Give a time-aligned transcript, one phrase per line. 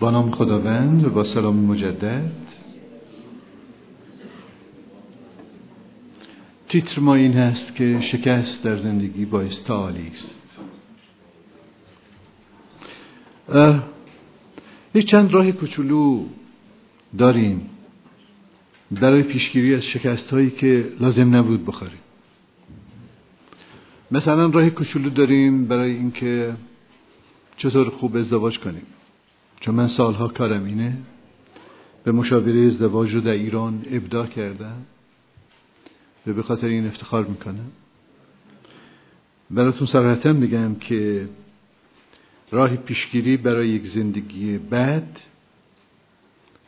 [0.00, 2.32] با نام خداوند و با سلام مجدد.
[6.68, 10.38] تیتر ما این هست که شکست در زندگی باعث تعالی است.
[14.94, 16.24] یک چند راه کوچولو
[17.18, 17.70] داریم
[18.90, 21.98] برای پیشگیری از شکست هایی که لازم نبود بخوریم.
[24.10, 26.54] مثلا راه کوچولو داریم برای اینکه
[27.56, 28.86] چطور خوب ازدواج کنیم.
[29.60, 30.96] چون من سالها کارم اینه
[32.04, 34.86] به مشاوره ازدواج رو در ایران ابداع کردم
[36.26, 37.70] و به خاطر این افتخار می‌کنم.
[39.50, 41.28] براتون صراحتا بگم که
[42.50, 45.16] راه پیشگیری برای یک زندگی بد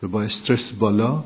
[0.03, 1.25] و با استرس بالا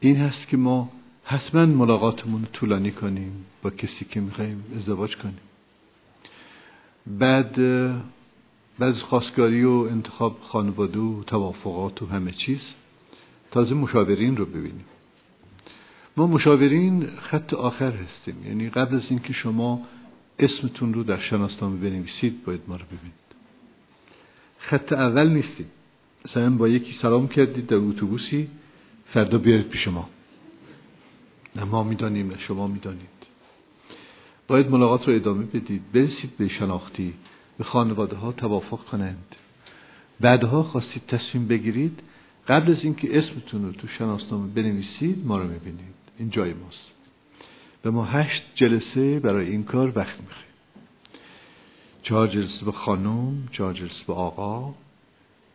[0.00, 0.92] این هست که ما
[1.24, 5.38] حتما ملاقاتمون رو طولانی کنیم با کسی که می‌خوایم ازدواج کنیم.
[7.06, 7.60] بعد
[8.78, 12.60] بعد خواستگاری و انتخاب خانواده و توافقات و همه چیز
[13.50, 14.84] تازه مشاورین رو ببینیم.
[16.16, 18.46] ما مشاورین خط آخر هستیم.
[18.46, 19.82] یعنی قبل از اینکه شما
[20.38, 23.26] اسمتون رو در شناسنامه بنویسید باید ما رو ببینید.
[24.58, 25.66] خط اول نیستیم.
[26.24, 28.48] مثلا با یکی سلام کردید در اتوبوسی
[29.12, 30.08] فردا بیارید پیش ما.
[31.56, 33.16] نه ما می‌دانیم نه شما می‌دانید.
[34.48, 35.82] باید ملاقات رو ادامه بدید.
[35.92, 37.14] برسید به شناختی.
[37.58, 39.36] به خانواده ها توافق کنند.
[40.20, 42.00] بعدها خواستید تصمیم بگیرید
[42.48, 45.94] قبل از اینکه اسمتون رو تو شناسنامه بنویسید ما رو می‌بینید.
[46.18, 46.92] این جای ماست.
[47.82, 50.46] به ما هشت جلسه برای این کار وقت می‌خوایم
[52.02, 54.74] چهار جلسه به خانم چهار جلسه به آقا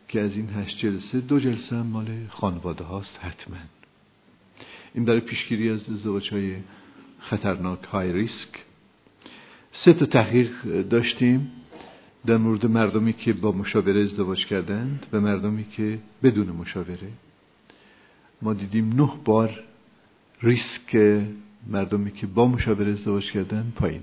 [0.08, 3.56] که از این هشت جلسه دو جلسه هم مال خانواده هاست حتما.
[4.94, 6.56] این برای پیشگیری از ازدواج های
[7.20, 8.64] خطرناک های ریسک
[9.84, 10.50] سه تا تحقیق
[10.82, 11.50] داشتیم.
[12.26, 17.08] در مورد مردمی که با مشاوره ازدواج کردند و مردمی که بدون مشاوره.
[18.42, 19.62] ما دیدیم نه بار
[20.42, 21.22] ریسک
[21.66, 24.02] مردمی که با مشاوره ازدواج کردن پایین.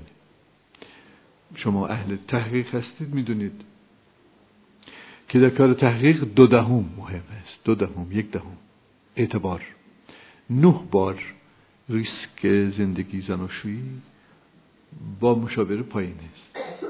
[1.55, 3.61] شما اهل تحقیق هستید می‌دونید
[5.29, 7.63] که در کار تحقیق دو دهم مهم است.
[7.63, 8.57] دو دهم یک دهم.
[9.15, 9.61] اعتبار.
[10.49, 11.23] نه بار
[11.89, 14.01] ریسک زندگی زناشویی
[15.19, 16.88] با مشاوره پایین است.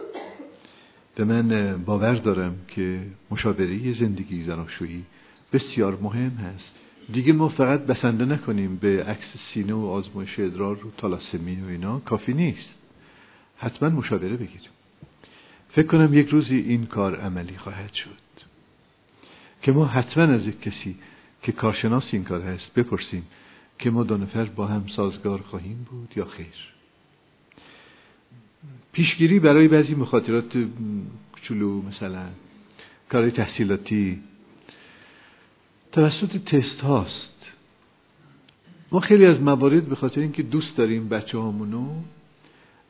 [1.19, 5.06] به من باور دارم که مشاوره زندگی زناشویی
[5.53, 6.72] بسیار مهم هست.
[7.13, 12.00] دیگه ما فقط بسنده نکنیم به عکس سینه و آزمایش ادرار و تالاسمی و اینا
[12.00, 12.69] کافی نیست.
[13.57, 14.69] حتما مشاوره بگیریم.
[15.72, 18.46] فکر کنم یک روزی این کار عملی خواهد شد.
[19.62, 20.96] که ما حتما از یک کسی
[21.44, 23.24] که کارشناس این کار هست بپرسیم
[23.80, 26.78] که ما دو نفر با هم سازگار خواهیم بود یا خیر.
[28.99, 30.57] پیشگیری برای بعضی مخاطرات
[31.33, 32.25] کوچولو مثلا
[33.09, 34.19] کار تحصیلاتی.
[35.91, 37.35] توسط تست هاست.
[38.91, 41.89] ما خیلی از موارد به خاطر اینکه دوست داریم بچه هامونو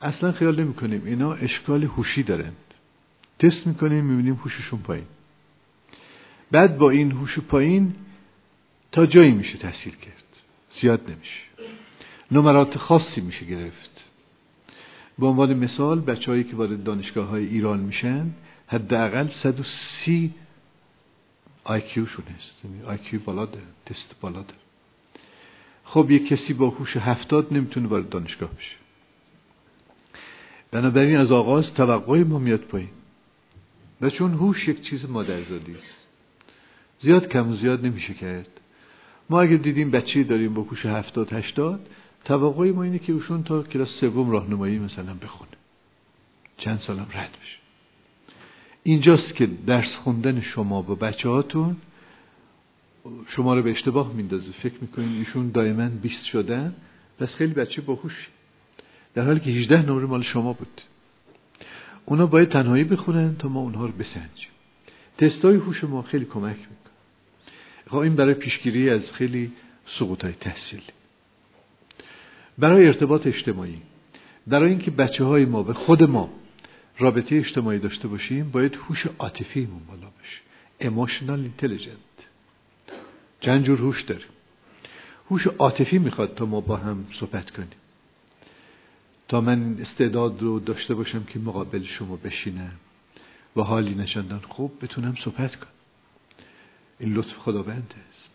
[0.01, 2.57] اصلا خیال نمی کنیم اینا اشکال هوشی دارند.
[3.39, 5.07] تست می‌کنیم می‌بینیم هوششون پایین.
[6.51, 7.95] بعد با این هوش پایین
[8.91, 10.23] تا جایی میشه تحصیل کرد.
[10.81, 11.69] زیاد نمیشه.
[12.31, 14.09] نمرات خاصی میشه گرفت.
[15.19, 18.31] به عنوان مثال بچه‌هایی که وارد دانشگاه های ایران میشن
[18.67, 20.33] حداقل 130
[21.63, 24.59] IQ شون هست IQ بالا داره تست بالا داره
[25.83, 28.75] خب یک کسی با هوش هفتاد نمی‌تونه وارد دانشگاه بشه.
[30.71, 32.89] بنابراین از آغاز توقع ما میاد پایین.
[34.01, 36.07] و چون هوش یک چیز مادرزادی است.
[37.01, 38.59] زیاد کم و زیاد نمیشه کرد.
[39.29, 41.89] ما اگر دیدیم بچه داریم با هوش هفتاد هشتاد
[42.29, 45.51] توقع ما اینه که اوشون تا کلاس سوم راهنمایی مثلا بخونه.
[46.57, 47.57] چند سالم رد بشه.
[48.83, 51.77] اینجاست که درس خوندن شما با بچه هاتون
[53.27, 54.51] شما رو به اشتباه میندازه.
[54.51, 56.75] فکر می‌کنین ایشون دائما بیست شدن
[57.19, 58.27] پس خیلی بچه باهوش.
[59.13, 60.81] در حالی که 18 نمره مال شما بود.
[62.05, 64.49] اونا باید تنهایی بخونن تا ما اونها رو بسنجیم.
[65.17, 66.93] تستای هوش ما خیلی کمک می‌کنه.
[67.87, 69.51] خب این برای پیشگیری از خیلی
[69.99, 70.98] سقوط های تحصیلی.
[72.59, 73.81] برای ارتباط اجتماعی.
[74.47, 76.29] برای اینکه بچه های ما به خود ما
[76.99, 80.39] رابطه اجتماعی داشته باشیم باید هوش عاطفیمون بالا باشه.
[80.81, 82.23] Emotional intelligent.
[83.41, 84.27] چند جور هوش داریم.
[85.31, 87.69] هوش عاطفی می‌خواد تا ما با هم صحبت کنیم.
[89.27, 92.71] تا من استعداد رو داشته باشم که مقابل شما بشینم
[93.55, 95.69] و حالی نشندن خوب بتونم صحبت کنم.
[96.99, 98.29] این لطف خداوند است.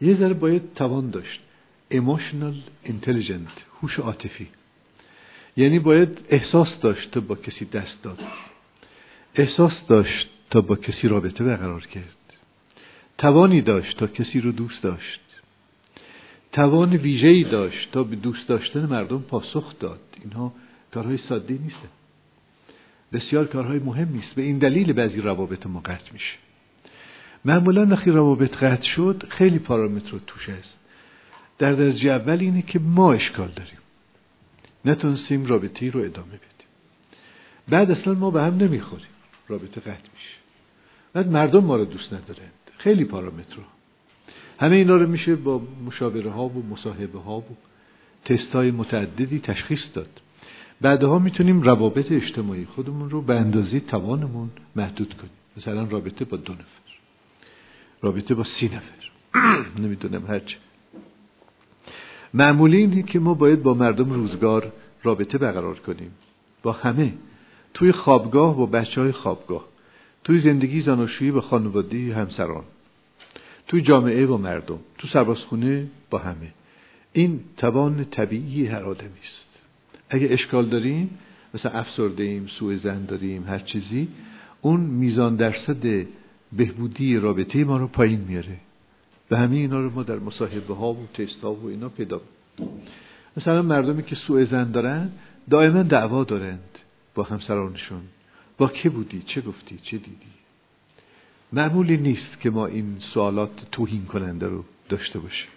[0.00, 1.40] یه ذره باید توان داشت.
[1.90, 4.48] Emotional intelligent هوش عاطفی.
[5.56, 8.18] یعنی باید احساس داشت تا با کسی دست داد.
[9.34, 12.16] احساس داشت تا با کسی رابطه برقرار کرد.
[13.18, 15.20] توانی داشت تا کسی رو دوست داشت.
[16.52, 20.00] توان ویژه‌ای داشت تا به دوست داشتن مردم پاسخ داد.
[20.22, 20.52] اینها
[20.94, 21.76] کارهای ساده نیست
[23.12, 26.34] بسیار کارهای مهم است به این دلیل بعضی روابط ما قطع میشه.
[27.44, 30.83] معمولا وقتی روابط قطع شد خیلی پارامتر توش هست.
[31.58, 33.78] در درجه اول اینه که ما اشکال داریم.
[34.84, 36.68] نتونستیم رابطه رو ادامه بدیم.
[37.68, 39.06] بعد اصلا ما به هم نمی‌خوریم.
[39.48, 40.36] رابطه قطع میشه.
[41.12, 43.56] بعد مردم ما رو دوست ندارند خیلی پارامتر
[44.60, 47.56] همه اینا رو میشه با مشاوره ها و مصاحبه ها و
[48.24, 50.20] تست های متعددی تشخیص داد.
[50.80, 55.30] بعدها می‌تونیم روابط اجتماعی خودمون رو به اندازه توانمون محدود کنیم.
[55.56, 56.64] مثلا رابطه با دو نفر.
[58.02, 59.10] رابطه با سی نفر.
[59.82, 60.56] نمی‌دونم هرچه
[62.34, 64.72] معمولی اینه که ما باید با مردم روزگار
[65.02, 66.10] رابطه برقرار کنیم.
[66.62, 67.12] با همه.
[67.74, 69.64] توی خوابگاه با بچه های خوابگاه.
[70.24, 72.64] توی زندگی زناشویی با خانواده همسران.
[73.68, 74.78] توی جامعه با مردم.
[74.98, 76.52] تو سربازخونه با همه.
[77.12, 79.66] این توان طبیعی هر آدمی است.
[80.10, 81.10] اگه اشکال داریم
[81.54, 84.08] مثلا افسرده ایم سوء زن داریم هر چیزی
[84.60, 86.06] اون میزان درصد
[86.52, 88.56] بهبودی رابطه ما رو پایین میاره.
[89.30, 92.20] و همه اینا رو ما در مصاحبه ها و تست ها و اینا پیدا
[93.36, 95.10] مثلا مردمی که سوء زن دارن
[95.50, 96.78] دائما دعوا دارند
[97.14, 98.00] با همسرانشون.
[98.58, 100.34] با که بودی؟ چه گفتی؟ چه دیدی؟
[101.52, 105.48] معمولی نیست که ما این سوالات توهین کننده رو داشته باشیم.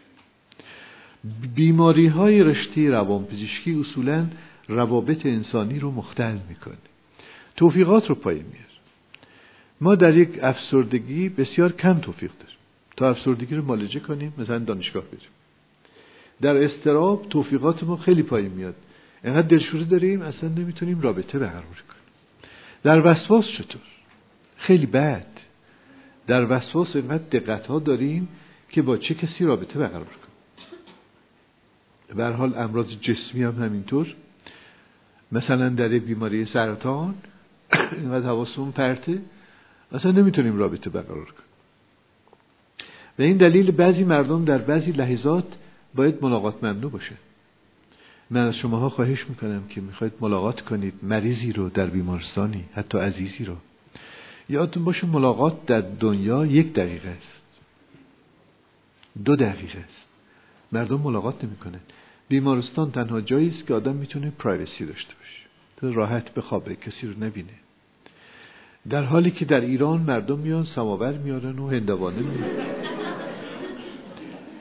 [1.55, 4.27] بیماری های رشته روانپزشکی اصولا
[4.67, 6.77] روابط انسانی رو مختل می‌کنه.
[7.55, 8.67] توفیقات رو پایین میاره
[9.81, 12.56] ما در یک افسردگی بسیار کم توفیق داریم.
[12.97, 15.29] تا افسردگی رو مالجه کنیم مثلا دانشگاه بریم.
[16.41, 18.75] در استراب توفیقات ما خیلی پایین میاد.
[19.23, 22.03] اینقدر دلشوری داریم اصلا نمی‌تونیم رابطه برقرار کنیم.
[22.83, 23.81] در وسواس چطور؟
[24.57, 25.27] خیلی بد.
[26.27, 28.27] در وسواس اینقدر دقت ها داریم
[28.69, 30.27] که با چه کسی رابطه برقرار کنیم؟
[32.17, 34.15] به حال امراض جسمی هم همینطور.
[35.31, 37.15] مثلا در بیماری سرطان
[37.91, 39.21] اینقدر حواسمون پرته
[39.91, 41.46] اصلا نمی‌تونیم رابطه برقرار کنیم.
[43.17, 45.45] به این دلیل بعضی مردم در بعضی لحظات
[45.95, 47.15] باید ملاقات ممنوع باشه.
[48.29, 53.45] من از شماها خواهش می‌کنم که می‌خواید ملاقات کنید مریضی رو در بیمارستانی حتی عزیزی
[53.45, 53.55] رو.
[54.49, 57.37] یادتون باشه ملاقات در دنیا یک دقیقه است.
[59.25, 60.07] دو دقیقه است.
[60.71, 61.79] مردم ملاقات نمی‌کنن.
[62.29, 65.95] بیمارستان تنها جایی است که آدم می‌تونه پرایوسی داشته باشه.
[65.95, 67.53] راحت بخوابه کسی رو نبینه.
[68.89, 73.06] در حالی که در ایران مردم میان سماور میارن و هندوانه میارن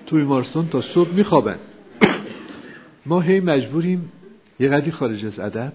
[0.07, 1.59] تو بیمارستان تا صبح میخوابن.
[3.07, 4.13] ما هی مجبوریم
[4.61, 5.73] یه قدری خارج از ادب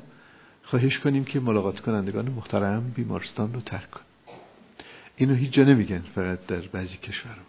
[0.63, 4.01] خواهش کنیم که ملاقات کنندگان محترم بیمارستان رو ترک کن
[5.16, 7.42] اینو هیچ جا نمیگن فقط در بعضی کشورها.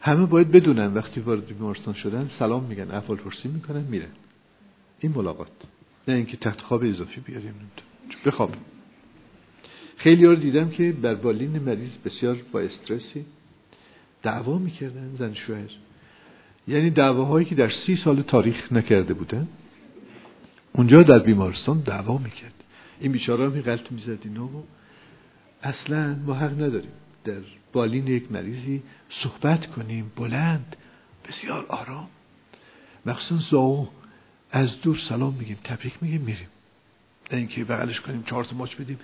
[0.00, 4.08] همه باید بدونن وقتی وارد بیمارستان شدن سلام میگن احوال پرسی می‌کنن میرن.
[5.00, 5.50] این ملاقات.
[6.08, 7.54] نه اینکه تحت خواب اضافی بیاریم.
[8.26, 8.50] بخواب
[9.96, 13.24] خیلی رو دیدم که بر بالین مریض بسیار با استرسی
[14.22, 15.70] دعوا می‌کردن زن شوهر.
[16.68, 19.48] یعنی دعواهایی که در سی سال تاریخ نکرده بودن
[20.72, 22.54] اونجا در بیمارستان دعوا می‌کرد.
[23.00, 24.48] این بیچاره هم غلط می‌زد اینا
[25.62, 26.90] اصلا ما حق نداریم
[27.24, 27.40] در
[27.72, 28.82] بالین یک مریضی
[29.22, 30.76] صحبت کنیم بلند
[31.28, 32.08] بسیار آرام.
[33.06, 33.88] مخصوصا زاو
[34.50, 36.48] از دور سلام میگیم تبریک میگیم میریم.
[37.32, 38.98] نه اینکه بغلش کنیم چهار تا ماچ بدیم.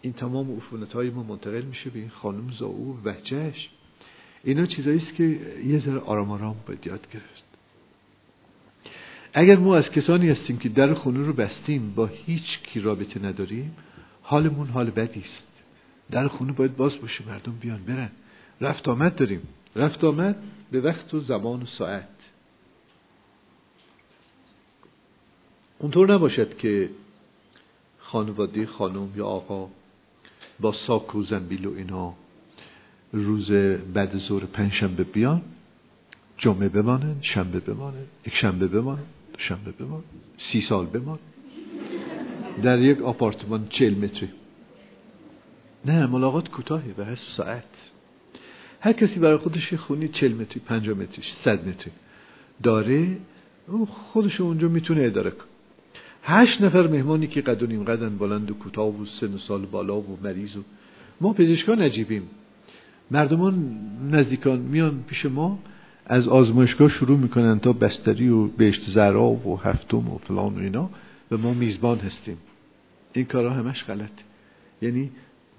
[0.00, 3.68] این تمام عفونت های ما منتقل میشه به این خانم زاو و بچهش
[4.44, 5.24] اینا چیزایی است که
[5.66, 7.44] یه ذره آرام آرام باید یاد گرفت.
[9.32, 13.76] اگر ما از کسانی هستیم که در خونه رو بستیم با هیچ کی رابطه نداریم
[14.22, 15.48] حالمون حال بدی است.
[16.10, 18.10] در خونه باید باز باشه مردم بیان برن.
[18.60, 19.42] رفت آمد داریم.
[19.76, 20.36] رفت آمد
[20.70, 22.08] به وقت و زمان و ساعت.
[25.78, 26.90] اونطور نباشد که
[27.98, 29.68] خانواده خانم یا آقا
[30.60, 32.14] با ساک و زنبیل و اینا
[33.14, 33.50] روز
[33.94, 35.42] بعد ظهر پنجشنبه بیان
[36.38, 39.02] جمعه بمانن شنبه بمانن یک شنبه بمانن
[39.38, 40.02] شنبه بمان
[40.52, 41.18] سی سال بمان
[42.62, 44.28] در یک آپارتمان چل متری.
[45.84, 47.64] نه ملاقات کوتاهی به هست ساعت.
[48.80, 51.92] هر کسی برای خودش خونی چل متری پنجا متری صد متری
[52.62, 53.16] داره
[53.68, 55.44] او خودش اونجا می‌تونه اداره کن
[56.22, 60.18] هشت نفر مهمانی که قد و قدن بلند و کوتاه و سن سال بالا و
[60.22, 60.62] مریض و
[61.20, 62.22] ما پزشکان عجیبیم.
[63.14, 63.54] مردمان
[64.10, 65.58] نزدیکان میان پیش ما
[66.06, 70.90] از آزمایشگاه شروع می‌کنن تا بستری و بهشت زرا و هفتم و فلان و اینا.
[71.30, 72.38] و ما میزبان هستیم.
[73.12, 74.16] این کارها همش غلط
[74.82, 75.10] یعنی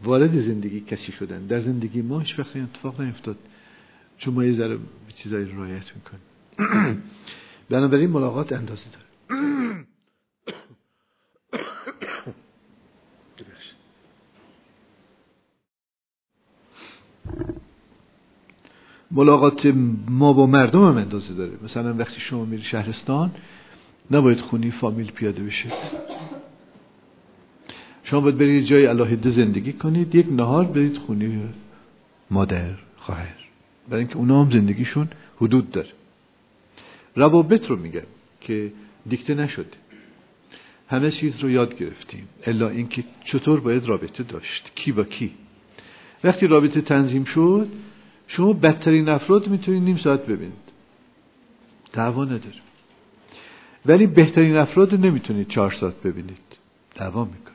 [0.04, 1.48] وارد زندگی کسی شدن.
[1.48, 3.38] در زندگی ما هیچ وقت اتفاق نیفتاد.
[4.18, 4.78] چون ما یه ذره
[5.24, 6.24] چیزایی رایت می‌کنیم
[7.70, 9.06] بنابراین ملاقات اندازه داره.
[19.16, 19.66] ملاقات
[20.10, 21.52] ما با مردم هم اندازه داره.
[21.64, 23.32] مثلا وقتی شما میری شهرستان
[24.12, 25.72] نباید خونی فامیل پیاده بشید
[28.04, 31.50] شما باید برید جای علاهده زندگی کنید یک نهار برید خونی
[32.32, 33.36] مادر خواهر.
[33.90, 35.08] برای اینکه اونا هم زندگیشون
[35.42, 35.90] حدود داره.
[37.16, 38.02] روابط رو میگم
[38.42, 38.72] که
[39.10, 39.78] دیکته نشده.
[40.90, 42.28] همه چیز رو یاد گرفتیم.
[42.44, 45.32] الا اینکه چطور باید رابطه داشت کی با کی.
[46.24, 47.68] وقتی رابطه تنظیم شد
[48.28, 50.66] شما بدترین افراد می‌تونید نیم ساعت ببینید.
[51.94, 52.62] دعوا نداره.
[53.86, 56.38] ولی بهترین افراد نمی‌تونید چهار ساعت ببینید.
[56.96, 57.52] دعوا میکن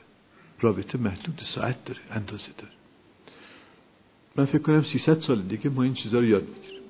[0.59, 2.73] رابطه محدود ساعت داره اندازه داره.
[4.35, 6.81] من فکر کنم 300 سال دیگه ما این چیزها رو یاد می‌گیریم.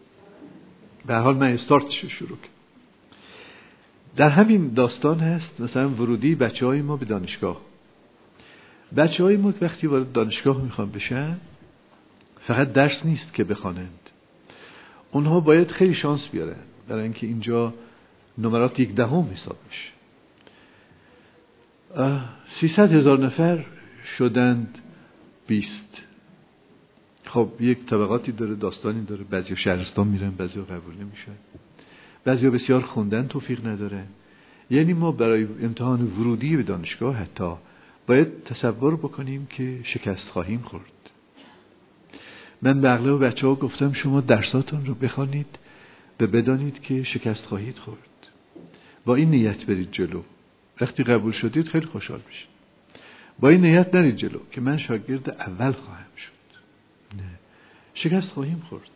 [1.06, 2.50] به حال من استارتش شروع کنم
[4.16, 7.62] در همین داستان هست مثلا ورودی بچه های ما به دانشگاه.
[8.98, 11.38] بچه های ما وقتی وارد دانشگاه می‌خوان بشن
[12.48, 14.00] فقط درس نیست که بخوانند.
[15.12, 16.56] اونها باید خیلی شانس بیارن
[16.88, 17.74] برای اینکه اینجا
[18.38, 19.92] نمرات یک دهم حساب میشه
[22.62, 23.66] 300 هزار نفر
[24.18, 24.80] شدند
[25.48, 25.68] 20
[27.26, 29.24] خب یک طبقاتی داره داستانی داره.
[29.24, 31.32] بعضی شهرستان میرن بعضی قبول نمیشن.
[32.26, 34.04] بعضی بسیار خوندن توفیق نداره
[34.70, 37.54] یعنی ما برای امتحان ورودی به دانشگاه حتی
[38.08, 41.01] باید تصور بکنیم که شکست خواهیم خورد.
[42.62, 45.60] من به اغلب بچه ها گفتم شما درساتون رو بخوانید
[46.20, 47.98] و بدانید که شکست خواهید خورد.
[49.06, 50.22] با این نیت برید جلو.
[50.82, 52.48] وقتی قبول شدید خیلی خوشحال میشید.
[53.40, 56.32] با این نیت نرید جلو که من شاگرد اول خواهم شد.
[57.18, 57.40] نه.
[57.94, 58.90] شکست خواهیم خورد.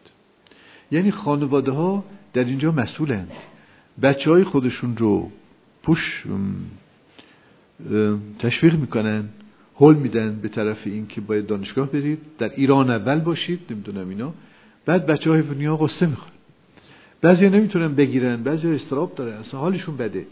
[0.92, 3.32] یعنی خانواده ها در اینجا مسئولند.
[4.02, 5.32] بچه های خودشون رو
[5.84, 6.24] پوش
[8.40, 9.30] تشویق می‌کنن.
[9.76, 12.20] هول میدن به طرف این که باید دانشگاه برید.
[12.38, 14.34] در ایران اول باشید نمی‌دونم اینا.
[14.86, 16.32] بعد بچه های دنیا قصه می‌خوان
[17.22, 20.26] بعضی نمی‌تونن بگیرن بعضی استراب دارن اصلا حالشون بده.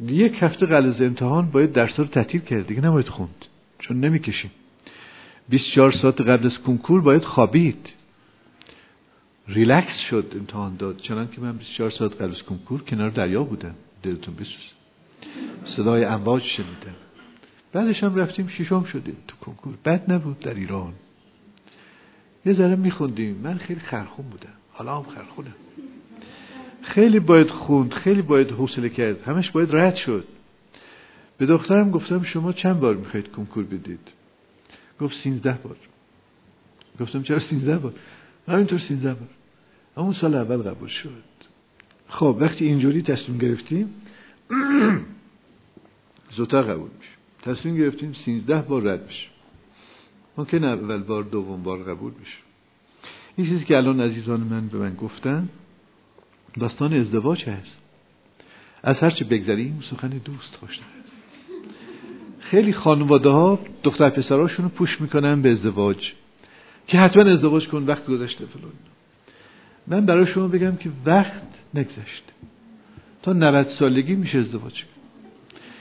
[0.00, 3.44] یک هفته قبل امتحان باید درس رو تعطیل کرد دیگه نباید خوند
[3.78, 4.50] چون نمی‌کشیم.
[5.48, 7.88] 24 ساعت قبل از کنکور باید خوابید.
[9.48, 13.74] ریلکس شد امتحان داد چنان که من 24 ساعت قبل از کنکور کنار دریا بودم.
[14.02, 14.72] دلتون بسوز
[15.76, 17.05] صدای امواج شنیدم.
[17.72, 19.74] بعدش هم رفتیم شیشم شدیم تو کنکور.
[19.84, 20.92] بد نبود در ایران.
[22.46, 23.36] یه ذره میخوندیم.
[23.36, 24.48] من خیلی خرخون بودم.
[24.72, 25.54] حالا هم خرخونم
[26.82, 29.22] خیلی باید خوند خیلی باید حوصله کرد.
[29.22, 30.24] همش باید رد شد.
[31.38, 34.08] به دخترم گفتم شما چند بار می‌خواید کنکور بدید؟
[35.00, 35.76] گفت سینزده بار.
[37.00, 37.92] گفتم چرا سینزده بار؟
[38.48, 39.28] همینطور سینزده بار.
[39.96, 41.10] همون سال اول قبول شد.
[42.08, 43.94] خب وقتی اینجوری تصمیم گرفتیم
[46.36, 47.15] زودتر قبول میشه
[47.46, 49.26] تصمیم گرفتیم سینزده بار رد بشه
[50.38, 52.38] ممکن اول بار دوم بار قبول بشه.
[53.36, 55.48] این چیزی که الان عزیزان من به من گفتن
[56.60, 57.78] داستان ازدواج هست.
[58.82, 60.84] از هرچه بگذریم سخن دوست خوشتر
[62.40, 66.12] خیلی خانواده ها دختر پسراشون رو پوش می‌کنن به ازدواج.
[66.86, 68.72] که حتما ازدواج کن وقت گذشته فلان.
[69.86, 71.42] من برای شما بگم که وقت
[71.74, 72.32] نگذشته
[73.22, 74.95] تا 90 سالگی میشه ازدواج کن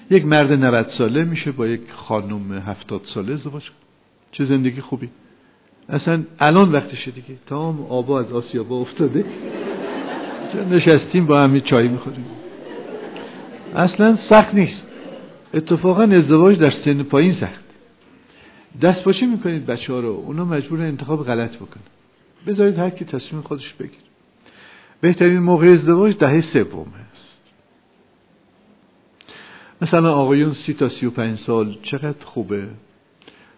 [0.10, 3.76] یک مرد 90 ساله میشه با یک خانم 70 ساله ازدواج کن
[4.32, 5.10] چه زندگی خوبی.
[5.90, 7.36] اصلا الان وقتشه دیگه.
[7.48, 9.26] تمام آبا از آسیابا افتاده.
[10.72, 12.26] نشستیم با همین چای می‌خوریم.
[13.76, 14.82] اصلا سخت نیست.
[15.54, 17.66] اتفاقا ازدواج در سن پایین سخت.
[18.82, 20.10] دست باشی می‌کنید بچه ها رو.
[20.10, 21.84] اونا مجبور انتخاب غلط بکنن.
[22.48, 24.00] بذارید هر کی تصمیم خودش بگیر
[25.02, 27.05] بهترین موقع ازدواج دهه سوم هست
[29.86, 32.68] مثلا آقایون سی تا سی و پنج سال چقدر خوبه؟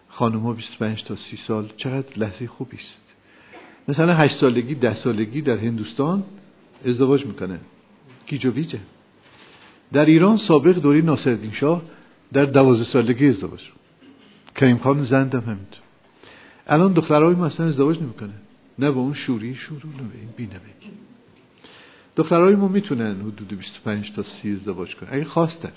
[0.08, 3.14] خانم ها 25 تا سی سال چقدر لحظه خوبی است
[3.88, 6.24] مثلا هشت سالگی ده سالگی در هندوستان
[6.86, 7.58] ازدواج می‌کنه.
[8.26, 8.78] گیج و ویجه
[9.92, 11.82] در ایران سابق دوری ناصرالدین شاه
[12.32, 13.60] در دوازده سالگی ازدواج.
[14.56, 15.82] کریم خان زندم همینطور.
[16.66, 18.34] الان دخترهای ما اصلا ازدواج نمی‌کنه
[18.78, 20.48] نه با اون شوری شروع نه به این
[22.16, 25.08] دخترهای ما می‌تونن حدود 25 تا 30 ازدواج کنن.
[25.12, 25.72] اگه خواستن.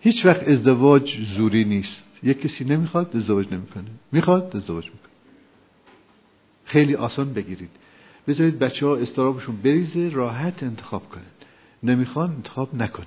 [0.00, 2.02] هیچ وقت ازدواج زوری نیست.
[2.22, 3.84] یک کسی نمی‌خواد ازدواج نمی‌کنه.
[4.12, 5.12] می‌خواد ازدواج می‌کنه.
[6.64, 7.70] خیلی آسان بگیرید.
[8.28, 11.22] بذارید بچه ها استرابشون بریزه راحت انتخاب کنن.
[11.82, 13.06] نمی‌خوان انتخاب نکنه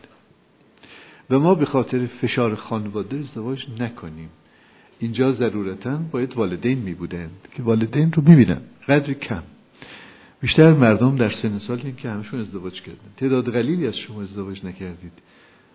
[1.29, 4.29] و ما به خاطر فشار خانواده ازدواج نکنیم.
[5.00, 8.62] اینجا ضرورتا باید والدین می بودند که والدین رو می‌بینن.
[8.88, 9.43] قدر کم.
[10.41, 13.10] بیشتر مردم در سن سال که همشون ازدواج کردن.
[13.17, 15.12] تعداد قلیلی از شما ازدواج نکردید.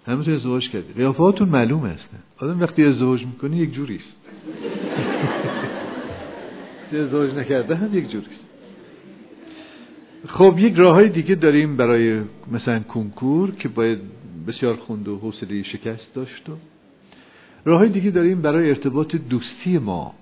[0.07, 4.17] همتون ازدواج کردید قیافهاتون معلوم هستن آدم وقتی ازدواج می‌کنه یک جوری است.
[7.05, 8.45] ازدواج نکرده هم یک جوری است.
[10.27, 12.21] خب یک راه های دیگه داریم برای
[12.53, 13.99] مثلا کنکور که باید
[14.47, 16.53] بسیار خوند و حوصله شکست داشت و
[17.65, 20.15] راه های دیگه داریم برای ارتباط دوستی ما.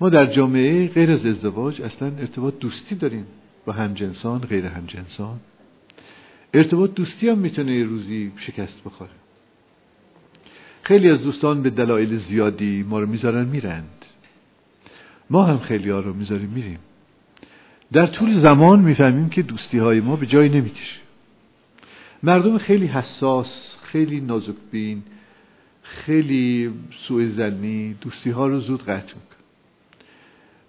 [0.00, 3.26] ما در جامعه غیر از ازدواج اصلا ارتباط دوستی داریم
[3.66, 5.40] با همجنسان غیر همجنسان.
[6.54, 9.10] ارتباط دوستی هم می‌تونه یه روزی شکست بخوره.
[10.82, 14.04] خیلی از دوستان به دلایل زیادی ما رو می‌ذارن میرند.
[15.30, 16.78] ما هم خیلی ها رو می‌ذاریم میریم.
[17.92, 21.00] در طول زمان می‌فهمیم که دوستی های ما به جایی نمی‌کشه.
[22.22, 23.46] مردم خیلی حساس
[23.82, 25.02] خیلی نازکبین
[25.82, 26.74] خیلی
[27.08, 29.36] سوء زنی دوستی ها رو زود قطع میکن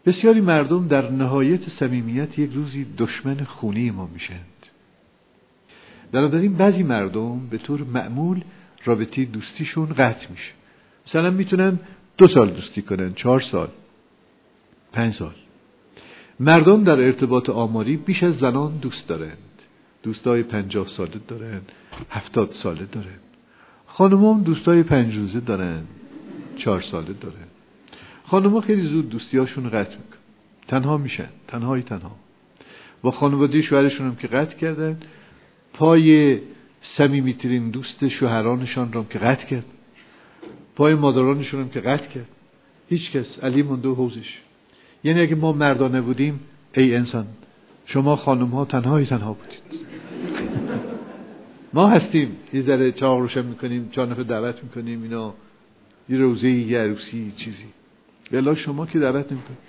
[0.05, 4.58] بسیاری مردم در نهایت صمیمیت یک روزی دشمن خونی ما میشند
[6.11, 8.41] بنابراین بعضی مردم به طور معمول
[8.85, 10.51] رابطه دوستیشون قطع میشه.
[11.07, 11.79] مثلا می‌تونن
[12.17, 13.69] دو سال دوستی کنن چهار سال
[14.93, 15.33] پنج سال.
[16.39, 19.37] مردم در ارتباط آماری بیش از زنان دوست دارند.
[20.03, 21.71] دوستای پنجاه ساله دارند
[22.09, 23.19] هفتاد ساله دارند
[23.87, 25.87] خانم دوستای پنج روزه دارند
[26.57, 27.51] چهار ساله دارند
[28.25, 30.17] خانم خیلی زود دوستیاشون قطع میکن
[30.67, 31.29] تنها میشن.
[31.47, 32.15] تنهایی تنها.
[33.01, 34.97] با خانواده شوهرشون هم که قطع کردن
[35.79, 36.39] پای
[36.97, 39.65] سمیمیترین دوست شوهرانشان را که قطع کرد.
[40.75, 42.27] پای مادرانشون هم که قطع کرد.
[42.89, 43.25] هیچ کس.
[43.43, 44.37] علی مونده حوزش.
[45.03, 46.39] یعنی اگه ما مردانه بودیم
[46.73, 47.25] ای انسان
[47.85, 49.85] شما خانم ها تنهایی تنها بودید.
[51.73, 52.37] ما هستیم.
[52.53, 55.33] یه ذره چاق روشن می‌کنیم چهار نفر دعوت می‌کنیم اینا
[56.09, 57.67] یه روزه یه عروسی چیزی.
[58.31, 59.59] بلا شما که دعوت نمی‌کنید.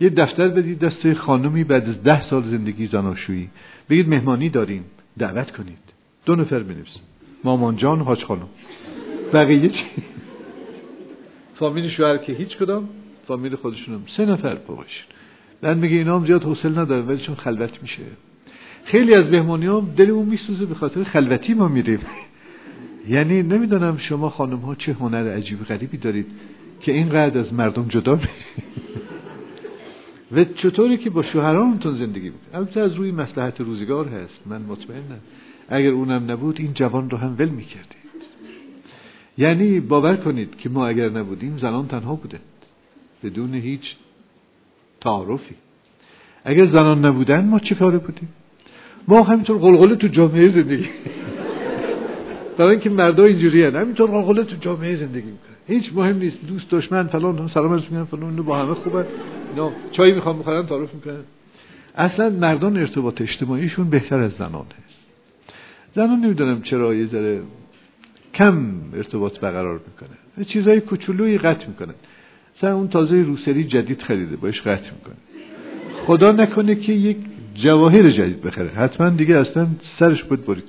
[0.00, 3.48] یه دفتر بدید دست خانمی بعد از ده سال زندگی زناشویی.
[3.90, 4.84] بگید مهمانی داریم.
[5.18, 5.78] دعوت کنید.
[6.26, 7.02] دو نفر بنویسید
[7.44, 8.48] مامان جان حاج خانم.
[9.32, 9.84] بقیه چی؟
[11.54, 12.88] فامیل شوهر که هیچ کدام
[13.26, 14.02] فامیل خودشونم.
[14.16, 15.04] سه نفر باشین
[15.60, 18.02] بعد میگه اینا هم زیاد حوصله نداره ولی چون خلوت میشه.
[18.84, 22.00] خیلی از مهمانی ها دلمون میسوزه به خاطر خلوتی ما میریم.
[23.08, 26.26] یعنی نمی‌دونم شما خانم ها چه هنر عجیب غریبی دارید
[26.80, 28.18] که اینقدر از مردم جدا
[30.32, 34.40] و چطوری که با شوهرانتون زندگی می‌کنید البته از روی مسلحت روزگار هست.
[34.46, 35.20] من مطمئنم.
[35.68, 38.04] اگر اونم نبود این جوان رو هم ول می‌کردید.
[39.38, 42.40] یعنی باور کنید که ما اگر نبودیم زنان تنها بودند.
[43.24, 43.96] بدون هیچ
[45.00, 45.54] تعارفی.
[46.44, 48.28] اگر زنان نبودن ما چه کاره بودیم؟
[49.08, 50.88] ما همینطور قلقله تو جامعه زندگی.
[52.58, 55.53] برای اینکه مردا اینجوری هن همینطور قلقله تو جامعه زندگی می‌کنن.
[55.66, 56.36] هیچ مهم نیست.
[56.46, 59.06] دوست دشمن فلان سلام علیکم میگن فلان با همه خوبه.
[59.50, 61.20] اینا چای می‌خوام بخورن تعارف می‌کنن.
[61.96, 64.98] اصلا مردان ارتباط اجتماعیشون بهتر از زنان هست.
[65.94, 67.42] زنان نمی‌دونم چرا یه ذره
[68.34, 71.94] کم ارتباط برقرار می‌کنه چیزای کوچولویی قطع می‌کنن.
[72.58, 75.16] مثلا اون تازه روسری جدید خریده باش قطع می‌کنه
[76.06, 77.16] خدا نکنه که یک
[77.54, 78.68] جواهر جدید بخره.
[78.68, 79.66] حتما دیگه اصلا
[79.98, 80.64] سرش بود برید.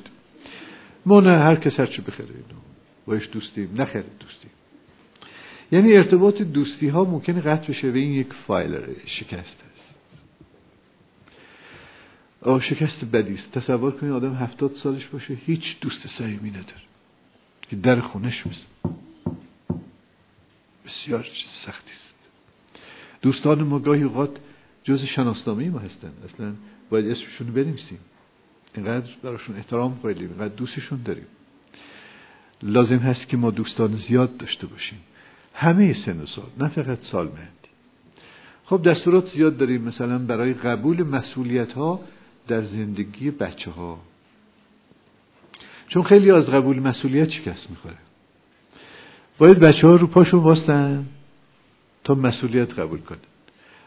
[1.06, 2.28] ما هر کس هرچی بخره.
[2.28, 2.62] اینو
[3.08, 4.52] باش دوستیم نخره دوستیم.
[5.72, 9.38] یعنی ارتباط دوستی ها ممکنه قطع بشه و این یک فایل شکست.
[9.38, 9.96] است
[12.42, 16.86] آه شکست بدیست تصور کنید آدم هفتاد سالش باشه هیچ دوست صمیمی نداره.
[17.70, 18.96] که در خونش میزن
[20.86, 22.16] بسیار چیز سختی است.
[23.22, 24.38] دوستان ما گاهی اوقات
[24.84, 26.12] جز شناسنامه ما هستن.
[26.34, 26.54] اصلا
[26.90, 28.00] باید اسمشون بنویسیم.
[28.76, 31.26] اینقدر براشون احترام قائلیم اینقدر دوستشون داریم.
[32.64, 35.00] لازم هست که ما دوستان زیاد داشته باشیم.
[35.56, 37.70] همه سن و سال نه فقط سال مهندی.
[38.66, 42.00] خب دستورات زیاد داریم مثلا برای قبول مسئولیت ها
[42.48, 44.00] در زندگی بچه ها
[45.88, 47.98] چون خیلی از قبول مسئولیت شکست می‌خوره.
[49.38, 51.06] باید بچه ها رو پاشون باستن
[52.04, 53.18] تا مسئولیت قبول کنه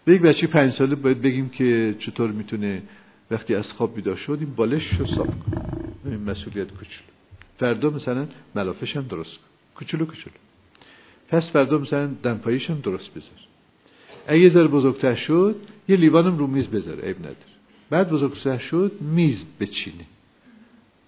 [0.05, 2.83] به یک بچه پنج ساله باید بگیم که چطور می‌تونه
[3.31, 5.63] وقتی از خواب بیدار شد این بالش رو صاف کنه.
[6.05, 7.09] این مسئولیت کوچولو.
[7.59, 10.37] فردا مثلا ملافش هم درست کن کوچولو کوچولو.
[11.29, 13.39] پس فردا مثلا دمپاییش هم درست بذار.
[14.27, 15.57] اگه یه ذره بزرگتر شد
[15.89, 17.37] یه لیوانم رو میز بذار عیب نداره.
[17.91, 20.05] بعد بزرگتر شد میز بچینه.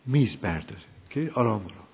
[0.06, 0.80] میز برداره
[1.10, 1.86] که آرام آرام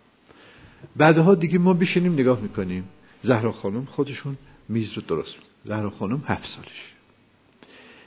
[0.96, 2.84] بعدها دیگه ما بشینیم نگاه می‌کنیم.
[3.22, 4.36] زهرا خانم خودشون
[4.68, 6.94] میز رو درست زهرا خانم هفت سالش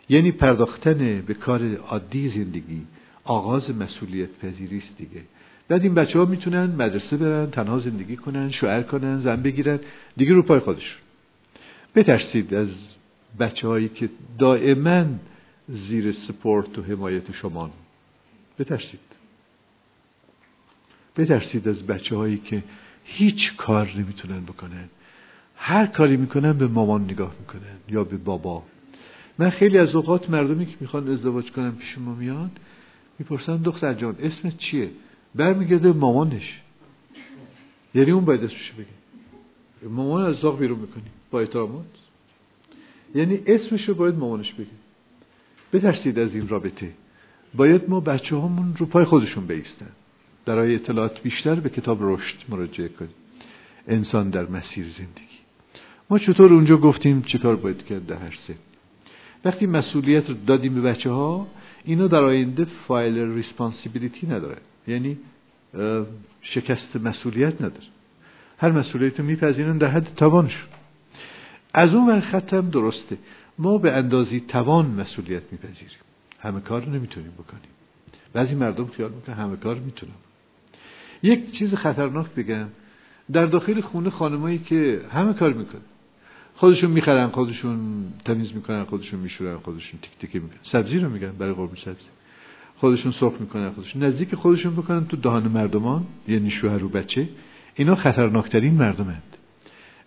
[0.09, 2.81] یعنی پرداختن به کار عادی زندگی
[3.23, 5.21] آغاز مسئولیت پذیری است دیگه.
[5.69, 9.79] بعد این بچه ها می‌تونن مدرسه برن تنها زندگی کنن شوهر کنن زن بگیرن.
[10.17, 10.99] دیگه رو پای خودشون.
[11.95, 12.67] بترسید از
[13.39, 15.05] بچه هایی که دائما
[15.67, 17.69] زیر سپورت و حمایت شما.
[18.59, 18.99] بترسید.
[21.17, 22.63] بترسید از بچه هایی که
[23.03, 24.89] هیچ کار نمی‌تونن بکنن.
[25.55, 28.63] هر کاری می‌کنن به مامان نگاه می‌کنن یا به بابا.
[29.37, 32.51] من خیلی از اوقات مردمی که می‌خوان ازدواج کنن پیش ما میان
[33.19, 34.89] می‌پرسن دختر جان اسمت چیه؟
[35.35, 36.61] برمیگرده مامانش.
[37.95, 39.89] یعنی اون باید اسمش بگه.
[39.89, 41.03] مامان از داغ بیرون می‌کنی.
[41.31, 41.85] با احترامات
[43.15, 44.67] یعنی اسمش رو باید مامانش بگه.
[45.73, 46.91] بترسید از این رابطه.
[47.53, 49.91] باید ما بچه هامون رو پای خودشون بیستن.
[50.45, 53.13] برای اطلاعات بیشتر به کتاب رشد مراجعه کنیم.
[53.87, 55.39] انسان در مسیر زندگی.
[56.09, 58.55] ما چطور اونجا گفتیم چیکار باید کرد در هر سن.
[59.45, 61.47] وقتی مسئولیت رو دادیم به بچه ها
[61.83, 64.57] اینا در آینده فایل ریسپانسیبیلیتی نداره
[64.89, 65.17] یعنی
[66.41, 67.87] شکست مسئولیت نداره.
[68.57, 70.69] هر مسئولیت رو میپذیرن در حد توانشون.
[71.73, 73.17] از اون ور خطم درسته.
[73.59, 75.89] ما به اندازی توان مسئولیت میپذیریم.
[76.39, 77.71] همه کار نمی‌تونیم بکنیم.
[78.33, 80.13] بعضی مردم خیال می‌کنن همه کار می‌تونم.
[81.23, 82.67] یک چیز خطرناک بگم.
[83.31, 85.81] در داخل خونه خانمایی که همه کار می‌کنن.
[86.55, 87.79] خودشون می‌خرن خودشون
[88.25, 90.59] تمیز می‌کنن خودشون میشورن خودشون تیک تیک می‌کنن.
[90.71, 92.09] سبزی رو میگن برای قرمه سبزی.
[92.79, 97.29] خودشون سرخ می‌کنن خودشون نزدیک خودشون بکنن تو دهان مردمان یعنی شوهر و بچه.
[97.75, 99.23] اینا خطرناکترین مردمند.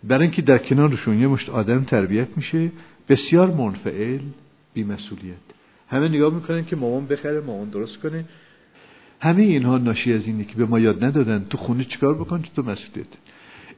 [0.03, 2.71] برای اینکه در کنارشون یه مشت آدم تربیت میشه
[3.09, 4.19] بسیار منفعل
[4.73, 5.45] بیمسئولیت.
[5.89, 8.25] همه نگاه می‌کنن که مامان بخره مامان درست کنه.
[9.19, 11.45] همه اینها ناشی از اینه که به ما یاد ندادن.
[11.49, 13.07] تو خونه چیکار بکن؟ تو مسئولیت.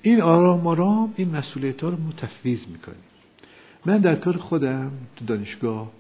[0.01, 3.03] این آرام آرام این مسئولیت ها رو متفویض می‌کنیم.
[3.86, 5.91] من در کار خودم تو دانشگاه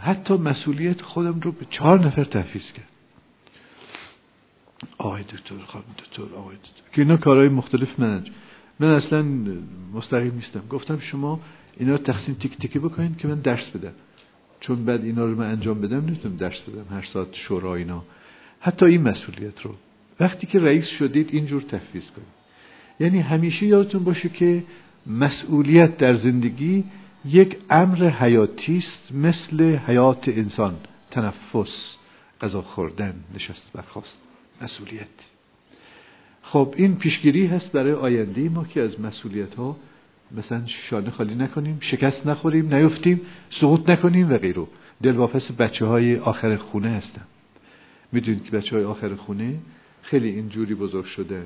[0.00, 2.88] حتی مسئولیت خودم رو به چهار نفر تحفیز کرد.
[4.98, 6.90] آقای دکتر خانم دکتر آقای دکتر.
[6.92, 8.24] که اینا کارهای مختلف من
[8.80, 9.22] من اصلا
[9.94, 10.62] مستقیم نیستم.
[10.70, 11.40] گفتم شما
[11.76, 13.92] اینا رو تقسیم تیک تیکی بکنید که من درس بدم.
[14.60, 16.96] چون بعد اینا رو من انجام بدم نمی‌تونم درس بدم.
[16.96, 18.04] هر ساعت شورا اینا.
[18.60, 19.74] حتی این مسئولیت رو.
[20.20, 22.40] وقتی که رئیس شدید اینجور تفویض کنید.
[23.00, 24.64] یعنی همیشه یادتون باشه که
[25.06, 26.84] مسئولیت در زندگی
[27.24, 30.74] یک امر حیاتی است مثل حیات انسان.
[31.10, 31.96] تنفس
[32.40, 34.18] غذا خوردن نشست برخواست
[34.62, 35.06] مسئولیت.
[36.42, 39.76] خب این پیشگیری هست برای آینده ما که از مسئولیت ها
[40.36, 43.20] مثلا شانه خالی نکنیم شکست نخوریم نیفتیم
[43.60, 44.66] سقوط نکنیم و غیره.
[45.02, 47.22] دلواپس بچه های آخر خونه هستن.
[48.12, 49.54] می‌دونید که بچه های آخر خونه
[50.02, 51.42] خیلی اینجوری بزرگ شده.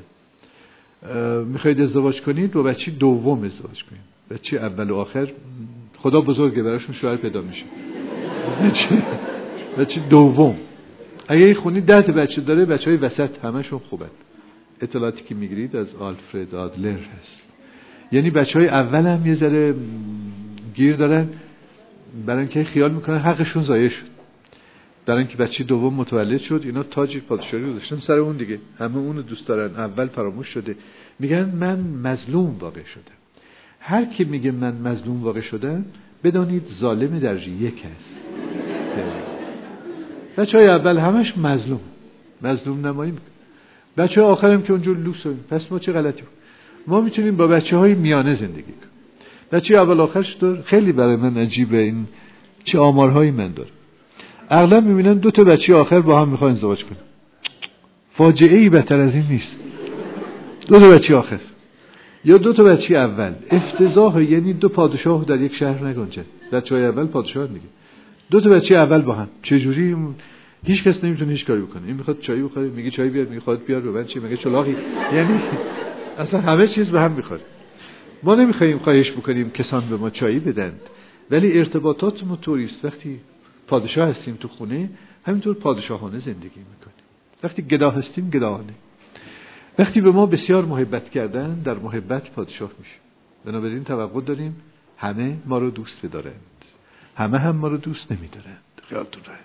[1.47, 4.14] می‌خواید ازدواج کنید؟ با بچه دوم ازدواج کنید.
[4.31, 5.29] بچه اول و آخر؟
[5.97, 7.65] خدا بزرگه براشون شوهر پیدا میشه.
[8.65, 9.03] بچه,
[9.79, 10.57] بچه دوم.
[11.29, 14.07] اگه این خونی ده بچه داره بچه های وسط همشون خوبه
[14.81, 17.43] اطلاعاتی که می‌گیرید از آلفرد آدلر هست.
[18.13, 19.75] یعنی بچه های اول هم یه ذره
[20.75, 21.29] گیر دارن
[22.27, 24.15] برای اینکه خیال می‌کنن حقشون ضایع شد.
[25.07, 28.59] در اینکه بچه دوم متولد شد اینا تاج پادشاهی رو داشتن سر اون دیگه.
[28.79, 29.75] همه اونو دوست دارن.
[29.75, 30.77] اول فراموش شده.
[31.19, 33.24] میگن من مظلوم واقع شدم.
[33.87, 35.85] هر کی میگه من مظلوم واقع شدم
[36.25, 38.15] بدانید ظالم درجه یک هست
[40.37, 41.81] بچه های اول همش مظلوم.
[42.43, 43.29] مظلوم نمایی می‌کنه.
[43.97, 46.31] بچه های آخرم که اونجا لوس پس ما چه غلطی بود؟
[46.87, 48.91] ما می‌تونیم با بچه های میانه زندگی کنیم.
[49.53, 52.07] بچه اول آخرش دار خیلی برای من عجیبه این
[52.65, 53.71] چه آمارهایی من داره.
[54.51, 56.99] اغلب می‌بینن دو تا بچه آخر با هم می‌خوان ازدواج کنن.
[58.17, 59.53] فاجعه ای بهتر از این نیست.
[60.69, 61.41] دو تا بچه آخر.
[62.25, 63.33] یا دو تا بچه اول.
[63.51, 67.67] افتضاح یعنی دو پادشاه در یک شهر نگنجد بچه های اول پادشاه میگه.
[68.31, 69.29] دو تا بچه اول با هم.
[69.43, 69.97] چجوری؟
[70.65, 71.87] هیچ کس نمی‌تونه هیچ کاری بکنه.
[71.87, 74.77] این می‌خواد چای بخوره میگه چای بیار میگه خواهد بیار به چی؟ میگه چلاقی.
[75.15, 75.41] یعنی
[76.19, 77.41] اصلا همه چیز به هم می‌خوره.
[78.23, 80.81] ما نمی‌خوایم خواهش بکنیم کسان به ما چایی بدند
[81.31, 82.85] ولی ارتباطات ما توریست.
[82.85, 83.21] وقتی
[83.67, 84.89] پادشاه هستیم تو خونه
[85.27, 87.05] همینطور پادشاهانه زندگی می‌کنیم.
[87.43, 88.73] وقتی گدا هستیم گداهانه.
[89.79, 92.97] وقتی به ما بسیار محبت کردن در محبت پادشاه میشه.
[93.45, 94.57] بنابراین توقع داریم
[94.97, 96.41] همه ما رو دوست بدارند.
[97.17, 98.63] همه هم ما رو دوست نمیدارند.
[98.89, 99.41] خیالتون راحت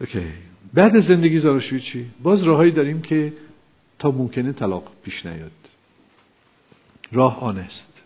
[0.00, 0.26] اوکی.
[0.74, 3.32] بعد از زندگی زارشوی چی؟ باز راههایی داریم که
[3.98, 5.50] تا ممکنه طلاق پیش نیاد.
[7.12, 8.02] راه آن است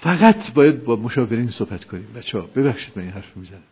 [0.00, 2.06] فقط باید با مشاورین صحبت کنیم.
[2.16, 3.62] بچه ها ببخشید من این حرف می‌زنم.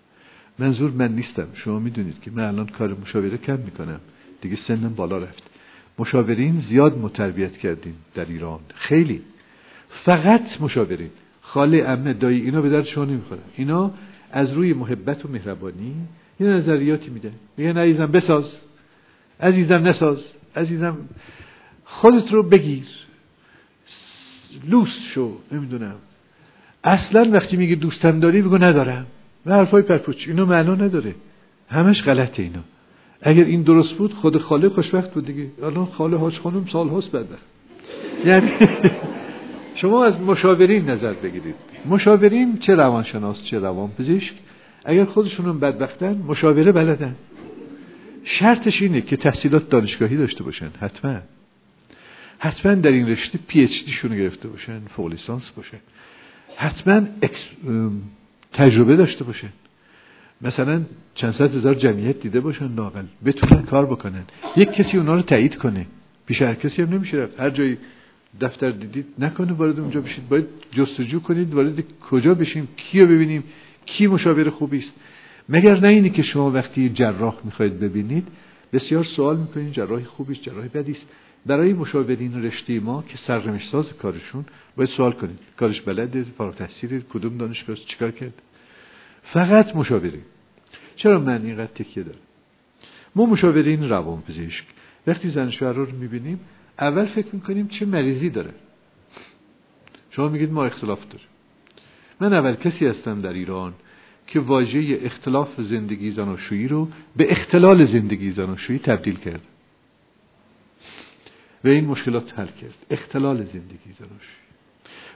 [0.59, 1.49] منظور من نیستم.
[1.55, 4.01] شما می‌دونید که من الان کار مشاوره کم می‌کنم.
[4.41, 5.43] دیگه سنم بالا رفت.
[5.99, 8.61] مشاورین زیاد متربیت کردیم در ایران.
[8.75, 9.23] خیلی.
[10.05, 11.11] فقط مشاورین.
[11.41, 13.91] خاله امه دایی اینا به درد شما نمی‌خورن اینا
[14.33, 15.95] از روی محبت و مهربانی
[16.41, 18.45] یه نظریاتی میده میگن عزیزم بساز.
[19.41, 20.19] عزیزم نساز.
[20.57, 20.97] عزیزم
[21.85, 22.87] خودت رو بگیر.
[24.69, 25.39] لوس شو.
[25.53, 25.95] نمی‌دونم.
[26.85, 29.07] اصلا وقتی میگه دوستم داری بگو ندارم.
[29.47, 30.29] و حرفای پرپوچ.
[30.29, 31.15] اینو معنا نداره.
[31.71, 32.65] همش غلطه اینا.
[33.23, 35.47] اگر این درست بود خود خاله خوشبخت بود دیگه.
[35.63, 37.47] الان خاله حاج خانم سال هاست بدبخت
[38.25, 38.51] یعنی
[39.81, 41.55] شما از مشاورین نظر بگیرید.
[41.87, 44.35] مشاورین چه روانشناس چه روان پزشک
[44.85, 47.15] اگر خودشون بدبختن مشاوره بلدن.
[48.25, 51.19] شرطش اینه که تحصیلات دانشگاهی داشته باشن حتما.
[52.39, 55.79] حتما در این رشته پی اچ دیشون گرفته باشن فوق لیسانس باشن.
[56.57, 57.03] حتما
[58.53, 59.49] تجربه داشته باشن.
[60.43, 60.83] مثلا
[61.15, 64.25] چند صد هزار جمعیت دیده باشن ناقل بتونن کار بکنن.
[64.57, 65.87] یک کسی اونا رو تایید کنه.
[66.27, 67.41] پیش هر کسی هم نمیشه رفت.
[67.41, 67.79] هر جایی
[68.41, 70.29] دفتر دیدید نکنه وارد اونجا بشید.
[70.29, 73.45] باید جستجو کنید وارد کجا بشیم کیو ببینیم
[73.87, 74.91] کی مشاور خوبی است.
[75.49, 78.29] مگر نه اینی که شما وقتی جراح می‌خواید ببینید
[78.73, 81.07] بسیار سوال می‌کنید جراح خوبی است جراح بدی است.
[81.47, 84.45] برای مشاورین رشته ما که سرنوشت ساز کارشون
[84.77, 85.39] باید سوال کنید.
[85.57, 88.43] کارش بلده فارغ التحصیل کدوم دانشگاه چیکار کرد؟
[89.33, 90.21] فقط مشاوری
[90.97, 92.19] چرا من اینقدر تکیه دارم؟
[93.17, 94.65] ما مشاورین روان پزشک
[95.07, 96.41] وقتی زن شوهر رو می‌بینیم
[96.79, 98.51] اول فکر می‌کنیم چه مریضی داره.
[100.11, 101.27] شما میگید ما اختلاف داریم.
[102.21, 103.75] من اول کسی هستم در ایران
[104.27, 109.43] که واژه اختلاف زندگی زناشویی رو به اختلال زندگی زناشویی تبدیل کرد.
[111.65, 112.75] و این مشکلات حل کرد.
[112.91, 114.47] اختلال زندگی زناشویی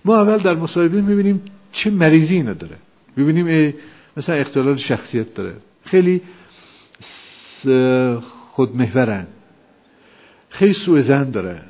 [0.04, 1.42] ما اول در مصاحبه می‌بینیم
[1.72, 2.76] چه مریضی اینا داره.
[3.16, 3.74] می‌بینیم
[4.20, 5.56] مثلا اختلال شخصیت داره.
[5.84, 6.22] خیلی
[8.52, 9.26] خودمحورن.
[10.48, 11.62] خیلی سوء زن داره.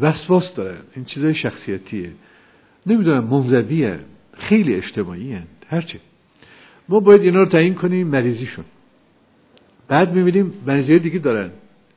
[0.00, 0.76] وسواس داره.
[0.96, 2.10] این چیزای شخصیتیه.
[2.86, 3.94] نمی‌دونم منزوی
[4.38, 5.98] خیلی اجتماعی هست هرچی.
[6.88, 8.64] ما باید اینا رو تعیین کنیم مریضیشون.
[9.88, 11.50] بعد می‌بینیم مریضی دیگه دارن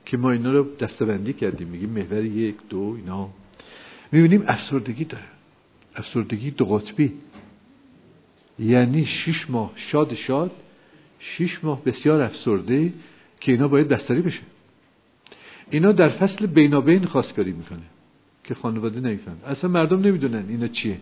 [0.05, 1.67] که ما اینا رو دستبندی کردیم.
[1.67, 3.29] میگیم محور یک دو اینا.
[4.11, 5.23] می‌بینیم افسردگی داره.
[5.95, 7.13] افسردگی دو قطبی.
[8.59, 10.51] یعنی شش ماه شاد شاد.
[11.19, 12.93] شش ماه بسیار افسرده
[13.39, 14.39] که اینا باید بستری بشه.
[15.69, 17.81] اینا در فصل بینابین خواستگاری می‌کنه
[18.43, 20.97] که خانواده نمیفهم اصلا مردم نمی‌دونن اینا چیه.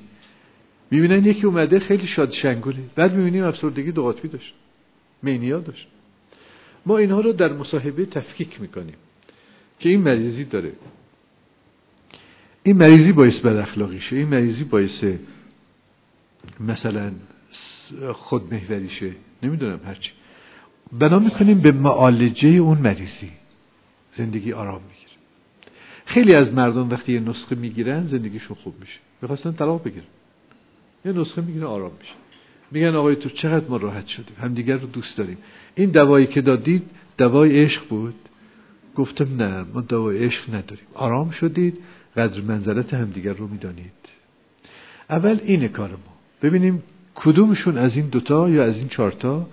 [0.92, 4.54] می‌بینن یکی اومده خیلی شاد شنگولی بعد می‌بینیم افسردگی دو قطبی داشت.
[5.24, 5.88] مینیا داشت.
[6.86, 8.96] ما اینها رو در مصاحبه تفکیک می‌کنیم
[9.80, 10.72] که این مریضی داره.
[12.64, 15.04] این مریضی باعث بد اخلاقیشه این مریضی باعث
[16.60, 17.12] مثلا
[18.14, 19.12] خودمهوریشه
[19.44, 20.12] نمی‌دونم هرچی.
[20.92, 23.32] بنا می‌کنیم به معالجه اون مریضی.
[24.18, 25.12] زندگی آرام می‌گیره.
[26.06, 29.00] خیلی از مردم وقتی یه نسخه می‌گیرن زندگیشون خوب میشه.
[29.22, 30.06] می‌خواستن طلاق بگیرن.
[31.06, 32.14] یه نسخه می‌گیره آرام میشه.
[32.72, 35.38] میگن آقای تو چقدر ما راحت شدیم؟ همدیگر رو دوست داریم.
[35.76, 36.84] این دوایی که دادید
[37.18, 38.16] دوای عشق بود.
[38.96, 40.86] گفتم نه ما دوای عشق نداریم.
[40.94, 41.78] آرام شدید
[42.16, 43.92] قدر منزلت همدیگر رو می‌دانید.
[45.10, 46.18] اول اینه کار ما.
[46.42, 46.84] ببینیم
[47.24, 49.48] کدومشون از این دوتا یا از این چهارتا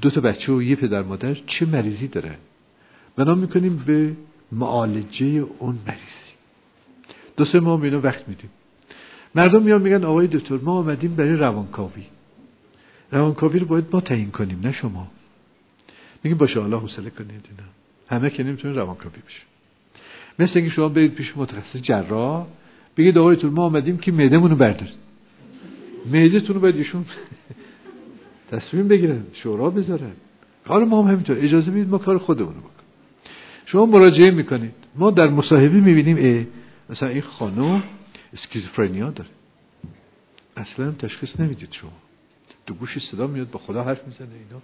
[0.00, 2.36] دو تا بچه و یه پدر مادر چه مریضی دارن؟
[3.16, 4.12] بنا می‌کنیم به
[4.52, 5.26] معالجه
[5.58, 6.28] اون مریضی.
[7.36, 8.50] دو سه ماه اینو وقت میدیم.
[9.34, 12.04] مردم میان میگن آقای دکتر ما آمدیم برای روانکاوی.
[13.12, 15.10] روانکاوی رو باید ما تعیین کنیم نه شما.
[16.24, 17.68] میگیم باشه الله حوصله کنید اینا
[18.08, 19.42] همه که نمی‌تونه روانکاوی بشه.
[20.38, 22.46] مثل اینکه شما برید پیش متخصص جراح
[22.96, 25.07] بگید آقای دکتر ما آمدیم که معدهمون رو بردارید
[26.12, 27.04] معدهتون رو باید ایشون
[28.50, 30.12] تصمیم بگیرن شورا بذارن.
[30.64, 31.38] کار ما هم همینطور.
[31.38, 32.88] اجازه بدید ما کار خودمون رو بکنیم.
[33.66, 34.74] شما مراجعه می‌کنید.
[34.96, 36.46] ما در مصاحبه می‌بینیم ای
[36.90, 37.82] مثلا این خانم
[38.32, 39.30] اسکیزوفرنیا داره.
[40.56, 41.92] اصلا تشخیص نمی‌دید شما.
[42.66, 44.62] تو گوش صدا میاد با خدا حرف می‌زنه اینا.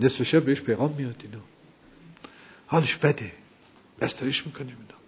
[0.00, 1.42] نصف شب بهش پیغام میاد اینا.
[2.66, 3.32] حالش بده.
[4.00, 5.00] بستریش می‌کنیم اینا.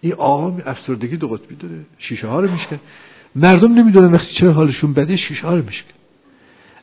[0.00, 1.84] این آقا افسردگی دو قطبی داره.
[1.98, 2.80] شیشه ها رو میشکن.
[3.36, 5.94] مردم نمی‌دونن وقتی چرا حالشون بده شیشه رو میشکن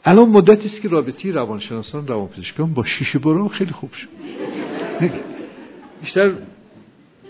[0.05, 4.07] الان مدتی است که رابطی روانشناسان روانپزشکان با شیشه برو خیلی خوب شد.
[6.01, 6.31] بیشتر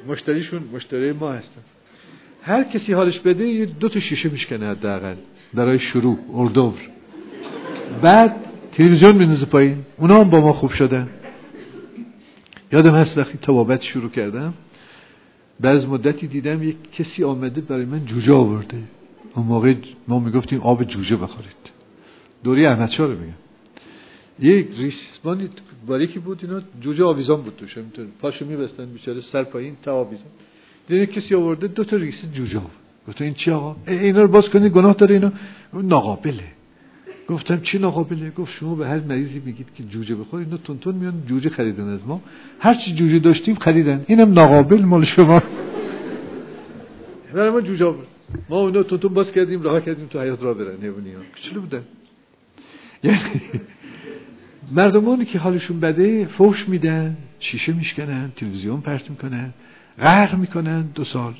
[0.08, 1.62] مشتریشون مشتری ما هستن.
[2.44, 5.16] هر کسی حالش بده یه دو تا شیشه میشکنه حداقل.
[5.54, 6.74] برای شروع اردور
[8.02, 8.36] بعد
[8.72, 9.78] تلویزیون میندازه پایین.
[9.98, 11.10] اونا هم با ما خوب شدن.
[12.72, 14.54] یادم هست وقتی توابت شروع کردم.
[15.60, 18.78] بعد مدتی دیدم یک کسی آمده برای من جوجه آورده.
[19.36, 19.76] اون موقع
[20.08, 21.70] ما می‌گفتیم آب جوجه بخورید.
[22.44, 23.34] دوری احمد رو میگم
[24.39, 25.50] یک ریسمانی
[25.88, 28.06] باریکی بود اینا؟ جوجه آویزان بود توش همینطور.
[28.22, 30.28] پاشو میبستن بیچاره سر پایین تا آویزان.
[30.88, 32.72] دیدن کسی آورده؟ دو تا ریس جوجه آورد.
[33.08, 35.32] گفتم این چی آقا؟ اینا رو باز کنید گناه داره اینا.
[35.74, 36.44] ناقابله.
[37.30, 41.13] گفتم چی ناقابله؟ گفت شما به هر مریضی میگید که جوجه بخور اینا تونتون میان
[41.28, 42.22] جوجه خریدن از ما.
[42.60, 44.06] هر چی جوجه داشتیم خریدن.
[44.08, 45.42] اینم ناقابل مال شما.
[47.34, 47.86] برای ما جوجه
[48.50, 51.84] ما اونا تون باز کردیم راه کردیم تو حیات را برن حیوانی ها چلو بودن.
[53.04, 53.20] یعنی
[54.72, 59.54] مردمانی که حالشون بده فوش میدن شیشه میشکنن تلویزیون پرت می‌کنن
[60.00, 61.34] غرق می‌کنن دو سال.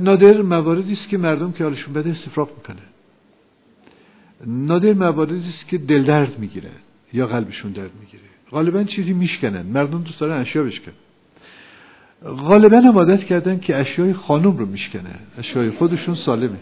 [0.00, 2.86] نادر مواردی است که مردم که حالشون بده استفراغ می‌کنن.
[4.46, 6.70] نادر مواردی است که دل درد می‌گیرن
[7.12, 8.22] یا قلبشون درد می‌گیره.
[8.50, 9.62] غالبا چیزی میشکنن.
[9.62, 10.94] مردم دوست دارن اشیا بشکنن.
[12.24, 16.58] غالبا هم عادت کردن که اشیای خانم رو میشکنن اشیای خودشون سالمه.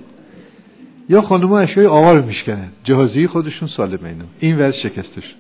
[1.09, 5.35] یا خانم ها اشیای آقا رو میشکنن جهازی خودشون سالمه اینا این وضع شکستش.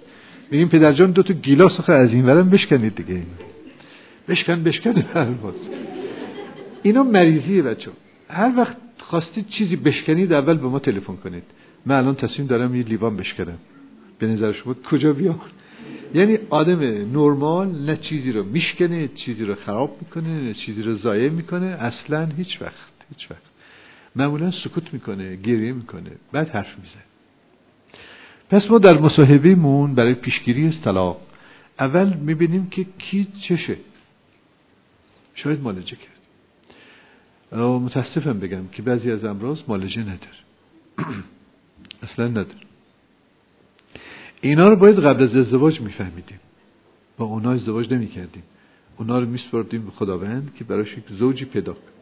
[0.50, 3.26] میگیم پدرجان دو تا گیلاس از این ورم بشکنید دیگه اینا
[4.28, 5.04] بشکن بشکن
[6.82, 7.90] اینا مریضیه بچه
[8.30, 11.42] هر وقت خواستید چیزی بشکنید اول به ما تلفن کنید.
[11.86, 13.58] من الان تصمیم دارم یه لیوان بشکنم.
[14.18, 15.40] به نظر شما کجا بیام؟
[16.16, 16.80] یعنی آدم
[17.16, 21.66] نرمال نه چیزی رو میشکنه نه چیزی رو خراب می‌کنه نه چیزی رو ضایع می‌کنه.
[21.66, 23.42] اصلا هیچ وقت هیچ وقت.
[24.16, 27.02] معمولا سکوت می‌کنه گریه می‌کنه بعد حرف می‌زنه.
[28.50, 31.20] پس ما در مصاحبه مون برای پیشگیری از طلاق
[31.80, 33.76] اول می‌بینیم که کی چشه
[35.34, 36.16] شاید مالجه کرد.
[37.60, 40.40] متاسفم بگم که بعضی از امراض مالجه نداره.
[42.06, 42.65] اصلا نداره.
[44.40, 46.40] اینا رو باید قبل از ازدواج میفهمیدیم.
[47.18, 48.42] با اونا ازدواج نمی کردیم
[48.98, 51.96] اونا رو میسپردیم به خداوند که براش یک زوجی پیدا کنیم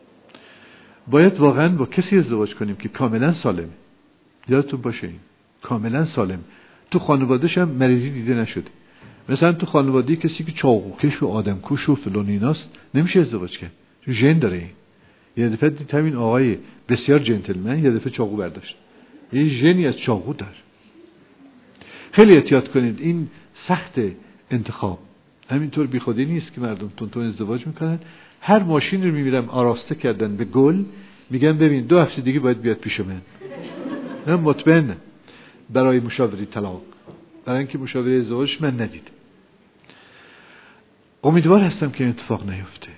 [1.10, 3.68] باید واقعا با کسی ازدواج کنیم که کاملا سالمه.
[4.48, 5.20] یادتون باشه این.
[5.62, 6.38] کاملا سالم
[6.90, 8.70] تو خانوادهش هم مریضی دیده نشده.
[9.28, 13.72] مثلا تو خانواده کسی که چاقوکش و آدمکوش و فلان ایناست نمیشه ازدواج کرد.
[14.04, 14.70] چون ژن داره این.
[15.36, 18.76] یه دفعه دید همین آقای بسیار جنتلمن یه دفعه چاقو برداشت.
[19.32, 20.54] یه ژنی از چاقو دار
[22.16, 23.00] خیلی احتیاط کنید.
[23.00, 23.28] این
[23.68, 24.00] سخت
[24.50, 24.98] انتخاب.
[25.50, 27.98] همینطور بیخودی نیست که مردم تون ازدواج می‌کنن.
[28.40, 30.84] هر ماشین رو میمیرم آراسته کردن به گل.
[31.30, 33.20] میگن ببین دو هفته دیگه باید بیاد پیش من.
[34.26, 34.96] من مطمئنم.
[35.70, 36.82] برای مشاوری طلاق.
[37.44, 39.08] برای اینکه مشاوره ازدواج من ندید.
[41.24, 42.88] امیدوار هستم که اتفاق نیفته.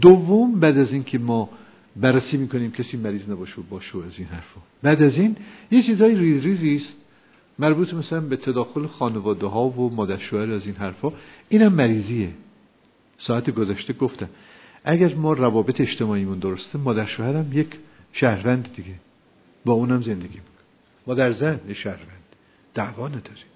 [0.00, 1.50] دوم بعد از اینکه ما
[1.96, 4.60] بررسی می‌کنیم کسی مریض نباشه و باشه از این حرفا.
[4.82, 5.36] بعد از این
[5.70, 7.03] یه چیزای ریز ریزی است.
[7.58, 11.12] مربوط مثلا به تداخل خانواده ها و مادر شوهر از این حرفا
[11.48, 12.30] اینم مریضیه.
[13.18, 14.28] ساعت گذشته گفتم
[14.84, 17.68] اگر ما روابط اجتماعیمون درسته مادر شوهرم یک
[18.12, 18.94] شهروند دیگه.
[19.64, 20.64] با اونم زندگی می‌کنه.
[21.06, 22.24] مادر زن شهروند.
[22.74, 23.50] دعوا نداریم.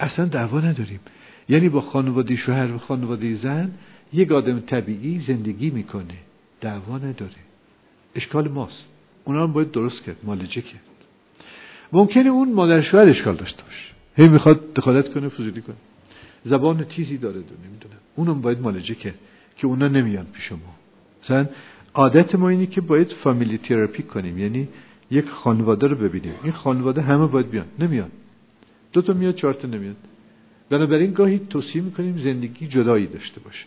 [0.00, 1.00] اصلا دعوا نداریم.
[1.48, 3.72] یعنی با خانواده شوهر و خانواده زن
[4.12, 6.14] یک آدم طبیعی زندگی می‌کنه.
[6.60, 7.42] دعوا نداره.
[8.14, 8.84] اشکال ماست.
[9.24, 10.16] اونا هم باید درست کرد.
[10.22, 10.80] مالجه کرد.
[11.92, 13.92] ممکنه اون مادر شوهر اشکال داشته باشه.
[14.16, 15.76] هی می‌خواد دخالت کنه فضولی کنه.
[16.44, 19.14] زبان تیزی داره دو نمی‌دونم اونم باید مالجه کرد
[19.56, 20.58] که اونا نمیان پیش ما.
[21.24, 21.48] مثلا
[21.94, 24.38] عادت ما اینی که باید فامیلی تراپی کنیم.
[24.38, 24.68] یعنی
[25.10, 26.34] یک خانواده رو ببینیم.
[26.42, 27.66] این خانواده همه باید بیان.
[27.78, 28.10] نمیان.
[28.92, 29.96] دو تا میاد چهار تا نمیاد.
[30.70, 33.64] بنابراین گاهی توصیه می‌کنیم زندگی جدایی داشته باشه.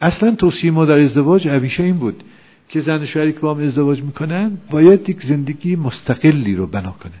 [0.00, 2.22] اصلا توصیه ما در ازدواج همیشه این بود
[2.68, 7.12] که زن شوهری که با هم ازدواج می‌کنن باید یک زندگی مستقلی رو بنا کنه.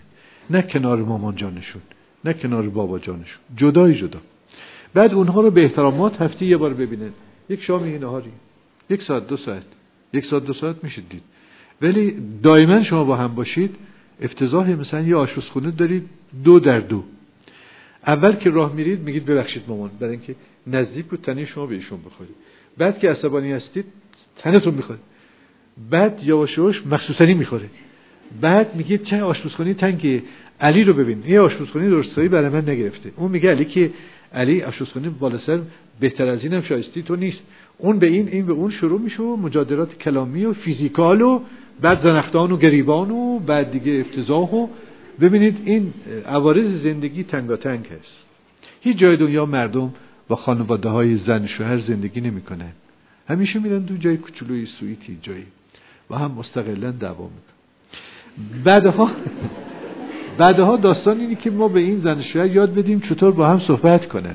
[0.50, 1.82] نه کنار مامان جانشون
[2.24, 4.20] نه کنار بابا جانشون جدای جدا.
[4.94, 7.10] بعد اونها رو به احترامات هفته یه بار ببینن.
[7.48, 8.30] یک شام یه نهاری
[8.90, 9.62] یک ساعت دو ساعت
[10.12, 11.22] یک ساعت دو ساعت میشه دید.
[11.82, 13.76] ولی دائما شما با هم باشید
[14.20, 16.08] افتضاح مثلا یه آشپزخونه دارید
[16.44, 17.04] دو در دو.
[18.06, 20.34] اول که راه میرید میگید ببخشید مامان برای اینکه
[20.66, 22.34] نزدیک بود تنی شما به ایشون بخورید.
[22.78, 23.84] بعد که عصبانی هستید
[24.36, 24.98] تنتون می‌خوره.
[25.90, 27.68] بعد یواش یواش مخصوصنی می‌خوره.
[28.40, 30.22] بعد میگید چه آشپزخونه تنگه
[30.60, 31.22] علی رو ببین.
[31.26, 33.10] یه آشپزخونه درستایی برای من نگرفته.
[33.16, 33.90] اون میگه علی که
[34.32, 35.60] علی آشپزخونه بالا سر
[36.00, 37.40] بهتر از اینم شایستی تو نیست.
[37.78, 41.40] اون به این این به اون شروع میشه و کلامی و فیزیکال و
[41.80, 44.68] بعد زنختان و گریبان و بعد دیگه افتضاح و
[45.20, 45.92] ببینید این
[46.26, 48.24] عوارض زندگی تنگاتنگ هست.
[48.80, 49.94] هیچ جای دنیا مردم
[50.28, 52.72] با خانواده های زن شوهر زندگی نمی‌کنن.
[53.28, 55.46] همیشه میرن دو جای کوچولوی سویتی جایی
[56.10, 57.53] و هم مستقلا دعوا می‌کنن.
[58.64, 59.10] بعدها
[60.38, 64.08] بعدها داستان اینی که ما به این زن شوهر یاد بدیم چطور با هم صحبت
[64.08, 64.34] کنن.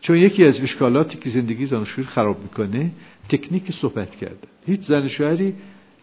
[0.00, 2.90] چون یکی از اشکالاتی که زندگی زن شوهر خراب می‌کنه
[3.28, 4.48] تکنیک صحبت کردن.
[4.66, 5.54] هیچ زن شوهری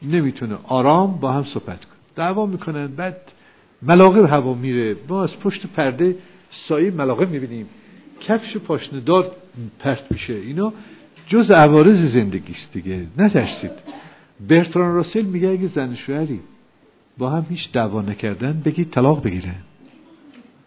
[0.01, 1.97] نمی‌تونه آرام با هم صحبت کنه.
[2.15, 3.17] دعوا می‌کنن بعد
[3.82, 4.95] ملاقه هوا میره.
[5.09, 6.15] ما از پشت پرده
[6.67, 7.65] سایه ملاقه می‌بینیم.
[8.21, 9.32] کفش پاشندار
[9.80, 10.34] پرت میشه.
[10.34, 10.74] اینا
[11.28, 12.99] جز عوارض زندگی است دیگه.
[13.17, 13.71] نترسید.
[14.49, 16.39] برتران راسل میگه اگه زن شوهری
[17.18, 19.55] با هم هیچ دعوا نکردن بگید طلاق بگیره.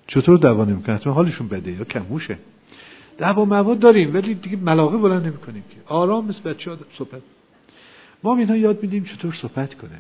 [0.07, 2.39] چطور دعوا نمی‌کنن حالشون بده یا کموشه.
[3.19, 5.77] دعوا مواد داریم ولی دیگه ملاقه بلند نمی‌کنیم که.
[5.87, 7.23] آرام مثل بچه صحبت.
[8.25, 9.99] ما اینا یاد میدیم چطور صحبت کنه.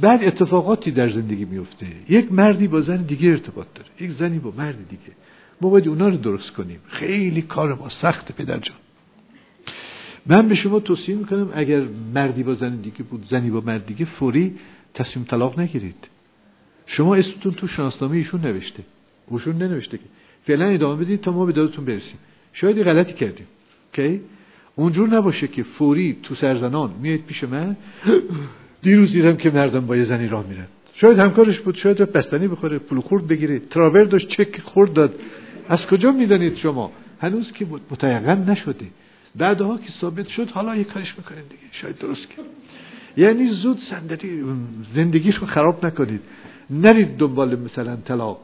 [0.00, 3.88] بعد اتفاقاتی در زندگی میفته یک مردی با زن دیگه ارتباط داره.
[4.00, 5.12] یک زنی با مرد دیگه.
[5.60, 6.80] ما باید اونا رو درست کنیم.
[6.86, 8.76] خیلی کار ما سخت پدر جان.
[10.26, 11.82] من به شما توصیه می‌کنم اگر
[12.14, 14.54] مردی با زن دیگه بود زنی با مرد دیگه فوری
[14.98, 16.02] تصمیم طلاق نگیرید.
[16.86, 18.82] شما اسمتون تو شناسنامه ایشون نوشته.
[19.26, 20.04] اوشون ننوشته که
[20.46, 22.18] فعلا ادامه بدید تا ما به دادتون برسیم.
[22.52, 23.46] شاید غلطی کردیم.
[23.86, 24.20] اوکی؟
[24.76, 27.76] اونجور نباشه که فوری تو سرزنان میاد پیش من.
[28.82, 30.66] دیروز دیدم که مردم با یه زنی راه میرن.
[30.94, 35.14] شاید همکارش بود شاید بستنی بخوره پول خورد بگیره تراور داشت چک خورد داد.
[35.68, 38.86] از کجا می‌دانید شما؟ هنوز که متیقن نشده
[39.36, 41.62] بعدها که ثابت شد حالا یه کارش می‌کنیم دیگه.
[41.72, 42.48] شاید درست کنیم
[43.18, 44.42] یعنی زود زندگی
[44.94, 46.20] زندگیش رو خراب نکنید.
[46.70, 48.40] نرید دنبال مثلا طلاق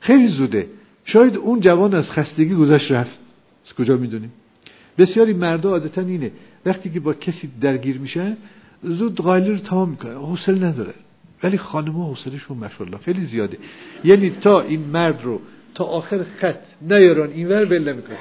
[0.00, 0.66] خیلی زوده.
[1.04, 3.18] شاید اون جوان از خستگی گذشت رفت.
[3.66, 4.32] از کجا می‌دونیم؟
[4.98, 6.30] بسیاری مردا عادتا اینه.
[6.66, 8.36] وقتی که با کسی درگیر میشه
[8.82, 10.94] زود قایلی رو تمام می‌کنه حوصله نداره.
[11.42, 13.58] ولی خانم حوصلهشون ماشاءالله خیلی زیاده.
[14.04, 15.40] یعنی تا این مرد رو
[15.74, 18.16] تا آخر خط نیارن اینور ول نمی‌کنه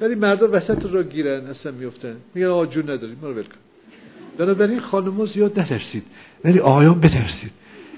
[0.00, 3.44] ولی مردا وسط رو گیرن اصلا میفتن میگن آقا جون نداریم ما رو ول
[4.38, 6.02] بنابراین خانم‌ها زیاد نترسید.
[6.44, 7.50] ولی آقایان بترسید.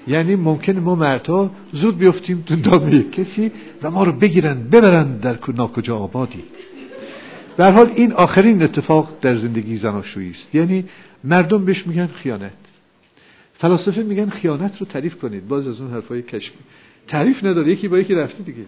[0.07, 3.51] یعنی ممکن ما مردها زود بیفتیم تو دامه کسی
[3.83, 6.43] و ما رو بگیرن ببرن در ناکجا آبادی.
[7.57, 10.55] در حال این آخرین اتفاق در زندگی زناشویی است.
[10.55, 10.85] یعنی
[11.23, 12.51] مردم بهش میگن خیانت.
[13.59, 15.47] فلاسفه میگن خیانت رو تعریف کنید.
[15.47, 16.59] باز از اون حرفای کشمی
[17.07, 17.71] تعریف نداره.
[17.71, 18.65] یکی با یکی رفته دیگه.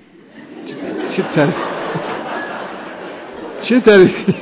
[1.18, 1.56] چه تعریف
[3.70, 4.36] چه تعریفی؟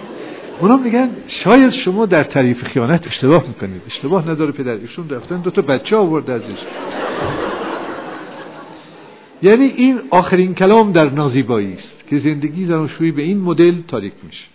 [0.59, 1.09] اونا میگن
[1.43, 3.81] شاید شما در تعریف خیانت اشتباه می‌کنید.
[3.87, 4.71] اشتباه نداره پدر.
[4.71, 6.59] ایشون رفتن دو تا بچه آورد ازش.
[9.41, 14.45] یعنی این آخرین کلام در نازیبایی است که زندگی زناشویی به این مدل تاریک میشه.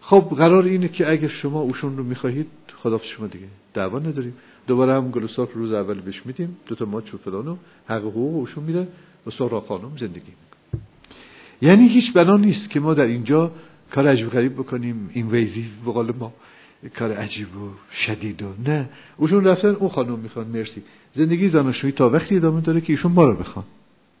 [0.00, 2.46] خب قرار اینه که اگر شما اوشون رو می‌خواهید
[2.82, 4.34] خدافز شما دیگه دعوا نداریم.
[4.66, 6.56] دوباره هم گلوساف روز اول بهش میدیم.
[6.66, 7.56] دو تا ماچ و فلانو
[7.86, 8.88] حق حقوق اوشون میره
[9.26, 10.32] و سهرا خانم زندگی
[11.62, 13.50] یعنی هیچ بنا نیست که ما در اینجا
[13.90, 15.10] کار عجیب غریب بکنیم.
[15.12, 16.32] این ویزی به قول ما
[16.98, 17.70] کار عجیب و
[18.06, 18.88] شدید و نه.
[19.16, 20.82] اوشون رفتن اون خانم می‌خوان مرسی.
[21.14, 23.64] زندگی زناشویی تا وقتی ادامه داره که ایشون ما رو بخوان.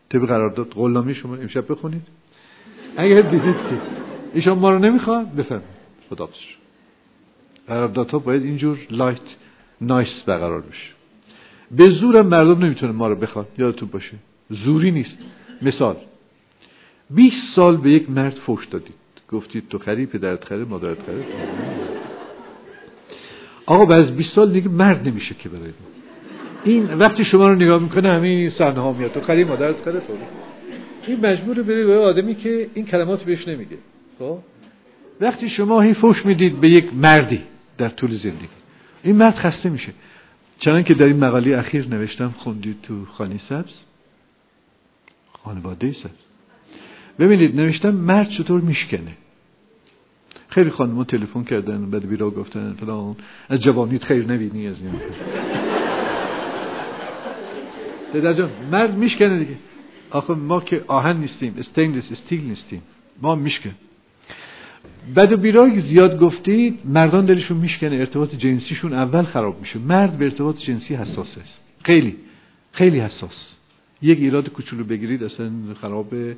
[0.08, 2.02] طبق قرارداد قولنامه شما امشب بخونید.
[2.96, 3.80] اگر دیدید که
[4.34, 5.80] ایشون ما رو نمی‌خوان بفرمایید.
[6.10, 6.28] خدا
[7.66, 9.20] قراردادها باید اینجور لایت
[9.80, 10.90] نایس برقرار بشه.
[11.70, 13.46] به زورم مردم نمی‌تونه ما رو بخوان.
[13.58, 14.16] یادتون باشه.
[14.50, 15.16] زوری نیست.
[15.62, 15.96] مثال.
[17.10, 18.99] 20 سال به یک مرد فوش دادید.
[19.30, 21.24] گفتید تو خری پدرت خره مادرت خره؟
[23.66, 25.72] آقا بعد از 20 سال دیگه مرد نمیشه که برای
[26.64, 29.12] این وقتی شما رو نگاه می‌کنه همین صحنه ها میاد.
[29.12, 30.12] تو خری مادرت خره تو.
[31.06, 33.76] این مجبور بره به آدمی که این کلمات بهش نمیگه.
[34.18, 34.38] خب؟
[35.20, 37.40] وقتی شما هی فوش می‌دید به یک مردی
[37.78, 38.48] در طول زندگی
[39.02, 39.92] این مرد خسته میشه.
[40.58, 43.72] چنان که در این مقاله اخیر نوشتم خوندید تو خانی سبز؟
[45.32, 46.19] خانواده سبز.
[47.18, 49.16] ببینید نوشتم مرد چطور میشکنه.
[50.48, 53.16] خیلی خانم تلفن کردن بعد بیرا گفتن فلان.
[53.48, 54.92] از جوانیت خیر نبینی از این.
[58.12, 59.56] پدر جان مرد میشکنه دیگه.
[60.10, 62.82] آخه ما که آهن نیستیم استینلس استیل نیستیم.
[63.22, 63.74] ما میشکن.
[65.14, 69.78] بعد و بیرای زیاد گفتید مردان دلشون میشکنه ارتباط جنسیشون اول خراب میشه.
[69.78, 71.58] مرد به ارتباط جنسی حساس است.
[71.84, 72.16] خیلی
[72.72, 73.54] خیلی حساس.
[74.02, 75.50] یک ایراد کوچولو بگیرید اصلا
[75.80, 76.36] خرابه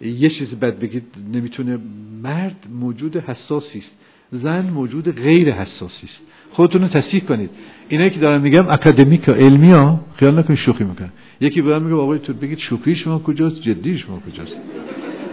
[0.00, 1.78] یه چیز بد بگید نمی‌تونه
[2.22, 3.90] مرد موجود حساسی است.
[4.32, 6.18] زن موجود غیر حساسی است.
[6.52, 7.50] خودتون رو تصحیح کنید.
[7.88, 11.10] اینایی که دارم میگم اکادمیک و علمی ها خیال نکنید شوخی می‌کنن.
[11.40, 14.56] یکی به میگه آقای تو بگید شوخی شما کجاست؟ جدی شما کجاست؟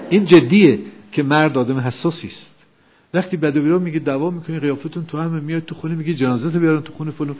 [0.09, 0.79] این جدیه
[1.11, 2.45] که مرد آدم حساسی است.
[3.13, 6.81] وقتی بد و میگه دعوا می‌کنی قیافتون تو هم میاد تو خونه میگه جنازه بیارن
[6.81, 7.35] تو خونه فلان.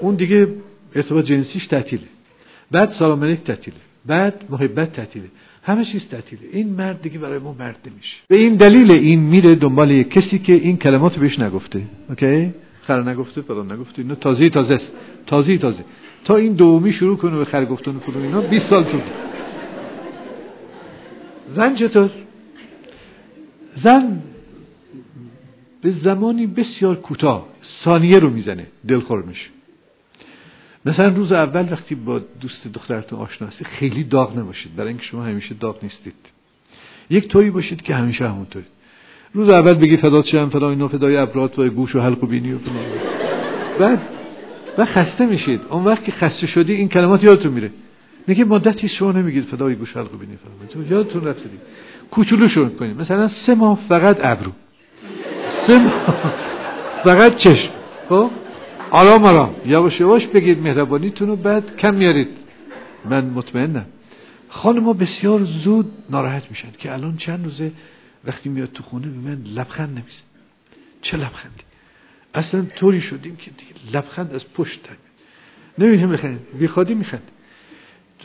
[0.00, 0.48] اون دیگه
[0.94, 2.02] ارتباط جنسیش تعطیله.
[2.70, 3.76] بعد سلام علیک تعطیله.
[4.06, 5.26] بعد محبت تعطیله.
[5.66, 6.42] همه چیز تعطیله.
[6.52, 8.16] این مرد دیگه برای ما مرد نمیشه.
[8.28, 11.82] به این دلیل این میره دنبال یک کسی که این کلمات بهش نگفته.
[12.08, 14.02] اوکی؟ خر نگفته فلان نگفته.
[14.02, 14.86] اینا تازه تازه است.
[15.26, 15.84] تازه تازه.
[16.24, 19.00] تا این دومی شروع کنه به خر گفتن فلان اینا 20 سال طول
[21.56, 22.10] زن چطور؟
[23.84, 24.22] زن
[25.82, 27.48] به زمانی بسیار کوتاه
[27.84, 29.46] ثانیه رو می‌زنه دلخور میشه.
[30.86, 34.76] مثلا روز اول وقتی با دوست دخترتون آشنا هستید خیلی داغ نباشید.
[34.76, 36.14] برای اینکه شما همیشه داغ نیستید.
[37.10, 38.68] یک تویی باشید که همیشه همونطورید.
[39.32, 42.52] روز اول بگی فدات شم فلان اینا فدای ابرات و گوش و حلق و بینی
[42.52, 42.84] و فلان.
[43.78, 44.00] بعد
[44.78, 45.60] و خسته میشید.
[45.70, 47.70] اون وقت که خسته شدی این کلمات یادتون میره.
[48.26, 50.86] میگه مدتی شما نمیگید فدای گوش حلق و بینی فلان.
[50.90, 51.42] یادتون رفته
[52.10, 54.52] کوچولو شروع کنید مثلا سه ماه فقط ابرو.
[55.66, 55.94] سه ماه
[57.04, 57.70] فقط چشم.
[58.08, 58.30] خب؟
[58.90, 59.54] آرام آرام.
[59.66, 62.28] یواش یواش بگید مهربانیتون رو بعد کم میارید.
[63.04, 63.86] من مطمئنم.
[64.48, 67.72] خانم بسیار زود ناراحت میشن که الان چند روزه
[68.24, 70.26] وقتی میاد تو خونه به من لبخند نمیزن
[71.02, 71.62] چه لبخندی؟
[72.34, 74.80] اصلا طوری شدیم که دیگه لبخند از پشت
[75.78, 77.22] نمی‌دونم بخند بی خودی میخند.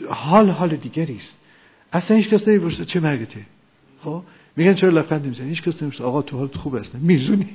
[0.08, 1.36] حال حال دیگری است.
[1.92, 3.40] اصلا هیچ کس نمی‌پرسه چه مرگته.
[4.04, 4.22] خب؟
[4.56, 6.04] میگن چرا لبخند نمی‌زنی؟ هیچ کس نمی‌پرسه.
[6.04, 7.48] آقا تو حالت خوب است میزونی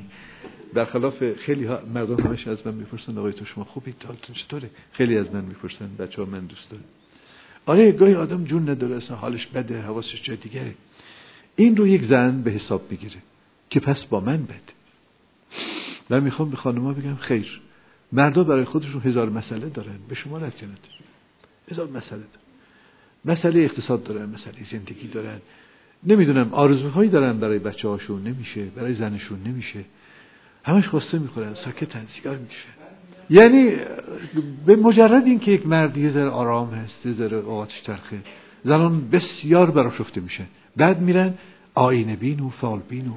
[0.74, 5.18] برخلاف خیلی ها مردم همش از من می‌پرسن آقای تو شما خوبی؟ حالتون چطوره خیلی
[5.18, 6.84] از من می‌پرسن بچه ها من دوست دارم.
[7.65, 10.76] آره گاهی آدم جون نداره اصلا حالش بده حواسش جای دیگره.
[11.55, 13.18] این رو یک زن به حساب بگیره
[13.70, 14.74] که پس با من بده.
[16.09, 17.61] من می‌خوام به خانوما بگم خیر.
[18.11, 20.53] مردا برای خودشون هزار مسئله دارن به شما رد
[21.72, 22.47] هزار مسئله دارن.
[23.26, 25.39] مسئله اقتصاد دارن مسئله زندگی دارن.
[26.03, 28.65] نمی‌دونم آرزوهایی دارن برای بچه هاشون نمیشه.
[28.65, 29.86] برای زنشون نمیشه.
[30.68, 32.70] همش خواسته می‌خورن ساکتن سیگار میشه
[33.30, 33.76] یعنی
[34.65, 38.18] به مجرد اینکه یک مرد یه ذره آرام هست یه ذره اوقاتش ترخه
[38.63, 40.45] زنان بسیار براشفته میشن.
[40.78, 41.34] بعد میرن
[41.74, 43.13] آینه بین و فال بین و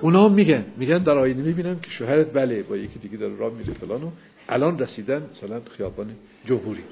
[0.00, 3.72] اونا میگن میگن در آینه می‌بینم که شوهرت بله با یکی دیگه داره راه میره
[3.72, 4.10] فلانو.
[4.48, 6.06] الان رسیدن مثلا خیابان
[6.46, 6.82] جمهوری.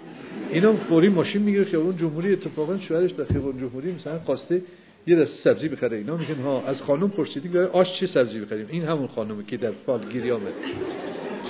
[0.50, 4.62] اینا فوری ماشین می‌گیره خیابان جمهوری اتفاقا شوهرش در خیابان جمهوری مثلا خواسته
[5.06, 6.16] یه دست سبزی بخره اینا.
[6.16, 10.00] میگن ها از خانم پرسیدیم آش چه سبزی بخریم؟ این همون خانومه که در فال
[10.12, 10.52] گیری آمده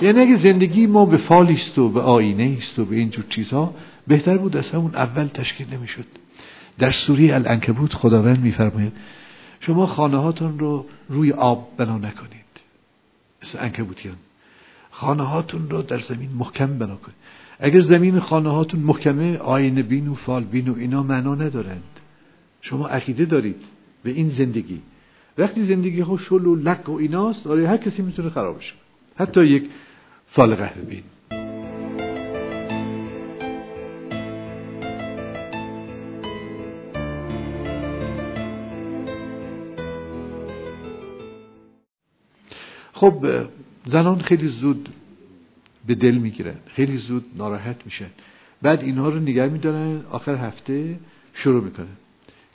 [0.01, 3.73] یعنی اگه زندگی ما به فال است و به آینه است و به اینجور چیزها
[4.07, 6.05] بهتر بود از همون اول تشکیل نمی‌شد.
[6.79, 8.93] در سوری العنکبوت خداوند میفرماید
[9.59, 12.41] شما خانه هاتون رو روی آب بنا نکنید.
[13.43, 14.15] مثل انکبوتیان
[14.91, 17.17] خانه هاتون رو در زمین محکم بنا کنید.
[17.59, 21.83] اگر زمین خانه هاتون محکمه آینه بین و فال بین و اینا معنا ندارند
[22.61, 23.63] شما عقیده دارید
[24.03, 24.81] به این زندگی.
[25.37, 28.73] وقتی زندگی ها شل و لک و ایناست آره هر کسی می‌تونه خرابش
[29.15, 29.69] حتی یک
[30.27, 31.03] فال قهوه بین
[42.93, 43.25] خب
[43.85, 44.89] زنان خیلی زود
[45.87, 46.55] به دل می‌گیرن.
[46.67, 48.09] خیلی زود ناراحت میشن.
[48.61, 50.01] بعد اینها رو نگه میدارن.
[50.11, 50.99] آخر هفته
[51.33, 51.97] شروع می‌کنن.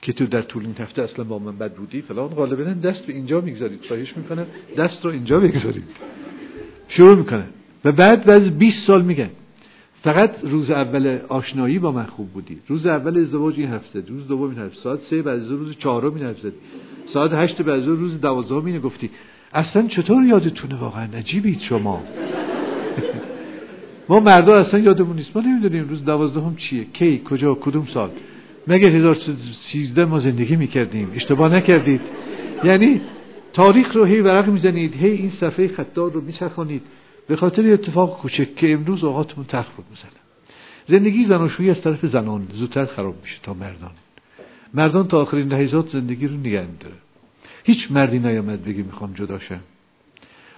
[0.03, 3.13] که تو در طول این هفته اصلا با من بد بودی فلان غالبا دست به
[3.13, 5.85] اینجا می‌گذارید خواهش می‌کنن دست رو اینجا بگذارید.
[6.89, 7.47] شروع می‌کنن
[7.85, 9.31] و بعد بعد 20 سال میگن
[10.03, 12.59] فقط روز اول آشنایی با من خوب بودی.
[12.69, 16.27] روز اول ازدواج این هفته روز دوم این هفته ساعت سه بعد روز چهارم این
[16.27, 16.53] هفته
[17.13, 19.11] ساعت هشت بعد روز دوازدهم اینو گفتی.
[19.53, 22.03] اصلا چطور یادتونه؟ واقعا عجیبید شما.
[24.09, 25.37] ما مردا اصلا یادمون نیست.
[25.37, 28.11] ما نمی‌دونیم روز دوازدهم چیه کی کجا کدوم سال.
[28.67, 32.01] مگه 1013 ما زندگی می‌کردیم؟ اشتباه نکردید.
[32.64, 33.01] یعنی
[33.53, 36.83] تاریخ رو هی ورق می‌زنید هی این صفحه خطدار رو میچرخانید
[37.29, 39.47] به خاطر اتفاق کوچک که امروز اوقاتمون
[39.77, 40.11] بود مثلا.
[40.89, 43.91] زندگی زناشویی از طرف زنان زودتر خراب میشه تا مردان.
[44.75, 46.95] مردان تا آخرین لحظات زندگی رو نگه میداره.
[47.64, 49.61] هیچ مردی نیامد بگی می‌خوام جدا شم.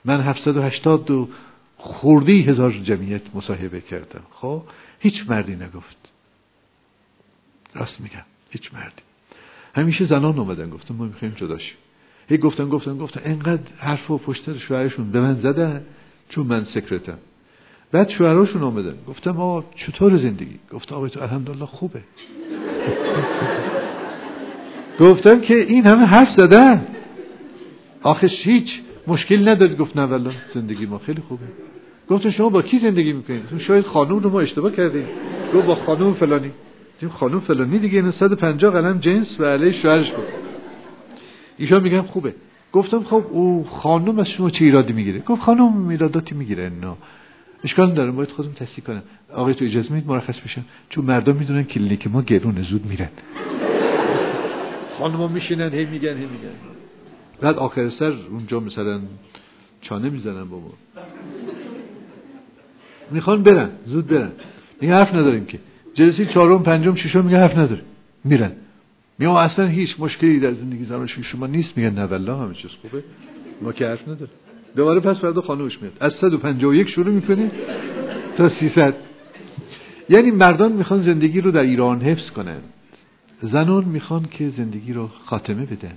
[0.04, 1.28] من 780 و
[1.76, 4.22] خوردی هزار جمعیت مصاحبه کردم.
[4.30, 4.62] خب
[5.00, 6.12] هیچ مردی نگفت.
[7.74, 8.24] راست میگم.
[8.50, 9.02] هیچ مردی.
[9.74, 11.76] همیشه زنان اومدن گفتم ما می‌خوایم جدا شیم.
[12.28, 13.20] هی گفتن گفتن گفتن.
[13.24, 15.84] انقدر حرف و پشتر شوهرشون به من زدن
[16.28, 17.18] چون من سکرتم.
[17.92, 22.00] بعد شوهراشون آمدن گفتم آقا چطور زندگی؟ گفت آقای تو الحمدلله خوبه.
[25.00, 26.86] گفتم که این همه حرف زدن.
[28.02, 28.68] آخش هیچ
[29.06, 31.44] مشکل نداری گفت نه والله زندگی ما خیلی خوبه.
[32.08, 35.06] گفتم شما با کی زندگی می‌کنید شاید خانوم رو ما اشتباه کردیم.
[35.54, 36.50] گفت با خانوم فلانی.
[37.00, 40.24] تیم خانوم فلانی دیگه این 150 قلم جنس و علیه شوهرش بود.
[41.58, 42.34] ایشان میگم خوبه.
[42.72, 46.94] گفتم خب او خانوم از شما چه ایرادی می‌گیره؟ گفت خانوم ایراداتی می‌گیره نه.
[47.64, 49.02] اشکال داره باید خودم تصدیق کنم.
[49.34, 53.08] آقای تو اجازه می‌دید مرخص بشن چون مردم می‌دونن کلینیک ما گرون زود میرن.
[54.98, 56.54] خانوما میشینن هی میگن هی میگن.
[57.40, 59.00] بعد آخر سر اونجا مثلا
[59.80, 60.70] چانه می‌زنن با ما.
[63.10, 64.32] می‌خوان برن زود برن.
[64.80, 65.58] این حرف نداریم که.
[65.98, 67.80] جلسه چهارم پنجم ششم میگه حرف نداره.
[68.24, 68.52] میرن.
[69.18, 71.76] میگم اصلا هیچ مشکلی در زندگی زناشویی شما نیست.
[71.76, 73.04] میگن نه والله همه چیز خوبه.
[73.62, 74.30] ما که حرف نداره
[74.76, 75.92] دوباره پس فردا خانوش میاد.
[76.00, 77.50] از 151 شروع می‌کنه
[78.36, 78.94] تا 300
[80.08, 82.62] یعنی مردان می‌خوان زندگی رو در ایران حفظ کنند.
[83.42, 85.96] زنان می‌خوان که زندگی رو خاتمه بدن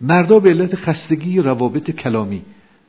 [0.00, 2.42] مردا به علت خستگی روابط کلامی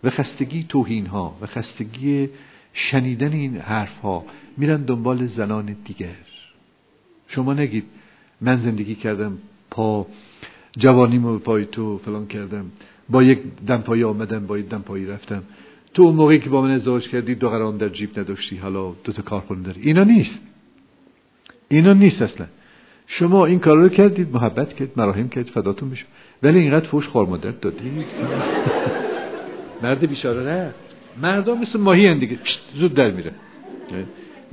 [0.04, 2.30] و خستگی توهین ها و خستگی
[2.74, 4.26] شنیدن این حرف ها
[4.58, 6.16] میرن دنبال زنان دیگر.
[7.28, 7.84] شما نگید
[8.42, 9.38] من زندگی کردم
[9.72, 10.08] پا
[10.78, 12.66] جوانیمو به پای تو فلان کردم.
[13.10, 15.44] با یک دمپایی آمدم با یک دمپایی رفتم.
[15.94, 18.58] تو اون موقعی که با من ازدواج کردی دو قرام در جیب نداشتی.
[18.58, 19.82] حالا دو تا کارخونه داری.
[19.82, 20.40] اینا نیست.
[21.68, 22.48] اینا نیست اصلا.
[23.08, 26.06] شما این کار رو کردید محبت کرد مراهم کرد فداتون بشه.
[26.44, 28.06] ولی اینقدر فوش خور مادر دادید
[29.84, 30.74] مرد بیچاره نه.
[31.22, 32.38] مردم مثل ماهی دیگه.
[32.76, 33.32] زود در میره.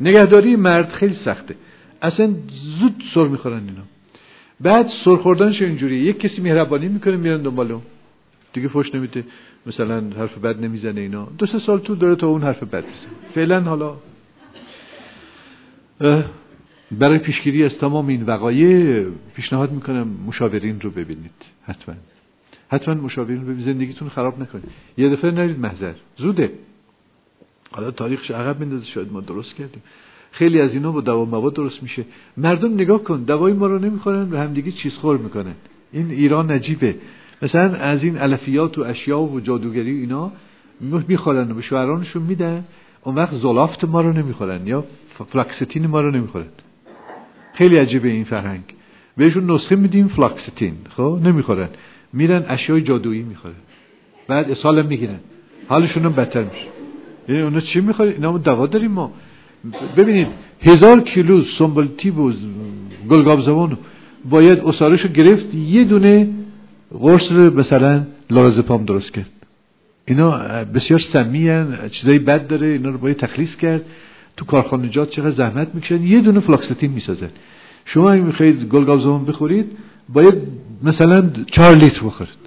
[0.01, 1.55] نگهداری مرد خیلی سخته.
[2.03, 2.35] اصلا
[2.81, 3.83] زود سر می‌خورن اینا
[4.61, 6.03] بعد سر خوردنش اینجوریه.
[6.03, 7.83] یک کسی مهربانی می‌کنه میرن دنبال اون.
[8.53, 9.25] دیگه فوش نمیده.
[9.67, 11.29] مثلا حرف بد نمی‌زنه اینا.
[11.39, 13.97] دو سه سال تو داره تا اون حرف بد بزنه فعلا حالا
[16.91, 21.31] برای پیشگیری از تمام این وقایع پیشنهاد می‌کنم مشاورین رو ببینید.
[21.63, 21.95] حتما.
[22.69, 23.67] حتما مشاورین رو ببینید.
[23.67, 24.65] زندگیتون خراب نکنید.
[24.99, 25.93] یه دفعه نرید محضر.
[26.17, 26.51] زوده.
[27.71, 29.83] حالا تاریخش عقب میندازه شاید ما درست کردیم.
[30.31, 32.05] خیلی از اینا با دوا مواد درست میشه.
[32.37, 35.55] مردم نگاه کن دوای ما رو نمی‌خورن و همدیگه چیز خور می‌کنن.
[35.93, 36.95] این ایران نجیبه.
[37.43, 40.33] مثلا از این علفیات و اشیا و جادوگری اینا
[40.81, 42.65] می‌خورن و به شوهرانشون میدن.
[43.05, 44.85] اون وقت زلافت ما رو نمی‌خورن یا
[45.33, 46.47] فلاکستین ما رو نمی‌خورن.
[47.55, 48.63] خیلی عجیبه این فرهنگ.
[49.17, 50.75] بهشون نسخه میدیم فلاکستین.
[50.97, 51.69] خب نمی‌خورن.
[52.13, 53.55] میرن اشیای جادویی می‌خورن.
[54.29, 55.21] بعد اصالم می‌گیرن.
[55.69, 56.78] حالشون هم بدتر میشه.
[57.29, 59.13] یعنی اونا چی می‌خواد اینا دوا داریم ما.
[59.97, 60.27] ببینید
[60.63, 62.33] هزار کیلو سنبلتی و
[63.11, 63.79] گلگاب زبان
[64.31, 66.29] باید اصارشو گرفت یه دونه
[66.91, 69.31] قرص رو مثلا لارزپام درست کرد.
[70.07, 70.31] اینا
[70.75, 71.79] بسیار سمی هن.
[71.93, 73.83] چیزایی بد داره اینا رو باید تخلیص کرد.
[74.37, 77.31] تو کارخانجات چقدر زحمت می‌کشن یه دونه فلاکستین می‌سازن.
[77.85, 79.67] شما اگه می‌خواید گلگاب زبان بخورید
[80.09, 80.35] باید
[80.83, 82.39] مثلا چهار لیتر بخورید.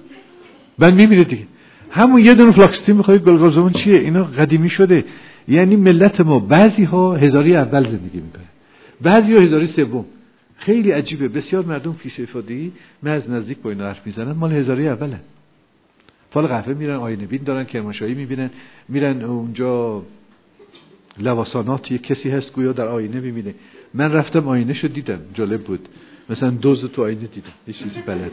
[0.80, 1.44] بعد میمیره دیگه.
[1.92, 5.06] همون یه دونه فلاکستین می‌خواید گلگاب زبان چیه؟ اینا قدیمی شده.
[5.48, 8.44] یعنی ملت ما بعضی ها هزاری اول زندگی می‌کنه.
[9.02, 10.06] بعضی ها هزاری سوم.
[10.58, 11.28] خیلی عجیبه.
[11.28, 12.72] بسیار مردم فیش افادی
[13.04, 14.32] من از نزدیک با اینا حرف می‌زنن.
[14.32, 15.20] مال هزاری اوله
[16.32, 18.50] فال قهوه میرن آینه بین دارن کرماشایی می‌بینن.
[18.90, 20.02] میرن اونجا
[21.20, 23.54] لواسانات یه کسی هست گویا در آینه می‌بینه.
[23.94, 25.20] من رفتم آینه شو دیدم.
[25.34, 25.88] جالب بود.
[26.30, 27.50] مثلا دوز تو آینه دیدم.
[27.68, 28.32] یه چیزی بلده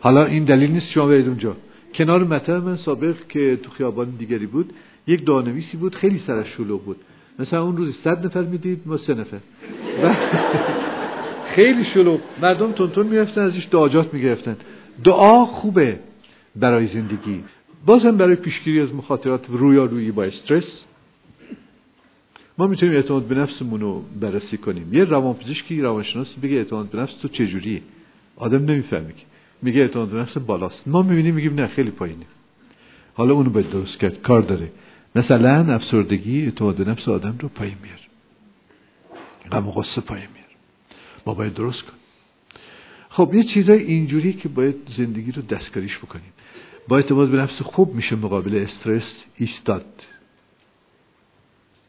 [0.00, 1.56] حالا این دلیل نیست شما برید اونجا.
[1.94, 4.72] کنار مطب من سابق که تو خیابان دیگری بود
[5.06, 6.96] یک دانویسی بود خیلی سرش شلوغ بود.
[7.38, 9.38] مثلا اون روز صد نفر می‌دید ما سه نفر.
[11.54, 12.20] خیلی شلوغ.
[12.42, 14.56] مردم تونتون می‌رفتن ازش دعاجات می‌گرفتن.
[15.04, 15.98] دعا خوبه
[16.56, 17.44] برای زندگی.
[17.86, 20.84] بازم برای پیشگیری از مخاطرات رویارویی با استرس.
[22.58, 24.94] ما می‌تونیم اعتماد به نفسمون رو بررسی کنیم.
[24.94, 27.82] یه روانپزشکی روانشناسی بگه اعتماد به نفس تو چجوریه؟
[28.36, 29.33] آدم نمی‌فهمه که.
[29.64, 30.88] میگه اعتماد به نفس بالاست.
[30.88, 32.26] ما می‌بینیم میگیم نه خیلی پایینه.
[33.14, 34.22] حالا اونو باید درست کرد.
[34.22, 34.72] کار داره.
[35.14, 38.00] مثلا افسردگی اعتماد به نفس آدم رو پایین میاره.
[39.52, 40.54] غم و غصه پایین میاره.
[41.26, 42.00] ما باید درست کنیم.
[43.08, 46.32] خب یه چیزای اینجوری که باید زندگی رو دستکاریش بکنیم.
[46.88, 49.86] با اعتماد به نفس خوب میشه مقابل استرس ایستاد.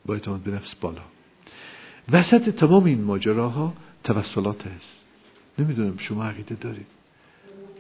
[0.06, 1.02] با اعتماد به نفس بالا.
[2.12, 3.74] وسط تمام این ماجراها
[4.04, 4.96] توسلات هست.
[5.60, 6.95] نمی‌دونم شما عقیده دارید؟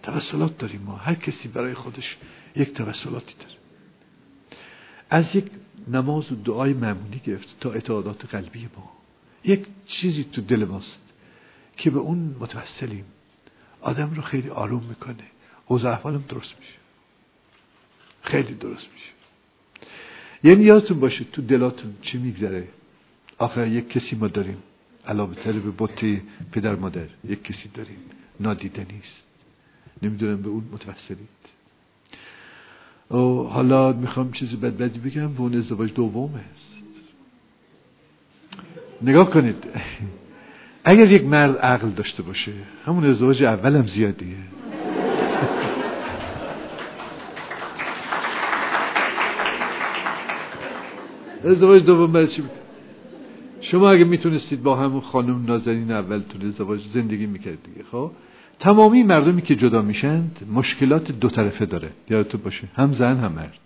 [0.06, 0.96] توسلات داریم ما.
[0.96, 2.18] هر کسی برای خودش
[2.56, 3.56] یک توسلاتی داره.
[5.10, 5.46] از یک
[5.88, 8.92] نماز و دعای معمولی گرفت تا اعتقادات قلبی ما.
[9.44, 11.02] یک چیزی تو دل ماست
[11.78, 13.06] که به اون متوسلیم.
[13.82, 15.24] آدم رو خیلی آروم می‌کنه.
[15.68, 16.80] اوضاع احوالم درست میشه.
[18.22, 19.12] خیلی درست میشه.
[20.44, 22.68] یعنی یادتون باشه تو دلاتون چی میگذره؟
[23.38, 24.64] آخر یک کسی ما داریم.
[25.08, 27.98] علاوه تر به بطه پدر مادر یک کسی داریم.
[28.40, 29.26] نادیده نیست.
[30.02, 31.30] نمی‌دونم به اون متوسلید.
[33.12, 33.16] و
[33.50, 36.76] حالا می‌خوام چیزی بد بدی بگم و اون ازدواج دوم هست
[39.02, 39.56] نگاه کنید.
[40.86, 42.52] اگر یک مرد عقل داشته باشه
[42.86, 44.38] همون ازدواج اولم زیادیه.
[51.52, 52.44] ازدواج دوم چی؟
[53.62, 58.12] شما اگه می‌تونستید با همون خانم نازنین اولتون ازدواج زندگی می‌کرد دیگه خب؟
[58.60, 61.90] تمامی مردمی که جدا میشند مشکلات دو طرفه داره.
[62.10, 63.60] یادتون باشه هم زن هم مرد.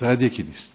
[0.00, 0.72] فقط یکی نیست.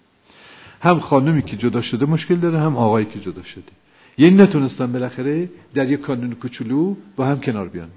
[0.81, 3.71] هم خانمی که جدا شده مشکل داره هم آقایی که جدا شده.
[4.17, 7.89] یعنی نتونستن بالاخره در یک کانون کوچولو با هم کنار بیان.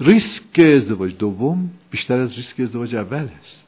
[0.00, 3.66] ریسک ازدواج دوم بیشتر از ریسک ازدواج اول است.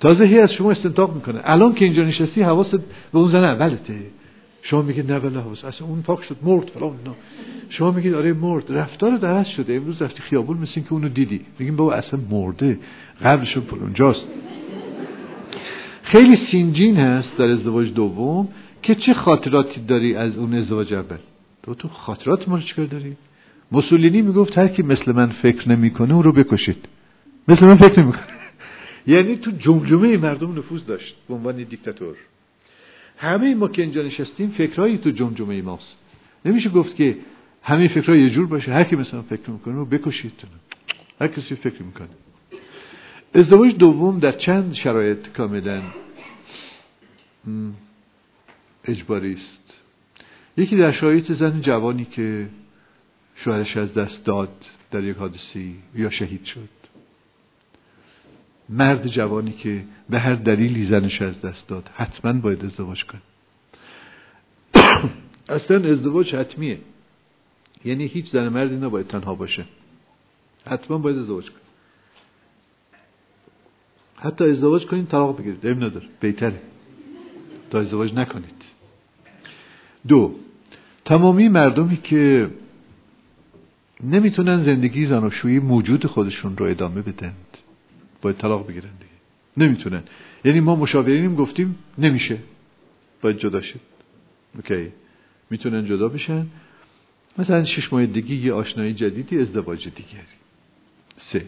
[0.00, 1.40] تازه هی از شما استنتاق می‌کنه.
[1.44, 2.76] الان که اینجا نشستی حواست
[3.12, 4.00] به اون زن اولته.
[4.70, 7.14] شما میگید نه بله حواس اصلا اون پاک شد مرد فلان نه
[7.68, 8.72] شما میگید آره مرد.
[8.72, 9.74] رفتار درست شده.
[9.74, 11.40] امروز رفتی خیابون مثل که اونو دیدی.
[11.58, 12.78] میگیم بابا اصلا مرده.
[13.24, 14.26] قبلشون پر اونجاست.
[16.02, 18.48] خیلی سینجین هست در ازدواج دوم
[18.82, 21.16] که چه خاطراتی داری از اون ازدواج اول؟
[21.62, 23.16] تو تو خاطرات ما رو چیکار داری؟
[23.72, 26.88] موسولینی می‌گفت هر کی مثل من فکر نمی‌کنه اون رو بکشید.
[27.48, 28.22] مثل من فکر نمی‌کنه.
[29.06, 32.16] یعنی تو جمجمه مردم نفوذ داشت به عنوان دیکتاتور.
[33.16, 35.96] همه ما که اینجا نشستیم فکرهایی تو جمجمه ماست.
[36.44, 37.16] نمیشه گفت که
[37.62, 38.72] همه فکرها یه جور باشه.
[38.72, 40.32] هر کی مثلا فکر می‌کنه رو بکشید
[41.20, 42.08] هر کسی فکر می‌کنه.
[43.34, 45.82] ازدواج دوم در چند شرایط کاملا
[48.84, 49.74] اجباری است.
[50.56, 52.48] یکی در شرایط زن جوانی که
[53.36, 56.75] شوهرش از دست داد در یک حادثی یا شهید شد.
[58.68, 63.20] مرد جوانی که به هر دلیلی زنش از دست داد حتما باید ازدواج کنه.
[65.48, 66.78] اصلا ازدواج حتمیه.
[67.84, 69.64] یعنی هیچ زن مردی نباید تنها باشه.
[70.66, 71.60] حتما باید ازدواج کنه.
[74.16, 75.66] حتی ازدواج کنید طلاق بگیرید.
[75.66, 76.06] ام نداره.
[76.20, 76.60] بهتره.
[77.70, 78.62] تا ازدواج نکنید.
[80.08, 80.34] دو
[81.04, 82.50] تمامی مردمی که
[84.04, 87.45] نمی‌تونن زندگی زناشویی موجود خودشون رو ادامه بدند
[88.26, 89.66] باید طلاق بگیرن دیگه.
[89.66, 90.02] نمی‌تونن.
[90.44, 92.38] یعنی ما مشاورینیم گفتیم نمیشه.
[93.22, 93.80] باید جدا شد.
[94.54, 94.92] اوکی.
[95.50, 96.46] می‌تونن جدا بشن.
[97.38, 100.36] مثلا شش ماه دیگه یه آشنایی جدیدی ازدواج دیگری.
[101.32, 101.46] سه.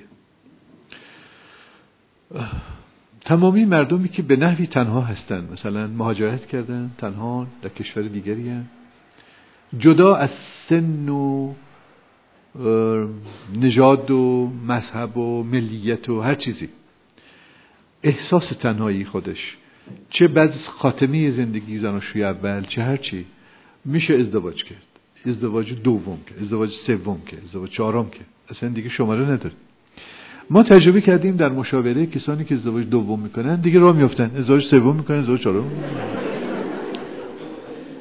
[3.20, 8.70] تمامی مردمی که به نحوی تنها هستند مثلا مهاجرت کردن تنها در کشور دیگری هستن.
[9.78, 10.30] جدا از
[10.68, 11.54] سن و
[13.62, 16.68] نژاد و مذهب و ملیت و هر چیزی.
[18.02, 19.56] احساس تنهایی خودش.
[20.10, 23.24] چه بعد خاتمه زندگی زناشوی اول چه هر چی.
[23.84, 24.82] میشه ازدواج کرد.
[25.26, 28.20] ازدواج دوم که ازدواج سوم که ازدواج چهارم که.
[28.50, 29.54] اصلا دیگه شماره نداره.
[30.50, 34.96] ما تجربه کردیم در مشاوره کسانی که ازدواج دوم می‌کنن دیگه راه میفتن ازدواج سوم
[34.96, 35.70] می‌کنن ازدواج چهارم.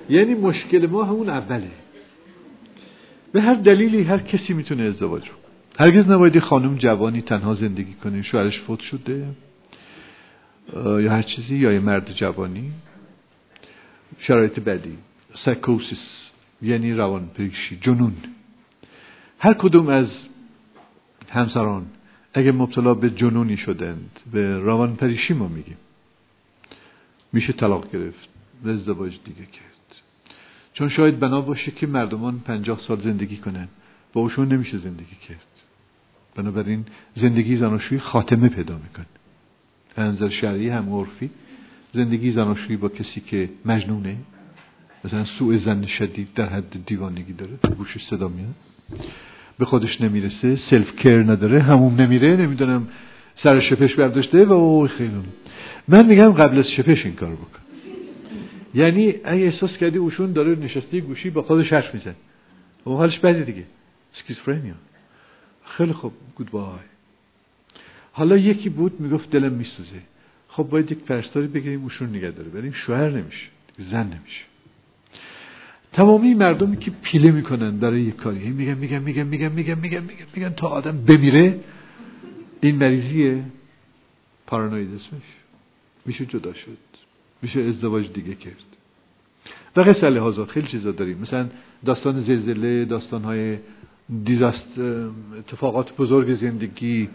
[0.10, 1.72] یعنی مشکل ما همون اوله.
[3.38, 5.36] به هر دلیلی هر کسی می‌تونه ازدواج رو
[5.80, 9.26] هرگز نباید خانم جوانی تنها زندگی کنه شوهرش فوت شده
[10.76, 12.72] یا هر چیزی یا یه مرد جوانی.
[14.20, 14.98] شرایط بدی
[15.46, 15.98] سایکوسیس
[16.62, 18.14] یعنی روان پریشی جنون.
[19.40, 20.08] هر کدوم از
[21.30, 21.86] همسران
[22.34, 25.78] اگه مبتلا به جنونی شدند به روان پریشی ما میگیم.
[27.34, 28.30] میشه طلاق گرفت
[28.66, 29.77] ازدواج دیگه کرد.
[30.78, 33.68] چون شاید بنا باشه که مردمان پنجاه سال زندگی کنن.
[34.14, 35.48] با اوشون نمیشه زندگی کرد.
[36.36, 39.06] بنابراین زندگی زناشویی خاتمه پیدا می‌کنه
[39.98, 41.30] انظر شرعی هم عرفی
[41.94, 44.16] زندگی زناشویی با کسی که مجنونه
[45.06, 48.56] مثلا سوء زن شدید در حد دیوانگی داره تو گوشش صدا میاد.
[49.60, 52.88] به خودش نمی‌رسه سلف کر نداره همون نمیره نمی‌دونم
[53.44, 55.12] سر شپش برداشته و او خیلی.
[55.88, 57.67] من میگم قبل از شپش این کار بکن.
[58.74, 62.16] یعنی اگه احساس کردی اوشون داره نشسته گوشی با خودش حرف میزن
[62.88, 63.64] و حالش بدی دیگه.
[64.12, 64.76] سکیزفرنیا
[65.66, 66.14] خیلی خوب.
[66.36, 66.80] گود بای
[68.12, 70.02] حالا یکی بود می‌گفت دلم میسوزه.
[70.48, 72.50] خب باید یک پرستاری بگیریم اوشون نگه داره.
[72.50, 73.48] بریم شوهر نمیشه.
[73.78, 74.44] زن نمیشه.
[75.94, 78.50] تمامی مردمی که پیله می‌کنن برای یک کاری.
[78.50, 81.60] میگن میگن میگن میگن میگن میگن میگن میگن تا آدم بمیره.
[82.62, 83.44] این مریضیه.
[84.48, 85.22] پارانوید اسمش.
[86.06, 86.87] میشه جدا شد.
[87.42, 88.66] میشه ازدواج دیگه کرد.
[89.76, 91.18] و قصه لحاظا خیلی چیزا داریم.
[91.18, 91.50] مثلا
[91.86, 93.58] داستان زلزله داستان های
[94.24, 94.80] دیزاست
[95.38, 97.10] اتفاقات بزرگ زندگی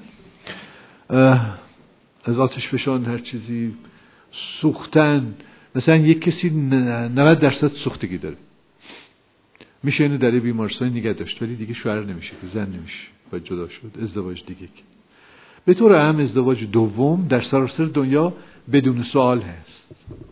[2.25, 3.75] از آتش فشان هر چیزی
[4.61, 5.35] سوختن.
[5.75, 8.37] مثلا یک کسی 90 درصد سوختگی داره.
[9.83, 14.03] میشه اینو در بیمارستان نگه داشت ولی دیگه شوهر نمیشه زن نمیشه باید جدا شد.
[14.03, 14.69] ازدواج دیگه
[15.65, 18.33] به طور اهم ازدواج دوم در سراسر دنیا
[18.73, 19.82] بدون سوال هست.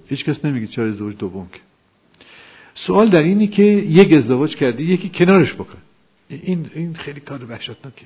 [0.07, 1.61] هیچ کس نمیگه چرا ازدواج دوم که
[2.87, 5.79] سوال در اینی که یک ازدواج کردی یکی کنارش بکن.
[6.29, 8.05] این این خیلی کار وحشتناکه.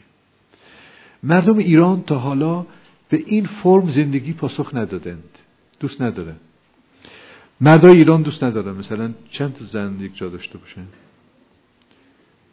[1.22, 2.66] مردم ایران تا حالا
[3.08, 5.38] به این فرم زندگی پاسخ ندادند.
[5.80, 6.36] دوست ندارن.
[7.60, 8.76] مردای ایران دوست ندارن.
[8.76, 10.86] مثلا چند زن یک جا داشته باشن؟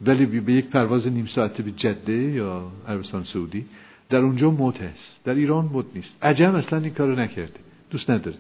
[0.01, 3.66] ولی به یک پرواز نیم ساعته به جده یا عربستان سعودی
[4.09, 5.24] در اونجا موت هست.
[5.24, 6.09] در ایران موت نیست.
[6.22, 7.59] عجم اصلا این کارو نکرده.
[7.89, 8.38] دوست نداره.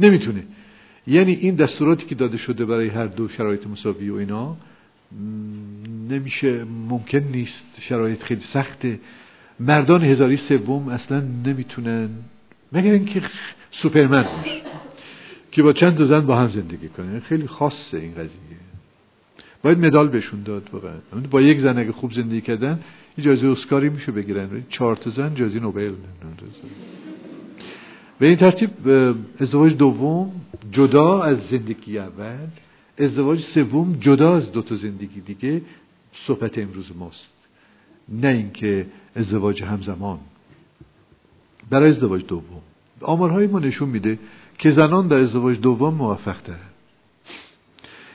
[0.00, 0.42] نمی‌تونه.
[1.06, 4.56] یعنی این دستوراتی که داده شده برای هر دو شرایط مساوی و اینا
[6.10, 7.62] نمیشه ممکن نیست.
[7.80, 9.00] شرایط خیلی سخته.
[9.60, 12.08] مردان هزاری سوم اصلا نمی‌تونن.
[12.72, 13.22] مگر اینکه
[13.70, 14.26] سوپرمن
[15.52, 18.58] که با چند زن با هم زندگی کنه خیلی خاصه این قضیه.
[19.62, 20.94] باید مدال بهشون داد واقعا.
[21.30, 22.80] با یک زن اگه خوب زندگی کردن
[23.18, 24.64] اجازه اسکاری میشه بگیرن.
[24.68, 25.92] چهار تا زن جایزه نوبل.
[28.18, 28.70] به این ترتیب
[29.40, 30.32] ازدواج دوم
[30.72, 32.46] جدا از زندگی اول
[32.98, 35.62] ازدواج سوم جدا از دو تا زندگی دیگه
[36.26, 37.32] صحبت امروز ماست.
[38.08, 40.18] نه اینکه ازدواج همزمان.
[41.70, 42.62] برای ازدواج دوم.
[43.00, 44.18] آمارهای ما نشون میده
[44.58, 46.56] که زنان در ازدواج دوم موفق تره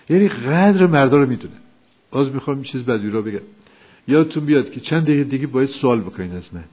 [0.10, 1.56] یعنی قدر مردا رو می‌دونه.
[2.12, 3.40] باز می‌خوام چیز بدی رو بگم.
[4.08, 6.64] یادتون بیاد که چند دقیقه دیگه باید سوال بکنید از من.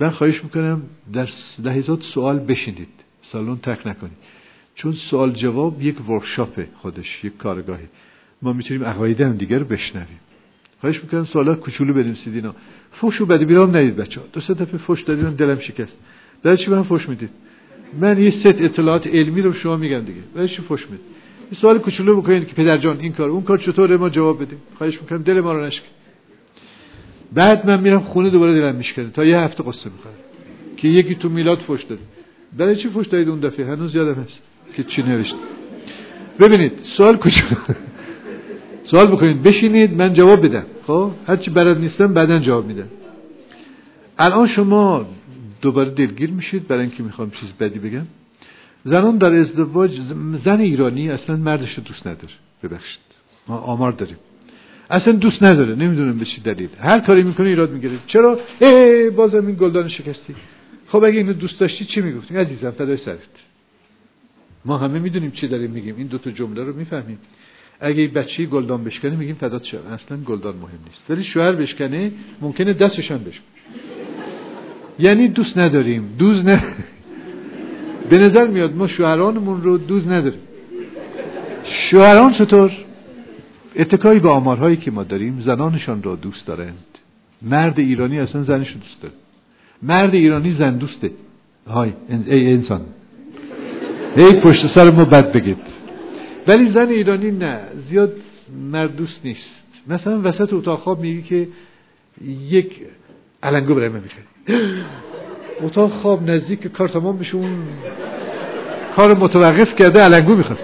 [0.00, 0.82] من خواهش می‌کنم
[1.12, 1.28] در
[1.58, 2.88] لحظات سوال بشینید
[3.32, 4.16] سالن تک نکنید.
[4.74, 7.86] چون سوال جواب یک ورکشاپه خودش یک کارگاهی.
[8.42, 10.20] ما می‌تونیم عقاید هم دیگر بشنویم.
[10.80, 12.54] خواهش می‌کنم سوالات کوچولو بنویسید اینا.
[12.92, 15.96] فوش و بدی بیرام ندید بچه دو سه دفعه فوش دادید دلم شکست.
[16.42, 17.30] برای چی من فوش می‌دید؟
[18.00, 20.20] من یه ست اطلاعات علمی رو شما میگم دیگه.
[20.34, 21.06] برای چی فوش می‌دید؟
[21.60, 24.58] سوال کوچولو بکنید که پدر جان این کار اون کار چطوره؟ ما جواب بدیم.
[24.78, 25.86] خواهش می‌کنم دل ما رو نشکن.
[27.32, 30.14] بعد من میرم خونه دوباره دلم میشکنه تا یه هفته قصه می‌خوام.
[30.76, 31.98] که یکی تو میلاد فوش داد
[32.58, 34.38] برای چی فوش دادید اون دفعه؟ هنوز یادم هست
[34.76, 35.34] که چی نوشت
[36.40, 37.56] ببینید سوال کوچولو
[38.90, 39.42] سوال بکنید.
[39.42, 40.64] بشینید من جواب بدم.
[40.86, 42.88] خب؟ هرچی برات نیستم بعدا جواب میدم.
[44.18, 45.06] الان شما
[45.62, 48.06] دوباره دلگیر میشید برای اینکه می‌خوام چیز بدی بگم.
[48.84, 49.90] زنان در ازدواج
[50.44, 52.34] زن ایرانی اصلا مردش رو دوست نداره.
[52.62, 53.00] ببخشید.
[53.48, 54.16] ما آمار داریم.
[54.90, 56.68] اصلا دوست نداره نمی‌دونم به چی دلیل.
[56.80, 57.98] هر کاری می‌کنه ایراد می‌گیره.
[58.06, 60.34] چرا؟ ای بازم این گلدان شکستی.
[60.88, 63.18] خب اگه اینو دوست داشتی چی می‌گفتی؟ عزیزم فدای سرت.
[64.64, 65.94] ما همه می‌دونیم چی داریم میگیم.
[65.96, 67.18] این دو تا جمله رو می‌فهمیم.
[67.80, 71.10] اگه بچه گلدان بشکنه میگیم فدات شد اصلا گلدان مهم نیست.
[71.10, 73.44] ولی شوهر بشکنه ممکنه دستشان بشکنه.
[74.98, 76.14] یعنی دوست نداریم.
[76.18, 76.62] دوز نه
[78.10, 80.40] به نظر میاد ما شوهرانمون رو دوز نداریم.
[81.90, 82.70] شوهران چطور؟
[83.78, 86.84] اتکایی به آمارهایی که ما داریم زنانشان را دوست دارند.
[87.42, 89.14] مرد ایرانی اصلا زنش رو دوست داره.
[89.82, 91.10] مرد ایرانی زن دوسته
[91.66, 92.80] های ای انسان.
[94.16, 95.58] ای پشت سر ما بد بگید.
[96.48, 97.60] ولی زن ایرانی نه
[97.90, 98.12] زیاد
[98.72, 99.58] مرد دوست نیست.
[99.86, 101.48] مثلا وسط اتاق خواب میگی که
[102.48, 102.72] یک
[103.42, 104.02] علنگو برای من
[105.62, 107.50] اتاق خواب نزدیک کار تمام بشه اون
[108.96, 110.58] کار متوقف کرده علنگو می‌خواد.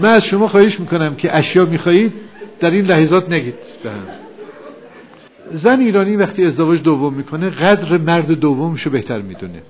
[0.00, 2.12] من از شما خواهش می‌کنم که اشیا می‌خواهید
[2.60, 3.54] در این لحظات نگید.
[3.82, 3.90] به
[5.64, 9.62] زن ایرانی وقتی ازدواج دوم می‌کنه قدر مرد دومشو بهتر می‌دونه.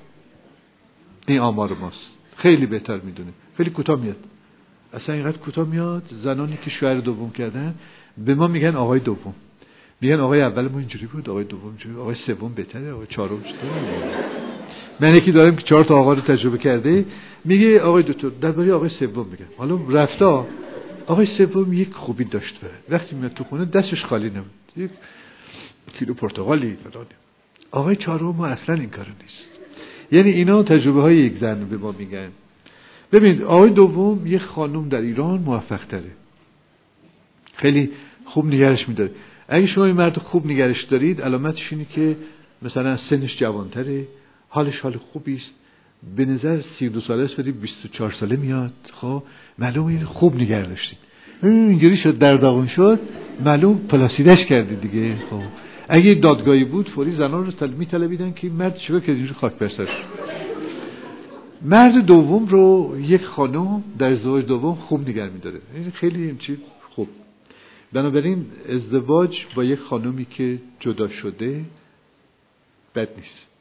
[1.26, 2.06] این آمار ماست.
[2.36, 3.30] خیلی بهتر می‌دونه.
[3.56, 4.16] خیلی کوتاه میاد.
[4.94, 7.74] اصلا اینقدر کوتاه میاد زنانی که شوهر دوم کردن
[8.18, 9.34] به ما میگن آقای دوم.
[10.00, 14.32] میگن آقای اول ما اینجوری بود آقای دوم اینجوری آقای سوم بهتره آقای چهارم چطوره
[15.00, 17.04] من یکی دارم که چهار تا آقا رو تجربه کرده.
[17.44, 19.44] میگه آقای دکتر درباره آقای سوم میگه.
[19.56, 20.46] حالا رفتا
[21.06, 22.54] آقای سوم یک خوبی داشت.
[22.88, 24.46] وقتی میاد تو خونه دستش خالی نمید.
[24.76, 24.90] یک
[25.98, 26.76] کیلو پرتغالی
[27.70, 29.44] آقای چهارم ما اصلا این کارو نیست.
[30.12, 32.28] یعنی اینا تجربه های یک زن به ما میگن.
[33.12, 36.10] ببینید آقای دوم یک خانم در ایران موفق تره.
[37.56, 37.90] خیلی
[38.24, 39.10] خوب نگرش میداره.
[39.48, 42.16] اگه شما این مرد خوب نگرش دارید علامتش اینه که
[42.62, 44.06] مثلا سنش جوانتره
[44.48, 45.50] حالش حال خوبی است
[46.16, 48.72] به نظر سی دو ساله است ولی 24 ساله میاد.
[48.92, 49.22] خب
[49.58, 50.98] معلوم این خوب نگه داشتید.
[51.42, 53.00] اینجوری شد در داغون شد.
[53.44, 55.16] معلوم پلاسیدش کردید دیگه.
[55.30, 55.42] خب
[55.88, 59.88] اگه دادگاهی بود فوری زنان رو میطلبیدن که مرد چه که اینجوری خاک برسر
[61.62, 65.60] مرد دوم رو یک خانم در ازدواج دوم خوب نگر میداره.
[65.74, 66.56] این خیلی این چیز
[66.90, 67.08] خوب.
[67.92, 71.64] بنابراین ازدواج با یک خانمی که جدا شده
[72.94, 73.51] بد نیست.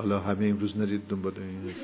[0.00, 1.74] حالا همه امروز نرید دنبال این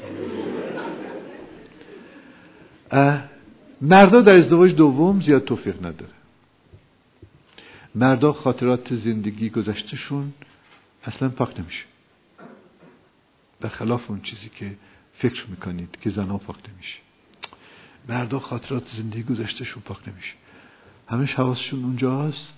[3.81, 6.12] مردا در ازدواج دوم زیاد توفیق نداره.
[7.95, 10.33] مردا خاطرات زندگی گذشتهشون
[11.05, 11.85] اصلا پاک نمیشه.
[13.69, 14.71] خلاف اون چیزی که
[15.19, 16.99] فکر می‌کنید که زنها پاک نمیشه.
[18.09, 20.35] مردا خاطرات زندگی گذشتهشون پاک نمیشه.
[21.09, 22.55] همش حواسشون اونجاست.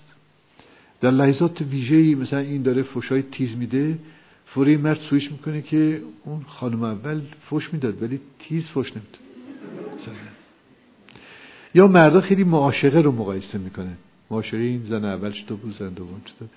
[1.01, 3.99] در لحظات ویژه‌ای مثلا این داره فوشای تیز میده
[4.53, 9.19] فوری مرد سویش می‌کنه که اون خانم اول فوش می‌داد ولی تیز فوش نمی‌داد.
[11.73, 13.97] یا مردا خیلی معاشقه رو مقایسه می‌کنه.
[14.31, 16.47] معاشقه این زن اول چطور بود زن دوم چطور.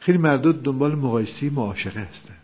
[0.00, 2.34] خیلی مردا دنبال مقایسه معاشقه هستن.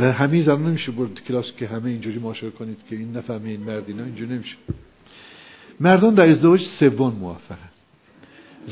[0.00, 3.60] و همین زمان نمیشه برد کلاس که همه اینجوری معاشقه کنید که این نفهمه این
[3.60, 4.56] مرد اینا اینجوری نمیشه.
[5.80, 7.56] مردان در ازدواج سوم موفقه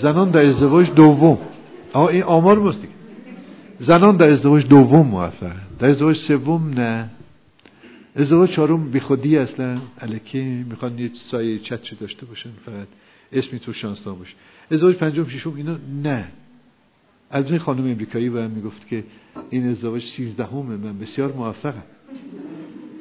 [0.03, 1.39] زنان در ازدواج دوم.
[1.93, 2.79] آه این آمار ماست
[3.81, 7.11] زنان در ازدواج دوم موفقه در ازدواج سوم نه.
[8.17, 9.79] ازدواج چهارم بی خودی اصلا.
[9.99, 12.87] الکی می‌خوان یه سایه چتری داشته باشن فقط.
[13.33, 14.35] اسمی تو شانس باشه.
[14.71, 16.29] ازدواج پنجم ششم اینا نه.
[17.31, 19.05] از این خانم امریکایی به من می‌گفت که
[19.51, 21.83] این ازدواج سیزدهمه من بسیار موفقم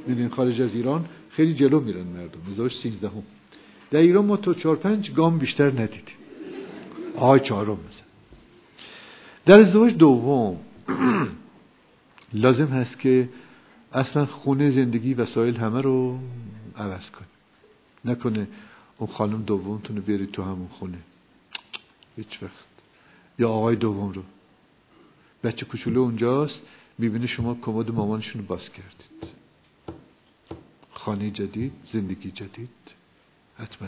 [0.08, 2.40] می‌دونین خارج از ایران خیلی جلو میرن مردم.
[2.52, 3.24] ازدواج سیزدهم.
[3.92, 6.16] در ایران ما تو چهار پنج گام بیشتر ندیدیم.
[7.16, 8.08] آهای چهارم مثلا.
[9.46, 10.58] در ازدواج دوم
[12.34, 13.30] لازم هست که
[13.94, 16.20] اصلا خونه زندگی وسایل همه رو
[16.76, 17.28] عوض کنه.
[18.06, 18.48] نکنه
[18.98, 20.98] اون خانم دومتون رو بیارید تو همون خونه.
[22.16, 22.68] هیچ وقت.
[23.40, 24.24] یا آقای دوم رو.
[25.44, 26.60] بچه کوچولو اونجاست
[26.98, 29.34] می‌بینه شما کمد مامانشون رو باز کردید.
[30.92, 32.70] خانه جدید زندگی جدید.
[33.58, 33.88] حتما.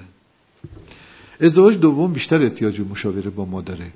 [1.42, 3.92] ازدواج دوم بیشتر احتیاج مشاوره با مادره.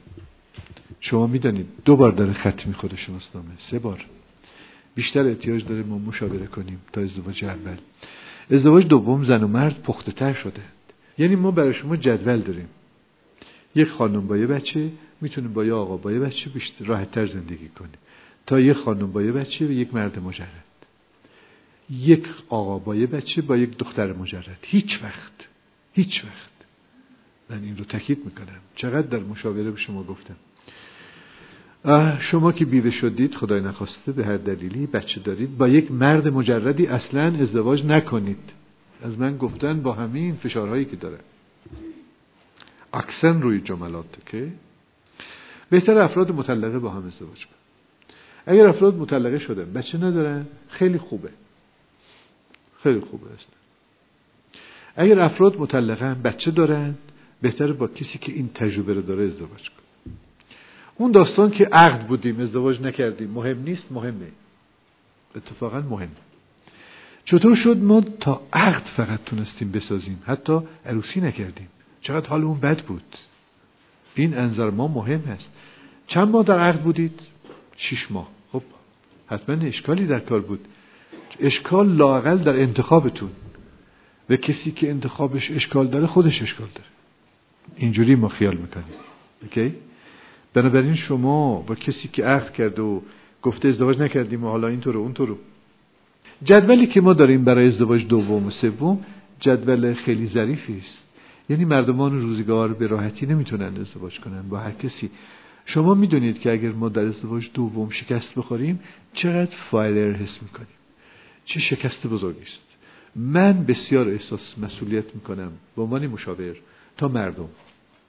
[1.05, 4.05] شما می‌دانید دو بار داره خط می‌خوره شناسنامه سه بار.
[4.95, 7.77] بیشتر احتیاج داره ما مشاوره کنیم تا ازدواج اول.
[8.51, 10.61] ازدواج دوم زن و مرد پخته تر شده.
[11.17, 12.69] یعنی ما برای شما جدول داریم.
[13.75, 14.89] یک خانم با یه بچه
[15.21, 17.89] می‌تونه با یه آقا با یه بچه بیشتر راحت تر زندگی کنه
[18.45, 20.63] تا یک خانم با یه بچه و یک مرد مجرد.
[21.89, 24.57] یک آقا با یه بچه با یک دختر مجرد.
[24.61, 25.47] هیچ وقت.
[25.93, 26.53] هیچ وقت.
[27.49, 28.59] من این رو تاکید می‌کنم.
[28.75, 30.35] چقدر در مشاوره به شما گفتم.
[32.31, 36.87] شما که بیوه شدید خدای نخواسته به هر دلیلی بچه دارید با یک مرد مجردی
[36.87, 38.51] اصلا ازدواج نکنید.
[39.03, 41.17] از من گفتن با همین فشارهایی که داره.
[42.93, 44.47] اکسن روی جملات که
[45.69, 47.55] بهتر افراد مطلقه با هم ازدواج کن
[48.45, 51.29] اگر افراد مطلقه شدن بچه ندارن خیلی خوبه.
[52.83, 53.47] خیلی خوبه است
[54.95, 56.95] اگر افراد مطلقه بچه دارن
[57.41, 59.82] بهتر با کسی که این تجربه رو داره ازدواج کن
[60.97, 64.27] اون داستان که عقد بودیم ازدواج نکردیم مهم نیست مهمه.
[65.35, 66.09] اتفاقا مهم
[67.25, 71.67] چطور شد ما تا عقد فقط تونستیم بسازیم؟ حتی عروسی نکردیم.
[72.01, 73.15] چقدر حال اون بد بود.
[74.15, 75.49] این انظر ما مهم هست
[76.07, 77.19] چند ماه در عقد بودید؟
[77.77, 78.27] شیش ماه.
[78.51, 78.61] خب
[79.27, 80.59] حتما اشکالی در کار بود.
[81.39, 83.29] اشکال لاقل در انتخابتون.
[84.29, 86.87] و کسی که انتخابش اشکال داره خودش اشکال داره.
[87.75, 88.85] اینجوری ما خیال می‌کنیم.
[89.41, 89.75] اوکی؟
[90.53, 92.99] بنابراین شما با کسی که عقد کرده و
[93.41, 95.35] گفته ازدواج نکردیم و حالا اینطور و اونطور
[96.43, 99.05] جدولی که ما داریم برای ازدواج دوم و سوم
[99.39, 100.97] جدول خیلی ظریفی است.
[101.49, 105.09] یعنی مردمان روزگار به راحتی نمی‌تونن ازدواج کنن با هر کسی.
[105.65, 108.79] شما می‌دونید که اگر ما در ازدواج دوم شکست بخوریم
[109.13, 110.67] چقدر فایلر حس می‌کنیم.
[111.45, 112.77] چه شکست بزرگی است.
[113.15, 116.55] من بسیار احساس مسئولیت می‌کنم به عنوان مشاور
[116.97, 117.49] تا مردم.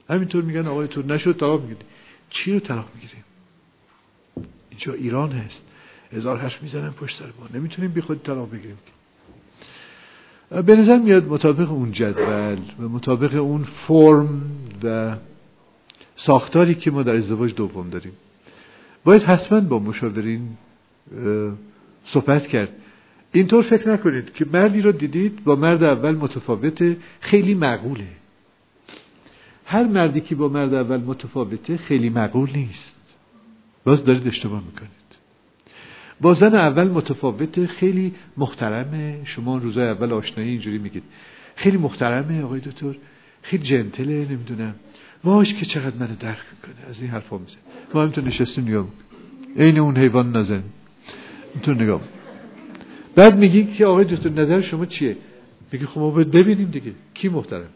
[0.09, 1.79] همینطور میگن آقای تو نشد طلاق می‌گیری
[2.35, 3.23] چی رو طلاق می‌گیریم؟
[4.69, 5.61] اینجا ایران هست.
[6.11, 7.59] هزار حرف می‌زنن پشت سر ما.
[7.59, 8.77] نمی‌تونیم بی خود طلاق بگیریم.
[10.49, 14.41] به نظر میاد مطابق اون جدول و مطابق اون فرم
[14.83, 15.15] و
[16.15, 18.13] ساختاری که ما در ازدواج دوم داریم
[19.03, 20.57] باید حتما با مشاورین
[22.05, 22.69] صحبت کرد.
[23.31, 28.07] اینطور فکر نکنید که مردی رو دیدید با مرد اول متفاوته خیلی معقوله.
[29.65, 32.95] هر مردی که با مرد اول متفاوته خیلی معقول نیست.
[33.83, 34.91] باز دارید اشتباه می‌کنید.
[36.21, 39.21] با زن اول متفاوته خیلی محترمه.
[39.25, 41.03] شما روزای اول آشنایی اینجوری میگید.
[41.55, 42.95] خیلی محترمه آقای دکتر.
[43.41, 44.75] خیلی جنتله نمی‌دونم.
[45.23, 46.89] واش که چقدر منو درک می‌کنه.
[46.89, 47.57] از این حرفا میزه
[47.93, 48.87] ما همینطور نشستیم نگاه
[49.57, 50.63] عین اون حیوان نازن
[51.53, 52.01] اینطور نگاه
[53.15, 55.17] بعد میگی که آقای دکتر نظر شما چیه؟
[55.71, 56.91] میگه خب ما ببینیم دیگه.
[57.13, 57.69] کی محترم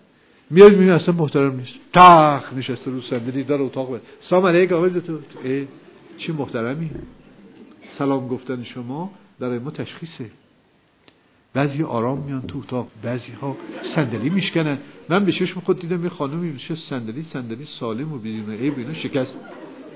[0.50, 1.74] میاد می‌بینی اصلا محترم نیست.
[1.94, 5.14] تاخ نشسته رو صندلی داره اتاق بده سلام علیکم آقای دکتر.
[6.18, 6.90] چی محترمی؟
[7.98, 10.26] سلام گفتن شما برای ما تشخیصه.
[11.54, 13.58] بعضی آرام میان تو اتاق بعضی ها
[13.96, 14.78] صندلی میشکنن.
[15.10, 18.94] من به چشم خود دیدم یه خانمی میشه صندلی صندلی سالم و بدون عیب اینا
[18.94, 19.34] شکست.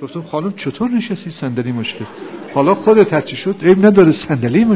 [0.01, 2.05] گفتم خانم چطور نشستی صندلی مشکل
[2.53, 4.75] حالا خودت هرچی شد عیب نداره صندلی ما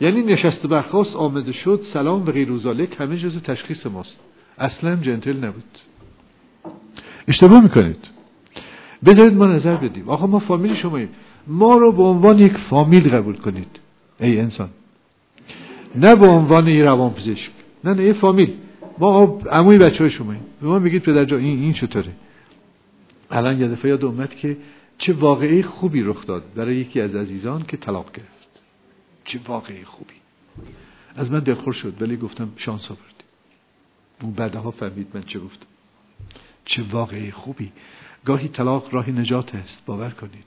[0.00, 2.48] یعنی نشست برخواست آمده شد سلام و غیر
[2.98, 4.20] همه جز تشخیص ماست.
[4.58, 5.78] اصلا جنتل نبود.
[7.28, 8.08] اشتباه می‌کنید.
[9.06, 10.08] بذارید ما نظر بدیم.
[10.08, 11.08] آقا ما فامیل شماییم
[11.46, 13.80] ما رو به عنوان یک فامیل قبول کنید
[14.20, 14.68] ای انسان.
[15.94, 17.50] نه به عنوان یه روان پزشک
[17.84, 18.52] نه نه یه فامیل.
[18.98, 22.12] ما عموی بچه های شماییم به ما میگید پدر جا این این چطوره؟
[23.30, 24.56] الان یه دفعه یاد اومد که
[24.98, 28.39] چه واقعی خوبی رخ داد برای یکی از عزیزان که طلاق گرفت.
[29.32, 30.14] چه واقعی خوبی.
[31.16, 33.24] از من دلخور شد ولی گفتم شانس آوردی.
[34.22, 35.66] اون بعدها فهمید من چه گفتم.
[36.64, 37.72] چه واقعی خوبی.
[38.24, 40.44] گاهی طلاق راهی نجات است باور کنید.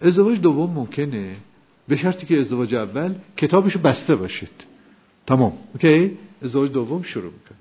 [0.00, 1.36] ازدواج دوم ممکنه.
[1.88, 4.64] به شرطی که ازدواج اول کتابشو بسته باشید.
[5.26, 5.52] تمام.
[5.72, 7.58] اوکی؟ ازدواج دوم شروع می‌کنه.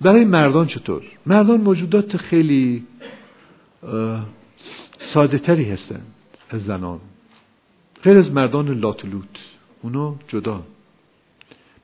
[0.00, 2.86] برای مردان چطور؟ مردان موجودات خیلی
[5.14, 6.06] ساده تری هستند
[6.50, 7.00] از زنان.
[8.06, 9.36] غیر از مردان لاتلوت
[9.82, 10.62] اونو جدا.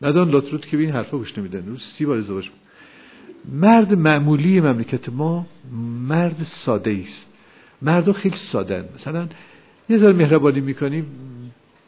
[0.01, 1.67] مردان لاتلوت که به این حرفا گوش نمیدن.
[1.67, 2.51] روز سی بار ازدواج
[3.53, 5.47] مرد معمولی مملکت ما
[6.09, 7.27] مرد ساده است
[7.83, 9.29] مردا خیلی ساده مثلا
[9.89, 11.07] یه ذره مهربانی می‌کنیم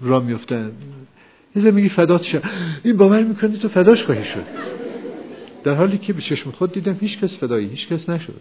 [0.00, 0.72] را میفتن
[1.56, 2.42] یه میگی فدات شد
[2.82, 4.44] این باور می‌کنی تو فداش خواهی شد.
[5.64, 8.40] در حالی که به چشم خود دیدم هیچ کس فدایی هیچ کس نشد.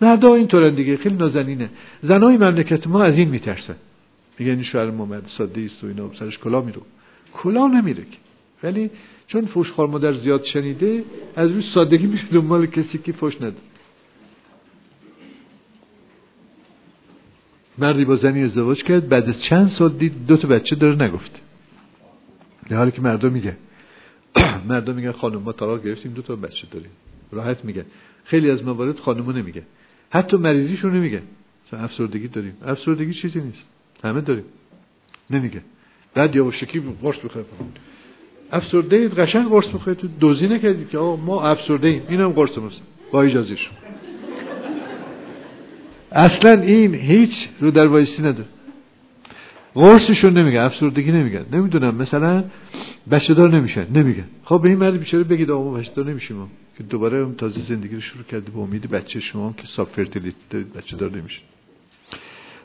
[0.00, 0.96] مردا اینطورن دیگه.
[0.96, 1.68] خیلی نازنینه.
[2.02, 3.76] زنای مملکت ما از این میترسن.
[4.38, 6.82] میگن این شوهر محمد ساده است و اینا سرش کلا میرو
[7.32, 8.18] کلا نمیره که.
[8.62, 8.90] ولی
[9.26, 11.04] چون فوش خار مادر زیاد شنیده
[11.36, 13.56] از روی سادگی میشه دنبال کسی که فوش نده.
[17.78, 21.40] مردی با زنی ازدواج کرد بعد از چند سال دید دو تا بچه داره نگفت
[22.68, 23.56] در حالی که مردم میگه
[24.68, 26.90] مردم میگن خانم ما طلاق گرفتیم دو تا بچه داریم.
[27.32, 27.86] راحت میگه.
[28.24, 29.62] خیلی از موارد خانمو نمیگه.
[30.10, 31.22] حتی مریضیشون نمیگه.
[31.72, 32.56] افسردگی داریم.
[32.66, 33.75] افسردگی چیزی نیست.
[34.04, 34.44] همه داریم.
[35.30, 35.60] نمیگه.
[36.14, 37.44] بعد یواشکی قرص بخوره
[38.52, 42.02] افسرده اید قشنگ قرص بخوره تو دوزی نکردی که آقا ما افسرده ایم.
[42.08, 42.82] اینم قرص ماست.
[43.12, 43.72] با اجازهشون
[46.12, 48.48] اصلا این هیچ رو در وایسی نداره.
[49.74, 52.44] قرصشون نمیگه افسردگی نمیگن نمی‌دونم مثلا
[53.10, 53.86] بچه دار نمیشن.
[53.94, 56.36] نمیگن خب به این مرد بیچاره بگید آقا بچه دار نمیشیم.
[56.76, 60.72] که دوباره تازه زندگی رو شروع کرده به امید بچه شما که ساب فرتیلیتی دارید
[60.72, 61.40] بچه دار نمیشه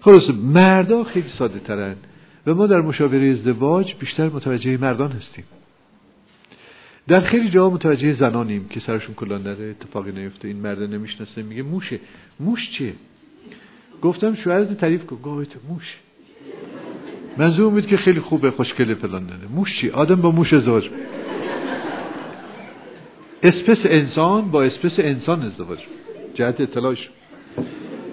[0.01, 1.95] خلاص مردا خیلی ساده ترن
[2.47, 5.43] و ما در مشاوره ازدواج بیشتر متوجه مردان هستیم.
[7.07, 11.63] در خیلی جاها متوجه زنانیم که سرشون کلان نره اتفاقی نیفته این مرد نمی‌شناسه میگه
[11.63, 11.99] موشه.
[12.39, 12.93] موش چیه؟
[14.01, 15.15] گفتم شوهرت تعریف کن.
[15.15, 15.95] گفت موش.
[17.37, 19.47] منظور بود که خیلی خوبه خوشگله فلان داره.
[19.55, 20.89] موش چی آدم با موش ازدواج.
[23.43, 25.79] اسپس انسان با اسپس انسان ازدواج.
[26.33, 27.09] جهت اطلاعش.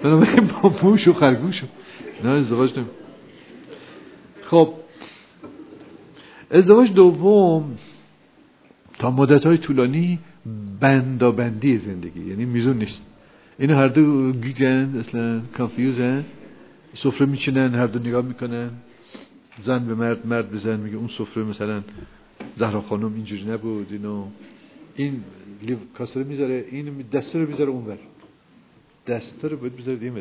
[0.03, 1.61] بنابراین با موش و خرگوش.
[2.23, 2.85] نه ازدواج نمی
[4.43, 4.73] خب
[6.51, 7.77] ازدواج دوم
[8.99, 10.19] تا مدت های طولانی
[10.79, 13.01] بندابندی زندگی یعنی میزون نیست.
[13.59, 16.25] این هر دو گیگن اصلا کانفیوزن
[17.03, 18.69] سفره میچینن هر دو نگاه می‌کنن.
[19.65, 21.83] زن به مرد مرد به زن میگه اون سفره مثلا
[22.57, 24.25] زهرا خانم اینجوری نبود اینو
[24.95, 25.23] این
[25.97, 27.97] کاسه می‌ذاره این دسته رو می‌ذاره اونور.
[29.07, 30.13] دسته رو باید بذارید این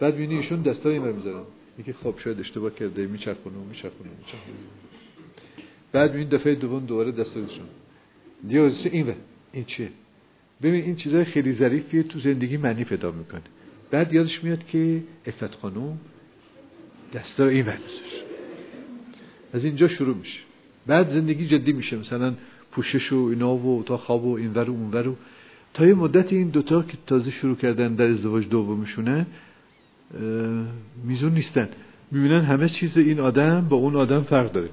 [0.00, 1.44] بعد بینی ایشون دسته رو این می‌ذارن.
[1.78, 4.56] میگه خب شاید اشتباه کرده میچرخونه و میچرخونه میچرخونه.
[5.92, 7.66] بعد ببین دفعه دوم دوباره دستورشون
[8.48, 9.12] دیگه این و
[9.52, 9.88] این چیه؟
[10.62, 13.42] ببین این چیزای خیلی ظریفیه تو زندگی معنی پیدا می‌کنه.
[13.90, 15.98] بعد یادش میاد که افت خانوم
[17.14, 17.68] دستا این
[19.52, 20.38] از اینجا شروع میشه.
[20.86, 21.96] بعد زندگی جدی میشه.
[21.96, 22.34] مثلا
[22.72, 25.16] پوشش و اینا و تا خواب و اینور و اونور و.
[25.74, 29.26] تا یه مدت این دوتا که تازه شروع کردن در ازدواج دومشونه
[31.04, 31.68] میزون نیستن.
[32.10, 34.68] می‌بینن همه چیز این آدم با اون آدم فرق داره.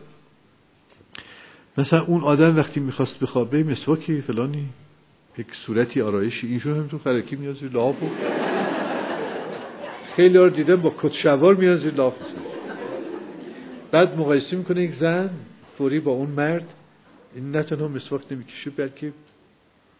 [1.77, 4.69] مثلا اون آدم وقتی می‌خواست بخوابه مسواکی فلانی
[5.37, 7.95] یک صورتی آرایشی اینشون هم تو خرکی میاد زیر لاف
[10.15, 12.13] خیلی ها دیدم با کت شوار میاد زیر لاف
[13.91, 15.29] بعد مقایسه می‌کنه یک زن
[15.77, 16.73] فوری با اون مرد
[17.35, 19.13] این نه تنها مسواک نمی‌کشه بلکه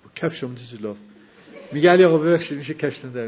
[0.04, 0.98] با کفش هم زیر لاف
[1.72, 3.28] میگه علی آقا ببخشید میشه کفش در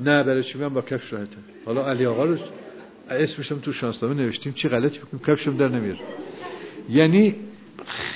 [0.00, 1.36] نه چی؟ من با کفش راحتم
[1.66, 2.38] حالا علی آقا رو
[3.10, 4.52] اسمشم تو شانسنامه نوشتیم.
[4.52, 5.98] چی غلطی بکنیم؟ کفشم در نمیاره
[6.90, 7.34] یعنی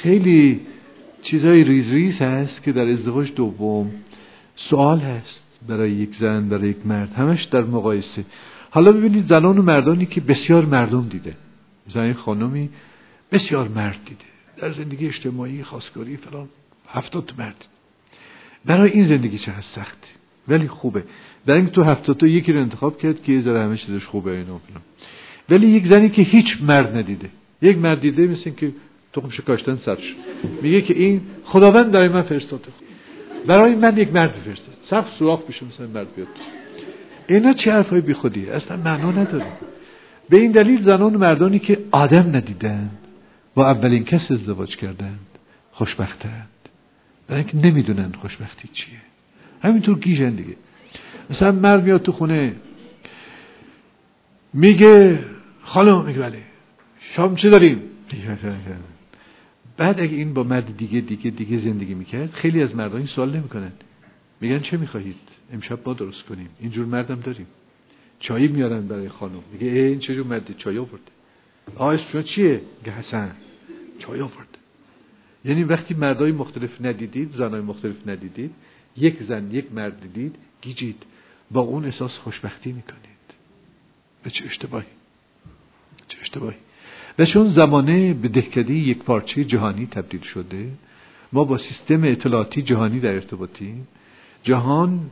[0.03, 0.61] خیلی
[1.23, 3.91] چیزای ریز ریز هست که در ازدواج دوم
[4.57, 7.13] سوال هست برای یک زن برای یک مرد.
[7.13, 8.25] همش در مقایسه.
[8.71, 11.37] حالا ببینید زنان و مردانی که بسیار مردم دیده.
[11.89, 12.71] زن خانمی
[13.33, 14.25] بسیار مرد دیده.
[14.57, 16.49] در زندگی اجتماعی خواستگاری فلان
[16.89, 17.67] هفتاد مرد.
[18.65, 21.03] برای این زندگی چه سختی ولی خوبه.
[21.47, 24.31] در اینکه تو هفتاد تا یکی رو انتخاب کرد که یه ذره همه چیزش خوبه
[24.31, 24.61] اینا
[25.51, 27.29] ولی یک زنی که هیچ مرد ندیده.
[27.63, 28.73] یک مرد دیده مثل که
[29.13, 29.99] تخم شکاشتن سر
[30.63, 32.69] میگه که این خداوند برای من فرستاده.
[33.47, 36.29] برای من یک مرد فرستاد سخت سوراخ بشه مثل مرد بیاد.
[37.27, 39.47] اینا چه حرفای بی خودیه اصلا معنا نداره.
[40.29, 42.99] به این دلیل زنان و مردانی که آدم ندیدند
[43.55, 45.27] با اولین کس ازدواج کردند
[45.73, 46.49] خوشبختند.
[47.29, 49.04] برای اینکه نمی‌دونن خوشبختی چیه.
[49.65, 50.57] همینطور گیجن دیگه.
[51.31, 52.57] مثلا مرد میاد تو خونه
[54.53, 55.19] میگه
[55.63, 56.39] خانم میگه بله
[57.17, 57.83] شام چه داریم؟
[59.77, 63.37] بعد اگه این با مرد دیگه دیگه دیگه زندگی می‌کرد خیلی از مردان این سوال
[63.37, 63.73] نمی‌کنن.
[64.41, 65.17] میگن چه می‌خواهید؟
[65.53, 66.49] امشب با درست کنیم.
[66.61, 67.47] اینجور مردم داریم.
[68.21, 69.43] چایی میارن برای خانم.
[69.53, 71.13] میگه این چجور مرد؟ چای آورده.
[71.77, 73.31] آه شما چیه؟ میگه حسن.
[73.99, 74.59] چای آورده.
[75.45, 78.51] یعنی وقتی مردای مختلف ندیدید زنای مختلف ندیدید
[78.97, 81.03] یک زن یک مرد دیدید گیجید.
[81.51, 83.05] با اون احساس خوشبختی می‌کنید.
[84.23, 84.87] به چه اشتباهی؟
[86.09, 86.57] چه اشتباهی؟
[87.19, 90.71] و چون زمانه به دهکده یک پارچه جهانی تبدیل شده
[91.33, 93.87] ما با سیستم اطلاعاتی جهانی در ارتباطیم
[94.43, 95.11] جهان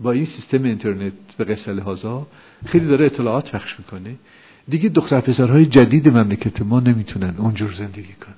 [0.00, 2.26] با این سیستم اینترنت و قصه لحاظا
[2.66, 4.14] خیلی داره اطلاعات پخش می‌کنه.
[4.68, 8.34] دیگه دختر پسرهای جدید مملکت ما نمی‌تونن اونجور زندگی کنن.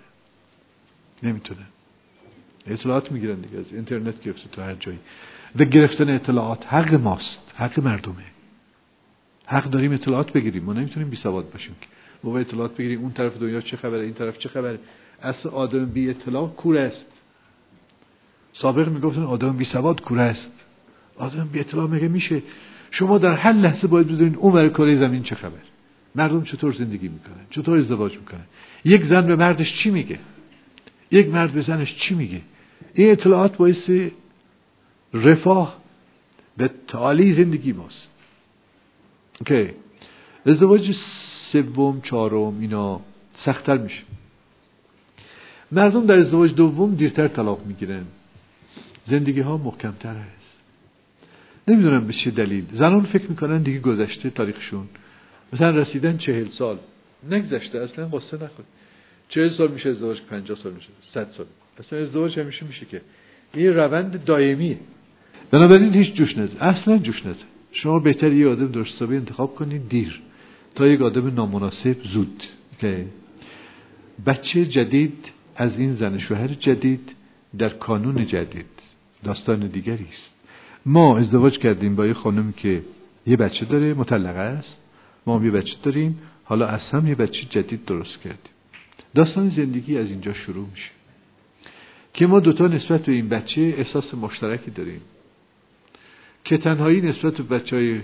[1.22, 1.66] نمی‌تونن.
[2.66, 4.98] اطلاعات می‌گیرن دیگه از اینترنت گرفته تو هر جایی.
[5.56, 8.14] و گرفتن اطلاعات حق ماست حق مردمه.
[9.46, 10.64] حق داریم اطلاعات بگیریم.
[10.64, 11.76] ما نمی‌تونیم بی سواد باشیم
[12.24, 13.00] ما اطلاعات بگیریم.
[13.00, 14.78] اون طرف دنیا چه خبره این طرف چه خبره.
[15.22, 17.06] اصل آدم بی اطلاع کور است.
[18.52, 20.52] سابق می‌گفتن آدم بی سواد کور است.
[21.16, 22.42] آدم بی اطلاع میگه میشه؟
[22.90, 25.58] شما در هر لحظه باید بدونید اون کره زمین چه خبر.
[26.14, 28.44] مردم چطور زندگی می‌کنن؟ چطور ازدواج می‌کنن؟
[28.84, 30.18] یک زن به مردش چی میگه؟
[31.10, 32.40] یک مرد به زنش چی میگه؟
[32.94, 33.90] این اطلاعات باعث
[35.14, 35.76] رفاه
[36.56, 38.08] به تعالی زندگی ماست.
[39.40, 39.70] اوکی.
[40.46, 40.94] ازدواج
[41.52, 43.00] سوم چهارم اینا
[43.44, 44.02] سختتر میشه.
[45.72, 48.04] مردم در ازدواج دوم دیرتر طلاق می‌گیرن.
[49.06, 50.46] زندگی ها محکمتر هست
[51.68, 52.64] نمی‌دونم به چه دلیل.
[52.72, 54.88] زنان فکر می‌کنن دیگه گذشته تاریخشون.
[55.52, 56.78] مثلا رسیدن چهل سال.
[57.30, 58.64] نگذشته اصلا قصه نخود
[59.28, 61.46] چهل سال میشه ازدواج پنجاه سال میشه صد سال
[61.78, 63.00] اصلا ازدواج همیشه میشه که
[63.54, 64.78] این روند دائمیه
[65.50, 70.20] بنابراین هیچ جوش نزد اصلا جوش نزد شما بهتر یه آدم درست انتخاب کنید دیر.
[70.74, 72.42] تا یک آدم نامناسب زود.
[72.80, 73.06] که
[74.26, 75.24] بچه جدید
[75.56, 77.12] از این زن شوهر جدید
[77.58, 78.66] در کانون جدید.
[79.24, 80.34] داستان دیگری است.
[80.86, 82.82] ما ازدواج کردیم با یه خانم که
[83.26, 84.76] یه بچه داره مطلقه است.
[85.26, 86.18] ما یه بچه داریم.
[86.44, 88.52] حالا از هم یه بچه جدید درست کردیم.
[89.14, 90.95] داستان زندگی از اینجا شروع میشه.
[92.16, 95.00] که ما دوتا نسبت به این بچه احساس مشترکی داریم.
[96.44, 98.00] که تنهایی نسبت به بچه های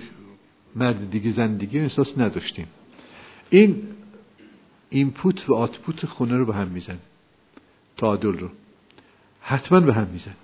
[0.77, 2.67] مرد دیگه زن دیگه احساس نداشتیم.
[3.51, 3.83] این
[4.91, 6.99] input و output خونه رو به هم میزنه.
[7.97, 8.49] تعادل رو.
[9.41, 10.35] حتما به هم میزن.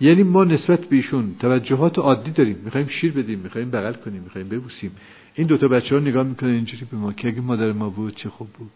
[0.00, 2.60] یعنی ما نسبت به ایشون توجهات عادی داریم.
[2.64, 4.96] می‌خوایم شیر بدیم می‌خوایم بغل کنیم می‌خوایم ببوسیم.
[5.34, 8.28] این دوتا بچه ها نگاه می‌کنن اینجوری به ما که اگه مادر ما بود چه
[8.28, 8.70] خوب بود.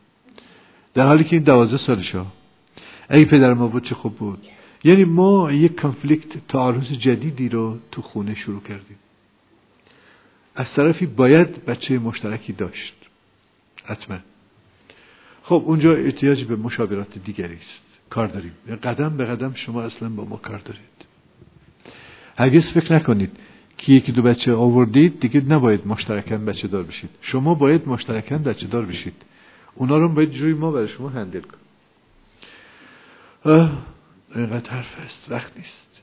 [0.95, 2.27] در حالی که این دوازده سالش ها.
[3.11, 4.39] اگه پدر ما بود چه خوب بود.
[4.85, 8.97] یعنی ما یک conflict تعارض جدیدی رو تو خونه شروع کردیم.
[10.55, 12.95] از طرفی باید بچه مشترکی داشت.
[13.85, 14.19] حتما.
[15.43, 18.11] خب اونجا احتیاج به مشاورات دیگری است.
[18.11, 18.53] کار داریم.
[18.83, 21.07] قدم به قدم شما اصلا با ما کار دارید.
[22.39, 23.31] هرگز فکر نکنید
[23.79, 27.11] که یکی دو بچه آوردید دیگه نباید مشترکن بچه دار بشید.
[27.23, 29.15] شما باید مشترکن بچه دار بشید.
[29.75, 31.60] اونا رو باید جوی ما برای شما هندل کن
[33.45, 36.03] اینقدر حرف هست وقت نیست.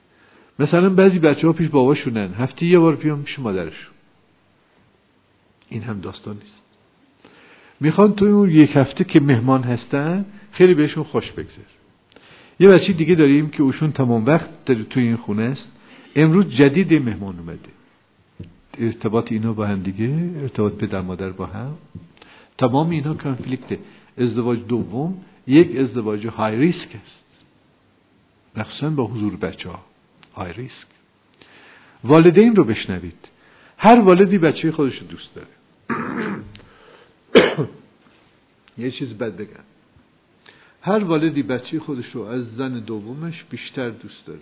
[0.60, 2.34] مثلا بعضی بچه ها پیش باباشونن.
[2.34, 3.94] هفته یه بار بیان پیش مادرشون.
[5.70, 6.64] این هم داستان نیست.
[7.80, 11.70] می‌خوان تو اون یک هفته که مهمان هستن خیلی بهشون خوش بگذر.
[12.60, 15.68] یه بچه دیگه داریم که اوشون تمام وقت توی این خونه است.
[16.16, 17.60] امروز جدید مهمان اومده.
[18.78, 21.74] ارتباط اینا با هم دیگه ارتباط پدر مادر با هم.
[22.58, 23.78] تمام اینا کانفلیکت
[24.18, 27.27] ازدواج دوم یک ازدواج های ریسک است.
[28.58, 29.86] مخصوصا با حضور بچه ها
[30.36, 30.88] های ریسک.
[32.04, 33.28] والدین رو بشنوید.
[33.78, 35.48] هر والدی بچه خودش دوست داره.
[38.78, 39.64] یه چیز بد بگم.
[40.82, 44.40] هر والدی بچه خودش رو از زن دومش بیشتر دوست داره.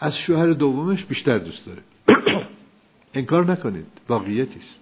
[0.00, 1.82] از شوهر دومش بیشتر دوست داره.
[3.14, 3.86] انکار نکنید.
[4.08, 4.80] واقعیتی است.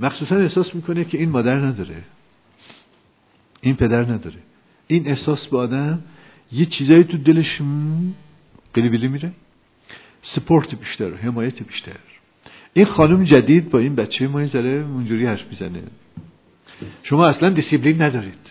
[0.00, 2.04] مخصوصا احساس می‌کنه که این مادر نداره.
[3.60, 4.38] این پدر نداره.
[4.86, 6.02] این احساس به آدم
[6.52, 7.60] یه چیزایی تو دلش
[8.74, 9.32] قیلی ویلی میره.
[10.22, 11.96] support بیشتر حمایت بیشتر.
[12.74, 15.82] این خانم جدید با این بچه یه ذره اونجوری حرف می‌زنه.
[17.02, 18.50] شما اصلا دیسیپلین ندارید.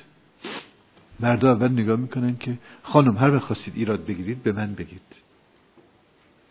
[1.19, 5.01] مردا اول نگاه می‌کنن که خانم هر وقت خواستید ایراد بگیرید به من بگید.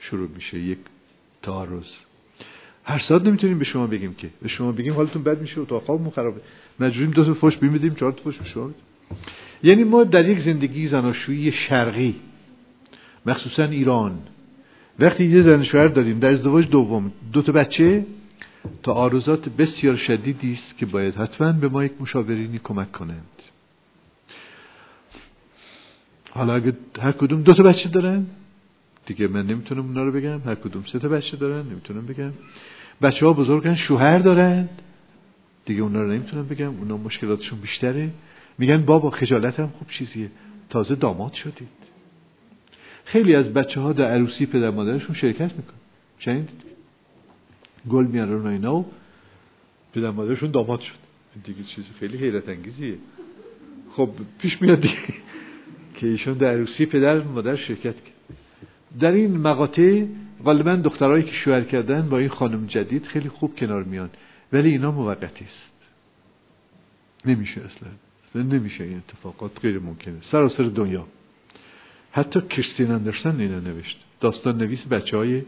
[0.00, 0.78] شروع میشه یک
[1.42, 1.86] تعارض.
[2.84, 4.30] هر ساعت نمی‌تونیم به شما بگیم که.
[4.42, 6.40] به شما بگیم حالتون بد میشه و تا خوابمون خرابه.
[6.80, 8.44] مجبوریم دو تا فوش بیمیدیم چهار تا فوش به
[9.62, 12.14] یعنی ما در یک زندگی زناشویی شرقی
[13.26, 14.18] مخصوصا ایران.
[14.98, 18.06] وقتی یه زن شوهر داریم در ازدواج دوم دو تا بچه
[18.82, 23.26] تعارضات بسیار شدیدی است که باید حتما به ما یک مشاورینی کمک کنند.
[26.30, 28.26] حالا اگه هر کدوم دو تا بچه دارن
[29.06, 32.32] دیگه من نمی‌تونم اونا رو بگم هر کدوم سه تا بچه دارن نمی‌تونم بگم.
[33.02, 34.68] بچه ها بزرگن شوهر دارن
[35.64, 38.10] دیگه اونا رو نمی‌تونم بگم اونا مشکلاتشون بیشتره.
[38.58, 40.30] میگن بابا خجالت هم خوب چیزیه.
[40.70, 41.68] تازه داماد شدید.
[43.04, 45.74] خیلی از بچه ها در عروسی پدر مادرشون شرکت میکن
[46.18, 46.48] چند
[47.90, 48.86] گل میارن اینا و
[49.94, 50.94] پدر مادرشون داماد شد.
[51.44, 52.94] دیگه چیز خیلی حیرت انگیزیه.
[53.96, 54.96] خب پیش میاد دیگه
[55.96, 58.38] که ایشون در عروسی پدر مادر شرکت کرد.
[59.00, 60.06] در این مقاطع
[60.44, 64.10] غالبا دخترهایی که شوهر کردن با این خانم جدید خیلی خوب کنار میان.
[64.52, 65.72] ولی اینا موقتی است.
[67.24, 67.88] نمیشه اصلا.
[68.34, 70.14] نمیشه این اتفاقات غیر ممکنه.
[70.32, 71.06] سراسر دنیا.
[72.12, 73.98] حتی کریستین اندرسن اینو نوشت.
[74.20, 75.42] داستان نویس بچه های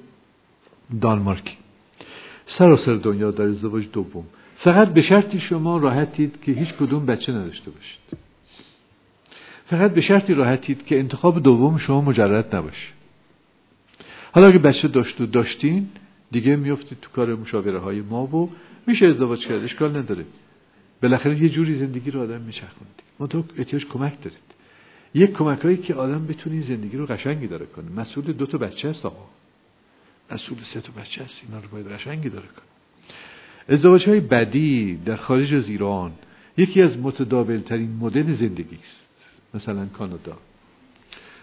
[1.01, 1.56] دانمارکی
[2.59, 4.24] سراسر دنیا در ازدواج دوم.
[4.65, 8.24] فقط به شرطی شما راحتید که هیچ کدوم بچه نداشته باشید.
[9.66, 12.89] فقط به شرطی راحتید که انتخاب دوم شما مجرد نباشه.
[14.32, 15.89] حالا اگه بچه داشت و داشتین
[16.31, 18.51] دیگه میفتید تو کار مشاوره های ما و
[18.86, 20.24] میشه ازدواج کرد اشکال نداره.
[21.05, 23.03] بالاخره یه جوری زندگی رو آدم میچرخوند.
[23.19, 24.49] من تو احتیاج کمک دارید.
[25.15, 27.91] یک کمک هایی که آدم بتونه زندگی رو قشنگی داره کنه.
[28.01, 29.27] مسئول دو تا بچه است آقا.
[30.31, 33.77] مسئول سه تا بچه است اینا رو باید قشنگی داره کنه.
[33.77, 36.13] ازدواج های بدی در خارج از ایران
[36.57, 39.05] یکی از متداول ترین مدل زندگی است.
[39.55, 40.39] مثلا کانادا.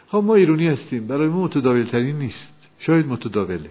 [0.07, 1.07] خب ما ایرانی هستیم.
[1.07, 2.53] برای ما متداول ترین نیست.
[2.79, 3.69] شاید متداوله.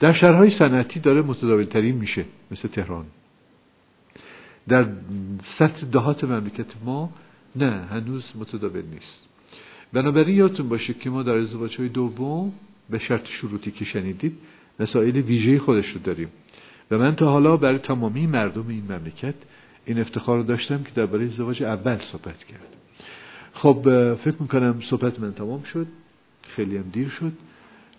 [0.00, 2.24] در شهرهای صنعتی داره متداول ترین میشه.
[2.50, 3.06] مثل تهران.
[4.68, 4.86] در
[5.58, 7.10] سطح دهات مملکت ما
[7.56, 9.20] نه هنوز متداول نیست.
[9.92, 12.52] بنابراین یادتون باشه که ما در ازدواج های دوم
[12.90, 14.38] به شرط شروطی که شنیدید
[14.80, 16.28] مسائل ویژه خودش رو داریم.
[16.90, 19.34] و من تا حالا برای تمامی مردم این مملکت
[19.86, 22.76] این افتخار رو داشتم که درباره ازدواج اول صحبت کرد.
[23.54, 25.86] خب فکر می‌کنم صحبت من تمام شد.
[26.42, 27.32] خیلی هم دیر شد.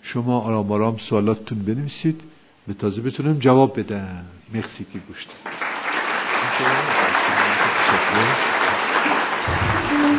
[0.02, 2.22] شما آرام آرام سوالاتتون بنویسید.
[2.68, 4.26] به تازه بتونم جواب بدم.
[4.54, 5.00] مرسی که
[6.58, 6.98] Thank
[9.92, 10.15] you.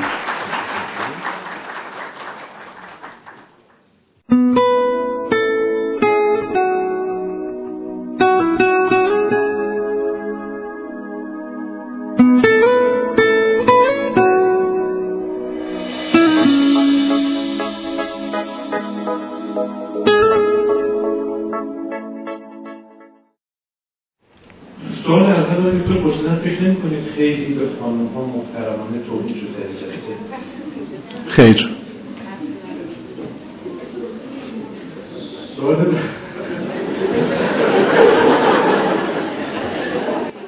[31.37, 31.69] خیر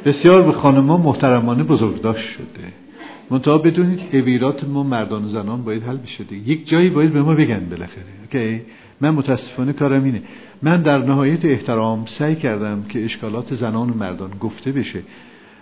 [0.05, 2.45] بسیار به خانما محترمانه بزرگداشت شده.
[3.31, 7.35] منتها بدونید اویرات ما مردان و زنان باید حل بشه یک جایی باید به ما
[7.35, 8.05] بگن بالاخره.
[8.23, 8.61] اوکی؟
[9.01, 10.23] من متاسفانه کارم اینه.
[10.63, 15.01] من در نهایت احترام سعی کردم که اشکالات زنان و مردان گفته بشه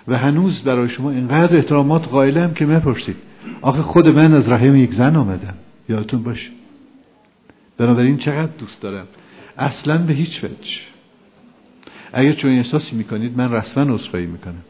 [0.08, 3.16] و هنوز برای شما اینقدر احترامات قائلم که مپرسید.
[3.62, 5.54] آخه خود من از رحم یک زن آمدم.
[5.88, 6.50] یادتون باشه.
[7.78, 9.06] بنابراین چقدر دوست دارم.
[9.58, 10.80] اصلا به هیچ وجه.
[12.12, 14.64] اگر چون احساسی می‌کنید من رسما عذرخواهی می‌کنم.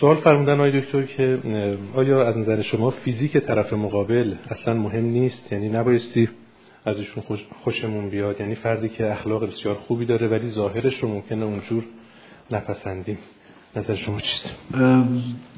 [0.00, 1.38] سوال فرمودن آقای دکتر که
[1.94, 6.28] آیا از نظر شما فیزیک طرف مقابل اصلا مهم نیست؟ یعنی نبایستی
[6.84, 7.22] از ایشون
[7.64, 11.84] خوشمون بیاد؟ یعنی فردی که اخلاق بسیار خوبی داره ولی ظاهرش رو ممکنه اونجور
[12.50, 13.18] نپسندیم.
[13.76, 14.54] نظر شما چیست؟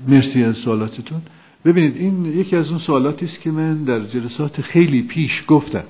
[0.09, 1.23] مرسی از سوالاتتون.
[1.65, 5.85] ببینید این یکی از اون سوالاتی است که من در جلسات خیلی پیش گفتم.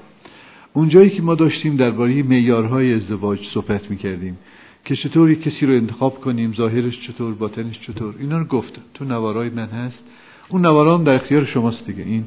[0.73, 4.39] اونجایی که ما داشتیم درباره معیارهای ازدواج صحبت می‌کردیم
[4.85, 8.83] که چطوری کسی رو انتخاب کنیم ظاهرش چطور باطنش چطور اینا رو گفتم.
[8.95, 9.99] تو نوارای من هست.
[10.49, 12.03] اون نواران در اختیار شماست دیگه.
[12.03, 12.25] این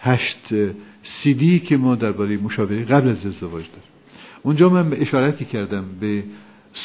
[0.00, 0.54] هشت
[1.22, 3.88] سیدی که ما درباره مشاوره قبل از ازدواج داریم.
[4.42, 6.22] اونجا من اشارتی کردم به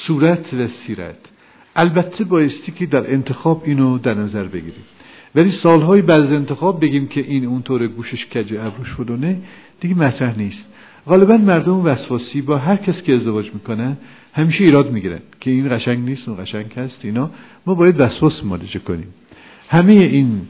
[0.07, 1.17] صورت و سیرت.
[1.75, 4.83] البته بایستی که در انتخاب اینو در نظر بگیریم.
[5.35, 9.37] ولی سالهای بعد از انتخاب بگیم که این اونطور گوشش کج ابروش شدونه
[9.79, 10.63] دیگه مطرح نیست.
[11.07, 13.97] غالبا مردم وسواسی با هر کس که ازدواج می‌کنن
[14.33, 17.29] همیشه ایراد می‌گیرن که این قشنگ نیست اون قشنگ هست اینا.
[17.65, 19.07] ما باید وسواس مالجه کنیم.
[19.69, 20.41] همه این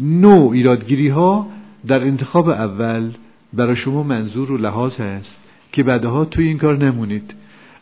[0.00, 1.46] نوع ایرادگیری ها
[1.86, 3.10] در انتخاب اول
[3.52, 5.36] برای شما منظور و لحاظ هست
[5.72, 7.34] که بعدها توی این کار نمونید.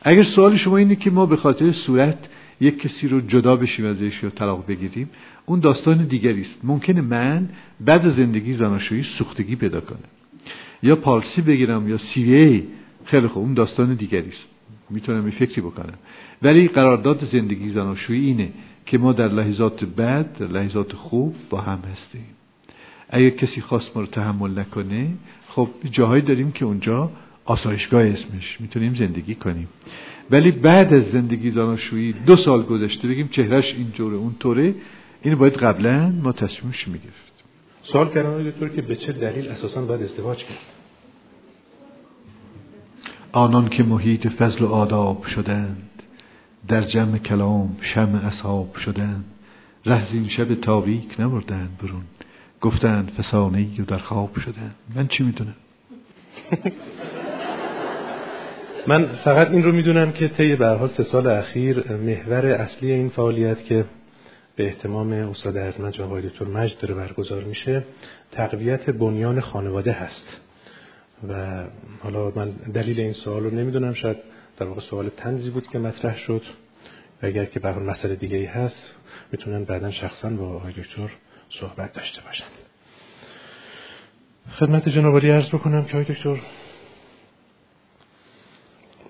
[0.03, 2.19] اگر سوال شما اینه که ما به خاطر صورت
[2.61, 5.11] یک کسی رو جدا بشیم ازش یا طلاق بگیریم
[5.47, 6.65] اون داستان دیگری است.
[6.65, 7.49] ممکنه من
[7.81, 9.99] بعد زندگی زناشویی سوختگی پیدا کنم.
[10.83, 12.69] یا پالسی بگیرم یا سی
[13.05, 14.45] خیلی خوب اون داستان دیگری است.
[14.91, 15.95] می‌تونم این فکری بکنم.
[16.43, 18.49] ولی قرارداد زندگی زناشویی اینه
[18.87, 22.27] که ما در لحظات بد در لحظات خوب با هم هستیم.
[23.11, 25.09] اگر کسی خواست ما رو تحمل نکنه
[25.49, 27.11] خب جاهایی داریم که اونجا
[27.49, 28.61] آسایشگاه اسمش.
[28.61, 29.69] می‌تونیم زندگی کنیم.
[30.31, 34.75] ولی بعد از زندگی زناشویی دو سال گذشته بگیم چهرش اینجوره اون طوره
[35.23, 37.45] این باید قبلا ما تصمیمش می‌گرفت
[37.83, 40.59] سوال کردن دکتر که به چه دلیل اساسا باید ازدواج کرد؟
[43.33, 45.91] آنان که محیط فضل و آداب شدند
[46.69, 49.25] در جمع کلام شم اصحاب شدند
[49.87, 52.03] رهزین شب تاریک نبردند برون
[52.61, 54.75] گفتند فسانه و در خواب شدند.
[54.95, 55.55] من چی می‌دونم؟
[58.87, 63.65] من فقط این رو می‌دونم که طی به سه سال اخیر محور اصلی این فعالیت
[63.65, 63.85] که
[64.57, 67.85] به احتمام استاد ارجمند جناب آقای دکتر مجد داره برگزار میشه
[68.33, 70.27] تقویت بنیان خانواده هست.
[71.29, 71.65] و
[72.03, 74.17] حالا من دلیل این سوال رو نمی‌دونم شاید
[74.59, 76.43] در واقع سوال تنزی بود که مطرح شد.
[77.23, 78.95] و اگر که به مسئله دیگه ای هست
[79.33, 81.11] می‌تونن بعدا شخصا با آقای دکتر
[81.61, 82.45] صحبت داشته باشن.
[84.59, 86.37] خدمت جناب علی عرض بکنم که آقای دکتر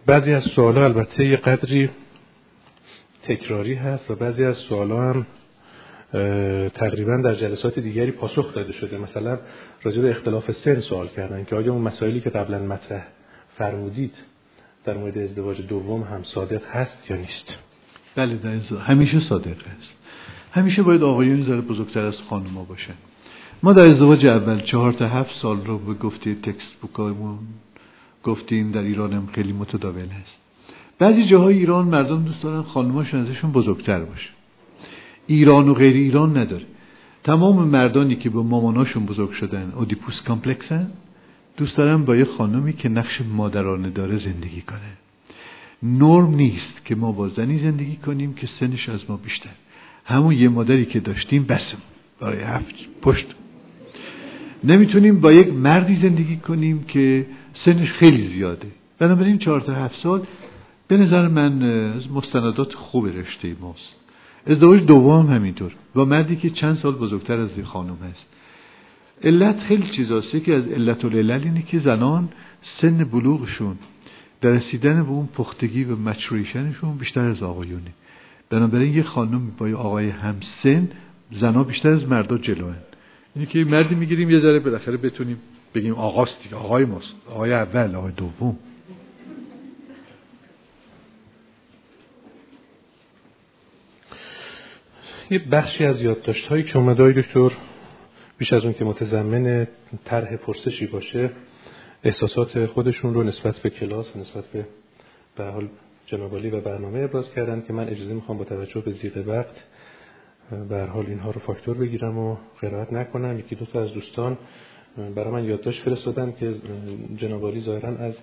[0.08, 1.90] بعضی از سوال البته یه قدری
[3.22, 5.26] تکراری هست و بعضی از سوال هم
[6.68, 8.98] تقریبا در جلسات دیگری پاسخ داده شده.
[8.98, 9.38] مثلا
[9.82, 13.06] راجع به اختلاف سن سوال کردن که آیا اون مسائلی که قبلا مطرح
[13.58, 14.14] فرمودید
[14.84, 17.58] در مورد ازدواج دوم هم صادق هست یا نیست؟
[18.16, 19.88] بله در همیشه صادق است
[20.52, 22.94] همیشه باید آقایون ذره بزرگتر از خانوما باشن.
[23.62, 27.38] ما در ازدواج اول چهار تا هفت سال رو به گفته تکست بوکامون
[28.24, 30.36] گفتیم در ایران هم خیلی متداول هست.
[30.98, 34.28] بعضی جاهای ایران مردم دوست دارن خانوماشون ازشون بزرگتر باشه.
[35.26, 36.64] ایران و غیر ایران نداره.
[37.24, 40.90] تمام مردانی که با ماماناشون بزرگ شدن اودیپوس کامپلکسن
[41.56, 44.92] دوست دارن با یه خانمی که نقش مادرانه داره زندگی کنه.
[45.82, 49.50] نرم نیست که ما با زنی زندگی کنیم که سنش از ما بیشتر.
[50.04, 51.78] همون یه مادری که داشتیم بسم
[52.20, 53.26] برای هفت پشت.
[54.64, 57.26] نمی‌تونیم با یک مردی زندگی کنیم که
[57.64, 58.68] سنش خیلی زیاده.
[58.98, 60.22] بنابراین چهار تا هفت سال
[60.88, 63.96] به نظر من از مستندات خوب رشته ماست.
[64.46, 65.72] ازدواج دوم همینطور.
[65.94, 68.26] با مردی که چند سال بزرگتر از این خانم هست.
[69.22, 70.44] علت خیلی چیزاست.
[70.44, 72.28] که از علت العلل اینه که زنان
[72.80, 73.76] سن بلوغشون
[74.40, 77.92] در رسیدن به اون پختگی و مچوریشنشون بیشتر از آقایونه.
[78.50, 80.88] بنابراین یه خانم با یه آقای همسن
[81.40, 82.82] زنها بیشتر از مردا جلوهن.
[83.34, 85.36] اینه که مردی می‌گیریم یه ذره بالاخره بتونیم
[85.74, 87.14] بگیم آقاست دیگه آقای ماست.
[87.30, 88.58] آقای اول آقای دوم.
[95.30, 97.50] یه بخشی از یادداشت هایی که اومده دکتر
[98.38, 99.66] بیش از اون که متضمن
[100.04, 101.30] طرح پرسشی باشه
[102.04, 104.66] احساسات خودشون رو نسبت به کلاس نسبت به
[105.36, 105.68] به حال
[106.06, 109.54] جنابالی و برنامه ابراز کردن که من اجازه می‌خوام با توجه به زیغ وقت
[110.68, 113.38] به حال اینها رو فاکتور بگیرم و قرائت نکنم.
[113.38, 114.38] یکی دو تا از دوستان
[115.14, 116.54] برای من یادداشت فرستادن که
[117.16, 118.14] جنابالی ظاهرا از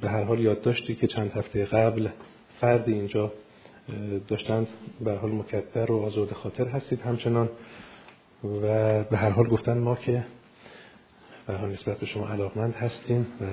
[0.00, 2.08] به هر حال یادداشتی که چند هفته قبل
[2.60, 3.32] فرد اینجا
[4.28, 4.66] داشتند
[5.00, 7.48] به حال مکدر و آزاد خاطر هستید همچنان
[8.44, 8.60] و
[9.04, 10.24] به هر حال گفتن ما که
[11.46, 13.44] به حال نسبت به شما علاقمند هستیم و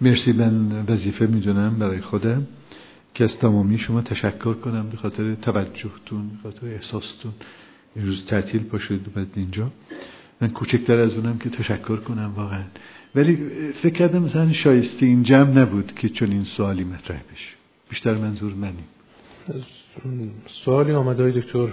[0.00, 0.32] مرسی.
[0.32, 2.46] من وظیفه می‌دونم برای خودم
[3.14, 7.32] که از تمامی شما تشکر کنم به خاطر توجهتون به خاطر احساستون.
[7.96, 9.70] این روز تعطیل باشید و اینجا.
[10.40, 12.62] من کوچکتر از اونم که تشکر کنم واقعا.
[13.14, 13.38] ولی
[13.82, 17.54] فکر کردم مثلا شایسته این جمع نبود که چون این سوالی مطرح بشه.
[17.90, 18.84] بیشتر منظور منیم.
[20.64, 21.68] سوالی آمده های دکتر.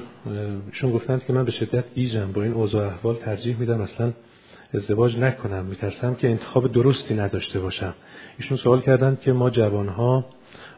[0.72, 2.32] شون گفتند که من به شدت گیجم.
[2.32, 4.14] با این اوضاع احوال ترجیح میدم اصلا
[4.74, 5.66] ازدواج نکنم.
[5.66, 7.94] میترسم که انتخاب درستی نداشته باشم.
[8.38, 10.26] ایشون سوال کردند که ما جوانها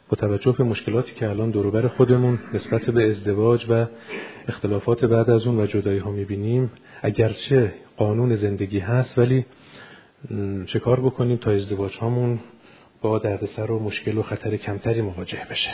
[0.10, 3.86] با توجه به مشکلاتی که الان دوروبر خودمون نسبت به ازدواج و
[4.48, 6.72] اختلافات بعد از اون و جدایی ها می‌بینیم
[7.02, 9.46] اگرچه قانون زندگی هست ولی
[10.68, 12.40] چه کار بکنیم تا ازدواج هامون
[13.02, 15.72] با دردسر و مشکل و خطر کمتری مواجه بشه؟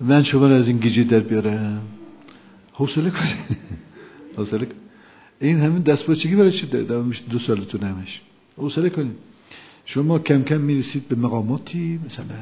[0.00, 1.82] من شما از این گیجی در بیارم.
[2.72, 3.36] حوصله کنید
[4.36, 4.66] حوصله
[5.40, 6.66] این همین دستپاچگی برای چی
[7.30, 8.20] دو سالتون همش.
[8.56, 9.16] حوصله کنید.
[9.86, 12.34] شما کم کم می‌رسید به مقاماتی مثلا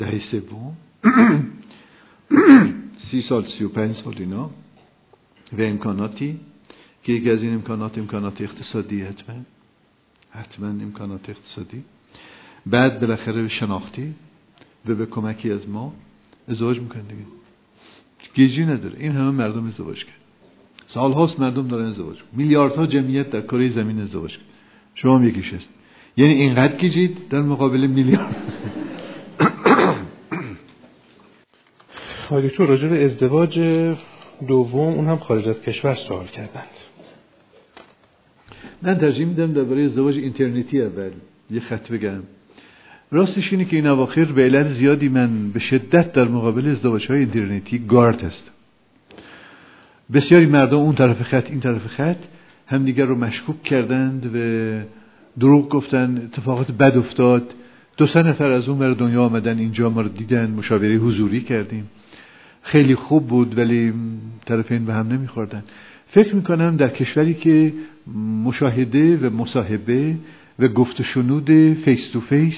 [0.00, 0.76] دهی سوم
[3.10, 4.50] سی سال سی و پنج سال اینا
[5.58, 6.40] و امکاناتی
[7.02, 9.36] که یکی از این امکانات امکانات اقتصادی حتما
[10.30, 11.84] حتما امکانات اقتصادی
[12.66, 14.14] بعد بالاخره به شناختی
[14.86, 15.92] و به کمکی از ما
[16.48, 17.24] ازدواج می‌کنه دیگه
[18.34, 20.20] گیجی نداره این همه مردم ازدواج کرد
[20.86, 24.46] سال هاست مردم دارن ازدواج میلیاردها جمعیت در کره زمین ازدواج کرد
[24.94, 25.68] شما هم یکیش هست
[26.16, 28.36] یعنی اینقدر گیجید در مقابل میلیارد
[32.30, 33.58] تو راجع به ازدواج
[34.48, 36.70] دوم اون هم خارج از کشور سوال کردند.
[38.82, 41.10] من ترجیح میدم درباره ازدواج اینترنتی اول
[41.50, 42.22] یه خط بگم.
[43.10, 47.18] راستش اینه که این اواخر به علت زیادی من به شدت در مقابل ازدواج های
[47.18, 48.50] اینترنتی گارد هست
[50.12, 52.16] بسیاری مردم اون طرف خط این طرف خط
[52.66, 54.38] همدیگر رو مشکوک کردند و
[55.40, 57.54] دروغ گفتن اتفاقات بد افتاد.
[57.96, 61.88] دو سه نفر از اونور دنیا آمدن اینجا ما رو دیدن مشاوره حضوری کردیم.
[62.62, 63.92] خیلی خوب بود ولی
[64.46, 65.62] طرفین به هم نمیخوردن.
[66.08, 67.72] فکر می‌کنم در کشوری که
[68.44, 70.14] مشاهده و مصاحبه
[70.58, 71.50] و گفت و شنود
[71.84, 72.56] face to face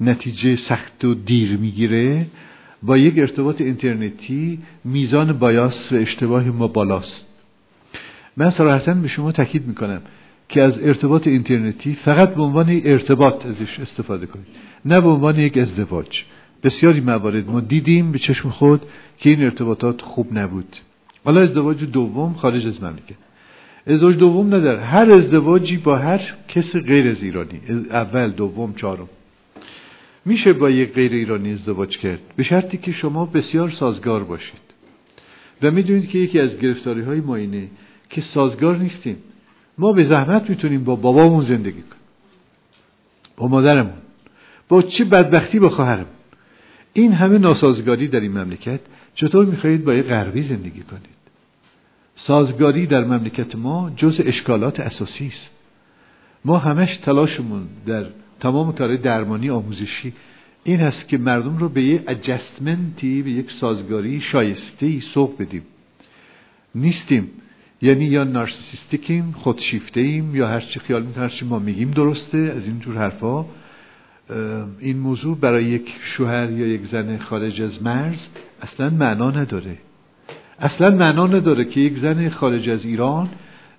[0.00, 2.26] نتیجه سخت و دیر می‌گیره
[2.82, 7.26] با یک ارتباط اینترنتی میزان bias و اشتباه ما بالاست.
[8.36, 10.00] من صراحتا به شما تاکید می‌کنم
[10.48, 14.46] که از ارتباط اینترنتی فقط به عنوان ارتباط ازش استفاده کنید
[14.84, 16.24] نه به عنوان یک ازدواج.
[16.62, 18.82] بسیاری موارد ما دیدیم به چشم خود
[19.18, 20.76] که این ارتباطات خوب نبود.
[21.24, 23.16] حالا ازدواج دوم خارج از مملکت.
[23.86, 27.60] ازدواج دوم نداره هر ازدواجی با هر کس غیر از ایرانی.
[27.90, 29.08] اول دوم چهارم.
[30.24, 34.60] میشه با یک غیر ایرانی ازدواج کرد؟ به شرطی که شما بسیار سازگار باشید.
[35.62, 37.68] و می‌دونید که یکی از گرفتاری های ما اینه
[38.10, 39.16] که سازگار نیستیم.
[39.78, 42.02] ما به زحمت می‌تونیم با بابامون زندگی کنیم.
[43.36, 43.92] با مادرمون.
[44.68, 46.06] با چه بدبختی با خواهرمون.
[46.92, 48.80] این همه ناسازگاری در این مملکت
[49.14, 51.22] چطور می‌خواهید با یک غربی زندگی کنید؟
[52.26, 55.50] سازگاری در مملکت ما جز اشکالات اساسی است.
[56.44, 58.04] ما همش تلاشمون در
[58.40, 60.12] تمام کارهای درمانی آموزشی
[60.64, 65.62] این هست که مردم رو به یک اجستمنتی به یک سازگاری شایسته ای سوق بدیم.
[66.74, 67.30] نیستیم.
[67.82, 72.98] یعنی یا نارسیستیکیم خودشیفته ایم یا هرچی خیال می‌کنیم هرچی ما میگیم درسته از اینجور
[72.98, 73.44] حرفا.
[74.80, 78.18] این موضوع برای یک شوهر یا یک زن خارج از مرز
[78.62, 79.78] اصلا معنا نداره.
[80.58, 83.28] اصلا معنا نداره که یک زن خارج از ایران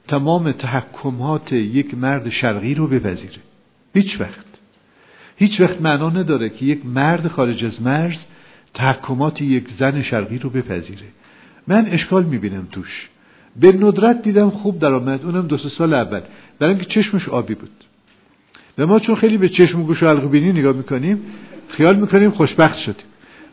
[0.07, 3.39] تمام تحکمات یک مرد شرقی رو بپذیره.
[3.93, 4.45] هیچ وقت.
[5.37, 8.17] هیچ وقت معنا نداره که یک مرد خارج از مرز
[8.73, 11.07] تحکمات یک زن شرقی رو بپذیره.
[11.67, 13.09] من اشکال می‌بینم توش.
[13.59, 16.21] به ندرت دیدم خوب درآمد اونم دو سال اول.
[16.59, 17.69] برای اینکه چشمش آبی بود.
[18.77, 21.21] و ما چون خیلی به چشم و گوش و حلق بینی نگاه می‌کنیم
[21.69, 23.05] خیال می‌کنیم خوشبخت شدیم.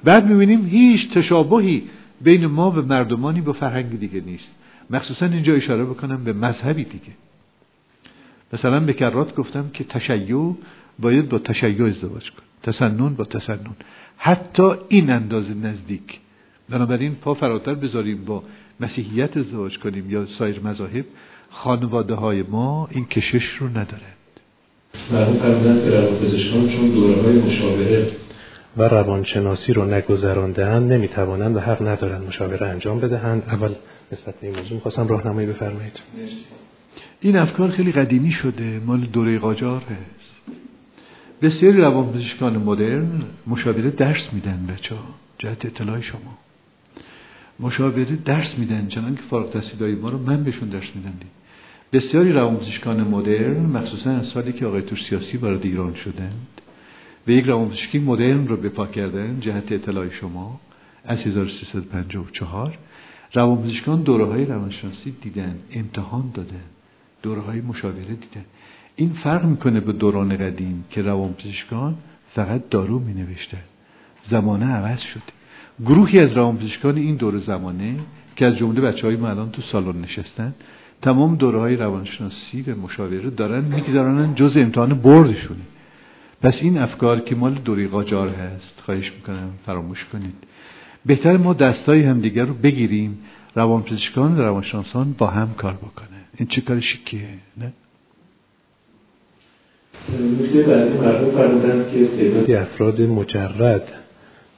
[0.05, 1.83] بعد می‌بینیم هیچ تشابهی
[2.21, 4.49] بین ما و مردمانی با فرهنگ دیگه نیست.
[4.91, 7.13] مخصوصا اینجا اشاره بکنم به مذهبی دیگه.
[8.53, 10.55] مثلا به کرات گفتم که تشیع
[10.99, 13.77] باید با تشیع ازدواج کن تسنن با تسنن.
[14.17, 16.19] حتی این اندازه نزدیک.
[16.69, 18.43] بنابراین پا فراتر بذاریم با
[18.81, 21.05] مسیحیت ازدواج کنیم یا سایر مذاهب
[21.51, 24.20] خانواده های ما این کشش رو ندارند
[25.13, 28.13] مرحوم فرمودن که روانپزشکان چون دوره های مشاوره
[28.77, 33.43] و روانشناسی رو نگذراندهاند نمی‌توانند و حق ندارند مشاوره انجام بدهند.
[33.43, 33.75] اول
[34.13, 35.93] نسبت به این موضوع می‌خواستم راهنمایی بفرمایید.
[37.21, 38.81] این افکار خیلی قدیمی شده.
[38.87, 40.59] مال دوره قاجار هست.
[41.43, 45.05] بسیاری روانپزشکان مدرن مشاوره درس میدن بچه ها
[45.39, 46.39] جهت اطلاع شما.
[47.61, 51.13] مشاوره درس میدن چنان که فارغ تحصیلای ما رو من بهشون درس میدم
[51.93, 56.61] بسیاری روانپزشکان مدرن مخصوصا از سالی که آقای سیاسی وارد ایران شدند
[57.27, 60.61] و یک روانپزشکی مدرن رو بپا کردن جهت اطلاع شما
[61.05, 62.79] از 1354
[63.35, 66.65] روانپزشکان دوره های روانشناسی دیدن امتحان دادن
[67.23, 68.45] دوره های مشاوره دیدن.
[68.97, 71.95] این فرق می‌کنه به دوران قدیم که روانپزشکان
[72.35, 73.27] فقط دارو می
[74.31, 75.23] زمانه عوض شده
[75.85, 77.95] گروهی از روانپزشکان این دور زمانه
[78.37, 80.55] که از جمله بچه های ما الان تو سالن نشستن
[81.03, 85.61] تمام دوره های روانشناسی و مشاوره دارن می‌گذارن جز امتحان بردشونه
[86.43, 90.35] پس این افکار که مال دوری قاجار هست خواهش می‌کنم فراموش کنید.
[91.07, 93.19] بهتر ما دستای همدیگر رو بگیریم
[93.55, 97.29] روانپزشکان و روانشناسان با هم کار بکنه این چه کار شکیه
[97.59, 97.73] نه؟
[100.41, 103.83] نکته بعدی مرحوم فرمودند که تعدادی افراد مجرد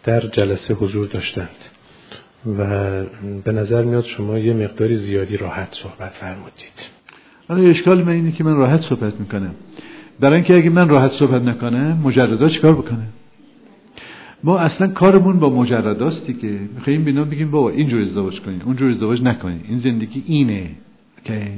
[0.05, 1.49] در جلسه حضور داشتند.
[2.47, 2.65] و
[3.45, 6.79] به نظر میاد شما یه مقداری زیادی راحت صحبت فرمودید.
[7.49, 9.55] حالا اشکال من اینه که من راحت صحبت می‌کنم.
[10.21, 13.07] برای اینکه اگه من راحت صحبت نکنم مجردا چیکار بکنه
[14.45, 19.23] ما اصلا کارمون با مجرداست دیگه می‌خوایم بینا بگیم بابا اینجور ازدواج کنین اونجور ازدواج
[19.23, 20.71] نکنین این زندگی اینه.
[21.25, 21.49] که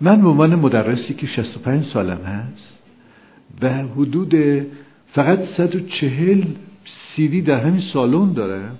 [0.00, 2.74] من به عنوان مدرسی که 65 سالم هست
[3.62, 4.34] و حدود
[5.14, 6.42] فقط 140
[7.16, 8.78] سیدی در همین سالن دارم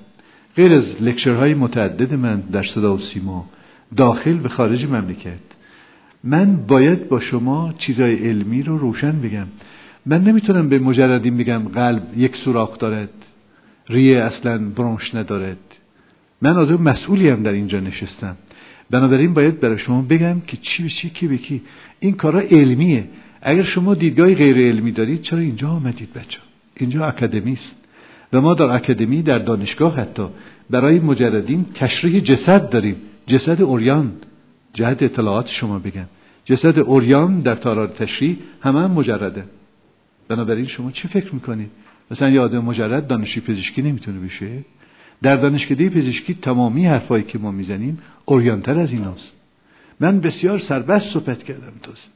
[0.56, 3.46] غیر از لکچرهای متعدد من در صدا و سیما
[3.96, 5.54] داخل و خارج مملکت
[6.24, 9.46] من باید با شما چیزای علمی رو روشن بگم.
[10.06, 13.10] من نمی‌تونم به مجردین بگم قلب یک سوراخ دارد
[13.88, 15.58] ریه اصلا برونش ندارد.
[16.42, 18.36] من آدم مسئولی هم در اینجا نشستم.
[18.90, 21.62] بنابراین باید برای شما بگم که چی به چی کی به کی.
[22.00, 23.04] این کارا علمیه.
[23.42, 26.38] اگر شما دیدگاه غیر علمی دارید چرا اینجا آمدید بچه
[26.76, 27.83] اینجا اکادمی است
[28.34, 30.26] و ما در اکادمی در دانشگاه حتی
[30.70, 32.96] برای مجردین تشریح جسد داریم.
[33.26, 34.12] جسد اوریان.
[34.72, 36.08] جهت اطلاعات شما بگم.
[36.44, 39.44] جسد اوریان در تارار تشریح همه هم مجرده.
[40.28, 41.70] بنابراین شما چی فکر می‌کنید؟
[42.10, 44.64] مثلا یه آدم مجرد دانشی پزشکی نمی‌تونه بشه؟
[45.22, 49.32] در دانشکده پزشکی تمامی حرفایی که ما می‌زنیم اوریانتر از ایناست.
[50.00, 52.08] من بسیار سربست صحبت کردم توست.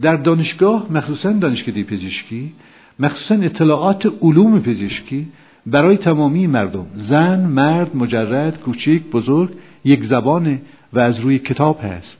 [0.00, 2.52] در دانشگاه مخصوصا دانشکده پزشکی
[2.98, 5.26] مخصوصا اطلاعات علوم پزشکی
[5.66, 6.86] برای تمامی مردم.
[7.08, 9.50] زن، مرد، مجرد، کوچک، بزرگ
[9.84, 10.60] یک زبانه
[10.92, 12.16] و از روی کتاب هست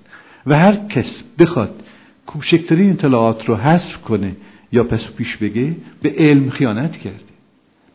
[0.46, 1.04] و هر کس
[1.38, 1.82] بخواد
[2.26, 4.36] کوچکترین اطلاعات رو حذف کنه
[4.72, 7.32] یا پس پیش بگه به علم خیانت کرده.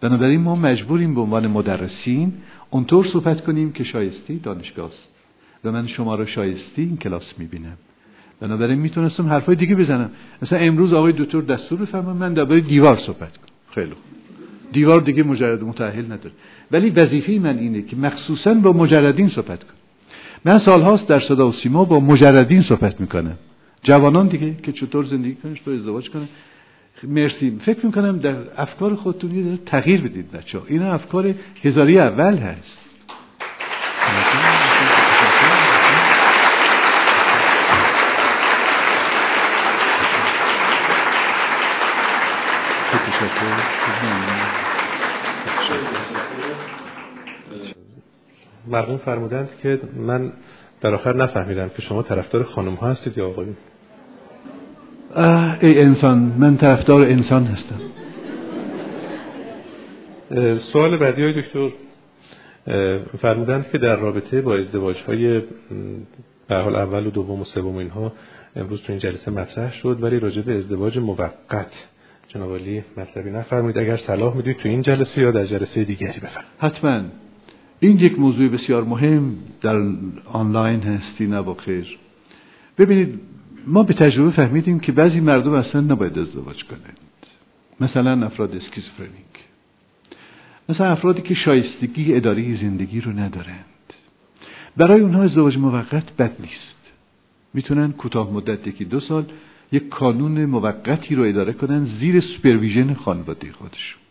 [0.02, 2.34] بنابراین ما مجبوریم به عنوان مدرسین
[2.70, 5.08] اونطور صحبت کنیم که شایستی دانشگاه است.
[5.64, 7.78] و من شما رو شایستی این کلاس می‌بینم.
[8.42, 10.10] بنابراین می‌تونستم حرفای دیگه بزنم.
[10.42, 13.56] مثلا امروز آقای دکتر دستور بفرمایید من درباره دیوار صحبت کنم.
[13.76, 14.04] خیلی خوب.
[14.72, 16.32] دیوار دیگه مجرد متأهل نداره.
[16.72, 19.74] ولی وظیفه من اینه که مخصوصا با مجردین صحبت کنم.
[20.46, 23.38] من سالهاست در صدا و سیما با مجردین صحبت می‌کنم.
[23.84, 26.28] جوانان دیگه که چطور زندگی کنن چطور ازدواج کنن.
[27.04, 27.60] مرسی.
[27.66, 31.34] فکر می‌کنم در افکار خودتون یه تغییر بدید بچه ها این افکار
[31.64, 32.87] هزاری اول هست.
[48.68, 50.32] مرحوم فرمودند که من
[50.82, 53.56] در آخر نفهمیدم که شما طرفدار خانم ها هستید یا آقایون.
[55.62, 57.80] ای انسان من طرفدار انسان هستم.
[60.74, 61.70] سوال بعدی های دکتر.
[63.22, 65.42] فرمودند که در رابطه با ازدواج های
[66.48, 68.12] به حال اول و دوم و سوم اینها
[68.56, 71.34] امروز تو این جلسه مطرح شد ولی راجع به ازدواج موقت
[72.28, 73.78] جناب علی مطلبی نفرمایید.
[73.78, 76.52] اگر صلاح می‌دید تو این جلسه یا در جلسه دیگری بفرمایید.
[76.60, 77.02] حتما.
[77.80, 79.82] این یک موضوع بسیار مهم در
[80.26, 81.98] آنلاین هست یا نه خیر.
[82.78, 83.20] ببینید
[83.68, 86.98] ما به تجربه فهمیدیم که بعضی مردم اصلا نباید ازدواج کنند.
[87.80, 89.48] مثلا افراد schizophrenic.
[90.70, 93.66] مثلا افرادی که شایستگی اداره زندگی رو ندارند.
[94.78, 96.78] برای اونها ازدواج موقت بد نیست.
[97.54, 99.26] می‌تونن کوتاه مدت یکی دو سال
[99.72, 104.02] یک کانون موقتی رو اداره کنن زیر supervision خانواده خودشون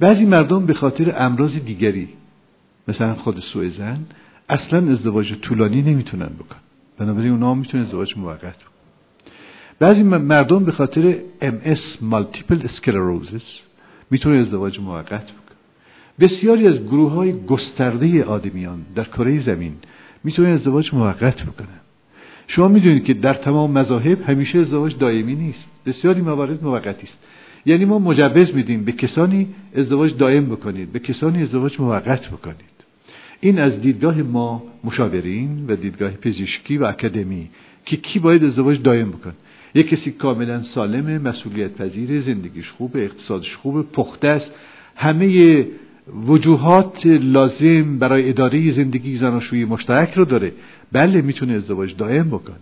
[0.00, 2.08] بعضی مردم به خاطر امراض دیگری
[2.88, 3.98] مثلا خود سوء زن
[4.48, 6.56] اصلا ازدواج طولانی نمی‌تونن بکن
[6.98, 8.76] بنابراین اونا هم می‌تونه ازدواج موقت بکن
[9.78, 13.60] بعضی مردم به خاطر MS مالتیپل اسکلروزس
[14.10, 15.56] می‌تونه ازدواج موقت بکن
[16.20, 19.74] بسیاری از گروه های گسترده آدمیان در کره زمین
[20.24, 21.80] می‌تونه ازدواج موقت بکنن.
[22.48, 25.64] شما می‌دونید که در تمام مذاهب همیشه ازدواج دائمی نیست.
[25.86, 27.18] بسیاری موارد موقتی است.
[27.66, 32.76] یعنی ما مجوز میدیم به کسانی ازدواج دائم بکنید به کسانی ازدواج موقت بکنید.
[33.40, 37.48] این از دیدگاه ما مشاورین و دیدگاه پزشکی و اکادمی
[37.86, 39.32] که کی باید ازدواج دائم بکن
[39.74, 44.50] یک کسی کاملا سالم مسئولیت پذیر زندگیش خوب اقتصادش خوب پخته است.
[44.96, 45.66] همه
[46.26, 50.52] وجوهات لازم برای اداره زندگی زناشویی مشترک رو داره.
[50.92, 52.56] بله می‌تونه ازدواج دائم بکن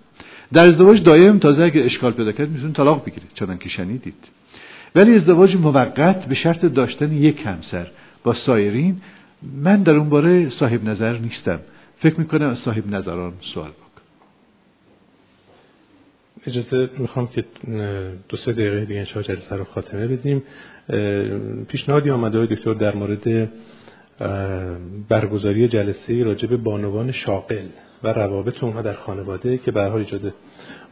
[0.52, 4.28] در ازدواج دائم تازه اگر اشکال پیدا کرد می‌تونه طلاق بگیره چنان که شنیدید.
[4.94, 7.86] ولی ازدواج موقت به شرط داشتن یک همسر
[8.24, 9.01] با سایرین
[9.62, 11.60] من در اون باره صاحب نظر نیستم.
[11.98, 14.05] فکر می‌کنم از صاحب نظران سوال بکنم.
[16.46, 17.44] اجازه می‌خوام که
[18.28, 20.42] دو سه دقیقه دیگه انشاء جلسه رو خاتمه بدیم.
[21.68, 23.51] پیشنهادی آمده های دکتر در مورد
[25.09, 27.66] برگزاری جلسه راجع به بانوان شاغل.
[28.05, 30.35] و روابط اونها در خانواده که به حال ایجاد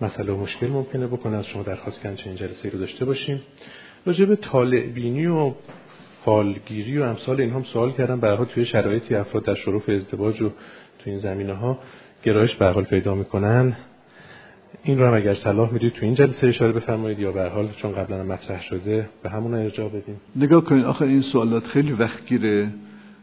[0.00, 1.36] مسئله و مشکل ممکنه بکنه.
[1.36, 3.40] از شما درخواست کردن چنین جلسه رو داشته باشیم.
[4.06, 5.52] راجع به طالع بینی و
[6.24, 8.20] فالگیری و امثال اینها هم سوال کردم.
[8.20, 10.48] به توی شرایطی افراد در شروف ازدواج و
[10.98, 11.78] تو این زمینه ها
[12.22, 13.76] گرایش به حال پیدا می‌کنن.
[14.84, 17.92] این رو هم اگر صلاح می‌دید تو این جلسه اشاره بفرمایید یا به حال چون
[17.92, 20.20] قبلا مطرح شده به همون ارجاع بدیم.
[20.36, 22.68] نگاه کنید آخر این سوالات خیلی وقت گیره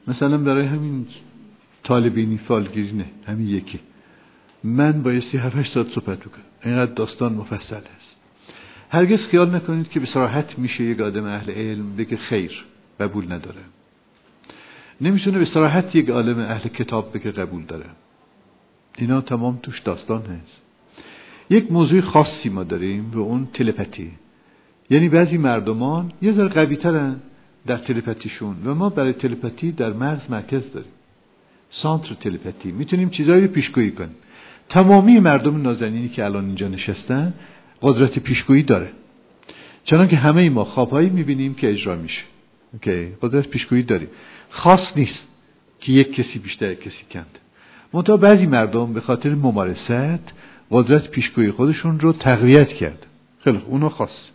[0.08, 1.06] مثلا برای همین
[1.90, 3.80] طالبینی فالگیری نه همین یکی.
[4.64, 6.44] من بایستی 7 ساعت صحبت بکنم.
[6.66, 8.16] اینقدر داستان مفصل است
[8.90, 12.66] هرگز خیال نکنید که به صراحت میشه یک آدم اهل علم بگه خیر
[13.00, 13.62] قبول نداره.
[15.02, 17.86] نمی‌تونه به صراحت یک عالم اهل کتاب بگه قبول داره.
[18.98, 20.62] اینا تمام توش داستان هست.
[21.50, 24.12] یک موضوع خاصی ما داریم و اون تلپتی
[24.90, 27.16] یعنی بعضی مردمان یه ذره قوی ترن
[27.68, 30.92] در تلپتیشون و ما برای تلپتی در مرز مرکز داریم.
[31.72, 34.16] سانتر تلپتی می‌تونیم چیزایی رو پیشگویی کنیم.
[34.70, 37.34] تمامی مردم نازنینی که الان اینجا نشستن
[37.82, 38.90] قدرت پیشگویی داره.
[39.84, 42.22] چنانکه همه ما خوابهایی می‌بینیم که اجرا میشه.
[42.74, 44.08] اوکی؟ قدرت پیشگویی داریم.
[44.50, 45.20] خاص نیست
[45.80, 47.40] که یک کسی بیشتر کسی کند
[47.94, 50.32] منتها بعضی مردم به خاطر ممارست
[50.72, 53.06] قدرت پیشگویی خودشون رو تقویت کرد.
[53.44, 54.30] خیلی اونو خاص.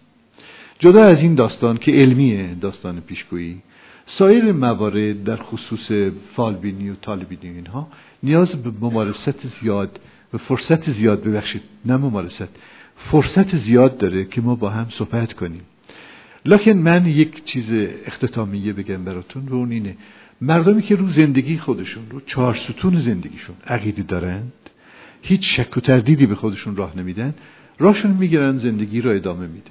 [0.78, 3.62] جدا از این داستان که علمیه داستان پیشگویی
[4.06, 7.89] سایر موارد در خصوص فالبینی و طالبینی اینها
[8.22, 10.01] نیاز به ممارست زیاد
[10.32, 12.48] به فرصت زیاد ببخشید نه ممارست
[13.10, 15.62] فرصت زیاد داره که ما با هم صحبت کنیم.
[16.44, 17.64] لکن من یک چیز
[18.06, 19.97] اختتامیه بگم براتون و اون اینه.
[20.40, 24.52] مردمی که رو زندگی خودشون رو چهار ستون زندگیشون عقیده دارند
[25.22, 27.35] هیچ شک و تردیدی به خودشون راه نمیدن
[27.78, 29.70] راهشون می‌گیرن زندگی رو ادامه میده.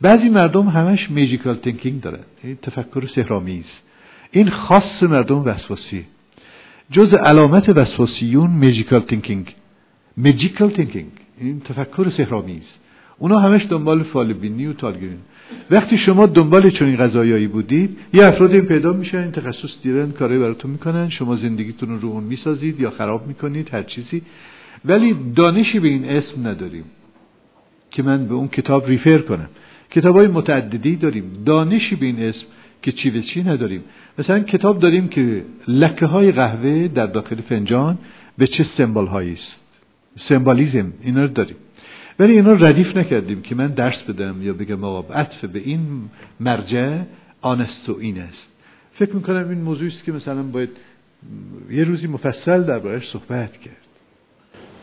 [0.00, 2.24] بعضی مردم همش magical thinking دارن.
[2.42, 3.64] این تفکر سحرآمیز
[4.30, 6.04] این خاص مردم وسواسی.
[6.90, 9.54] جز علامت وسواسیون magical thinking
[10.16, 12.62] magical thinking این تفکر سحرآمیز
[13.18, 15.18] اونا همش دنبال فالبینی و طالع‌بینین
[15.70, 20.70] وقتی شما دنبال چنین قضایایی بودید یه افرادی پیدا میشن این تخصص دارن کاری براتون
[20.70, 24.22] می‌کنن شما زندگیتون رو یا می‌سازید یا خراب می‌کنید هر چیزی.
[24.84, 26.84] ولی دانشی به این اسم نداریم
[27.90, 29.48] که من به اون کتاب ریفر کنم.
[29.96, 31.24] کتاب های متعددی داریم.
[31.46, 32.46] دانشی به این اسم
[32.82, 33.84] که چی به چی نداریم.
[34.18, 37.98] مثلا کتاب داریم که لکه های قهوه در داخل فنجان
[38.38, 39.56] به چه سمبال هایی است.
[40.28, 41.56] سمبالیزم اینا رو داریم.
[42.18, 45.80] ولی اینا ردیف نکردیم که من درس بدم یا بگم آقا عطف به این
[46.40, 46.98] مرجع
[47.40, 48.48] آنست و این است.
[48.92, 50.70] فکر می‌کنم این موضوعی است که مثلا باید
[51.70, 53.85] یه روزی مفصل دربارش صحبت کرد.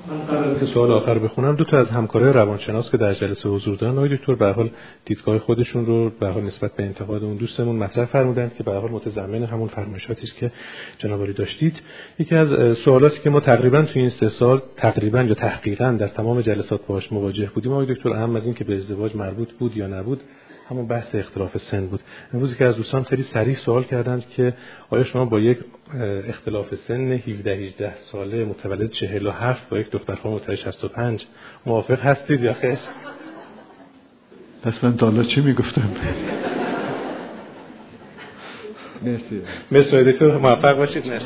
[0.07, 1.55] من که سوال آخر بخونم.
[1.55, 4.69] دو تا از همکارای روانشناس که در جلسه حضور دارن آقای دکتر به حال
[5.05, 8.91] دیدگاه خودشون رو به حال نسبت به انتقاد اون دوستمون مطرح فرمودند که به حال
[8.91, 10.51] متضمن همون فرمایشاتی است که
[10.97, 11.75] جناب داشتید.
[12.19, 16.41] یکی از سوالاتی که ما تقریبا تو این سه سال تقریبا یا تحقیقا در تمام
[16.41, 19.87] جلسات باهاش مواجه بودیم آقای دکتر اهم از این که به ازدواج مربوط بود یا
[19.87, 20.21] نبود
[20.69, 21.99] همون بحث اختلاف سن بود.
[22.33, 24.53] امروز که از دوستان خیلی سریع سوال کردند که
[24.89, 25.57] آیا شما با یک
[26.29, 31.25] اختلاف سن 17 18 ساله متولد 47 با یک دختر خانم متولد 65
[31.65, 32.77] موافق هستید یا خیر؟
[34.63, 35.89] پس من تا چی می‌گفتم؟
[39.01, 39.41] مرسی.
[39.71, 41.07] مرسی دکتر موفق باشید.
[41.07, 41.25] مرسی.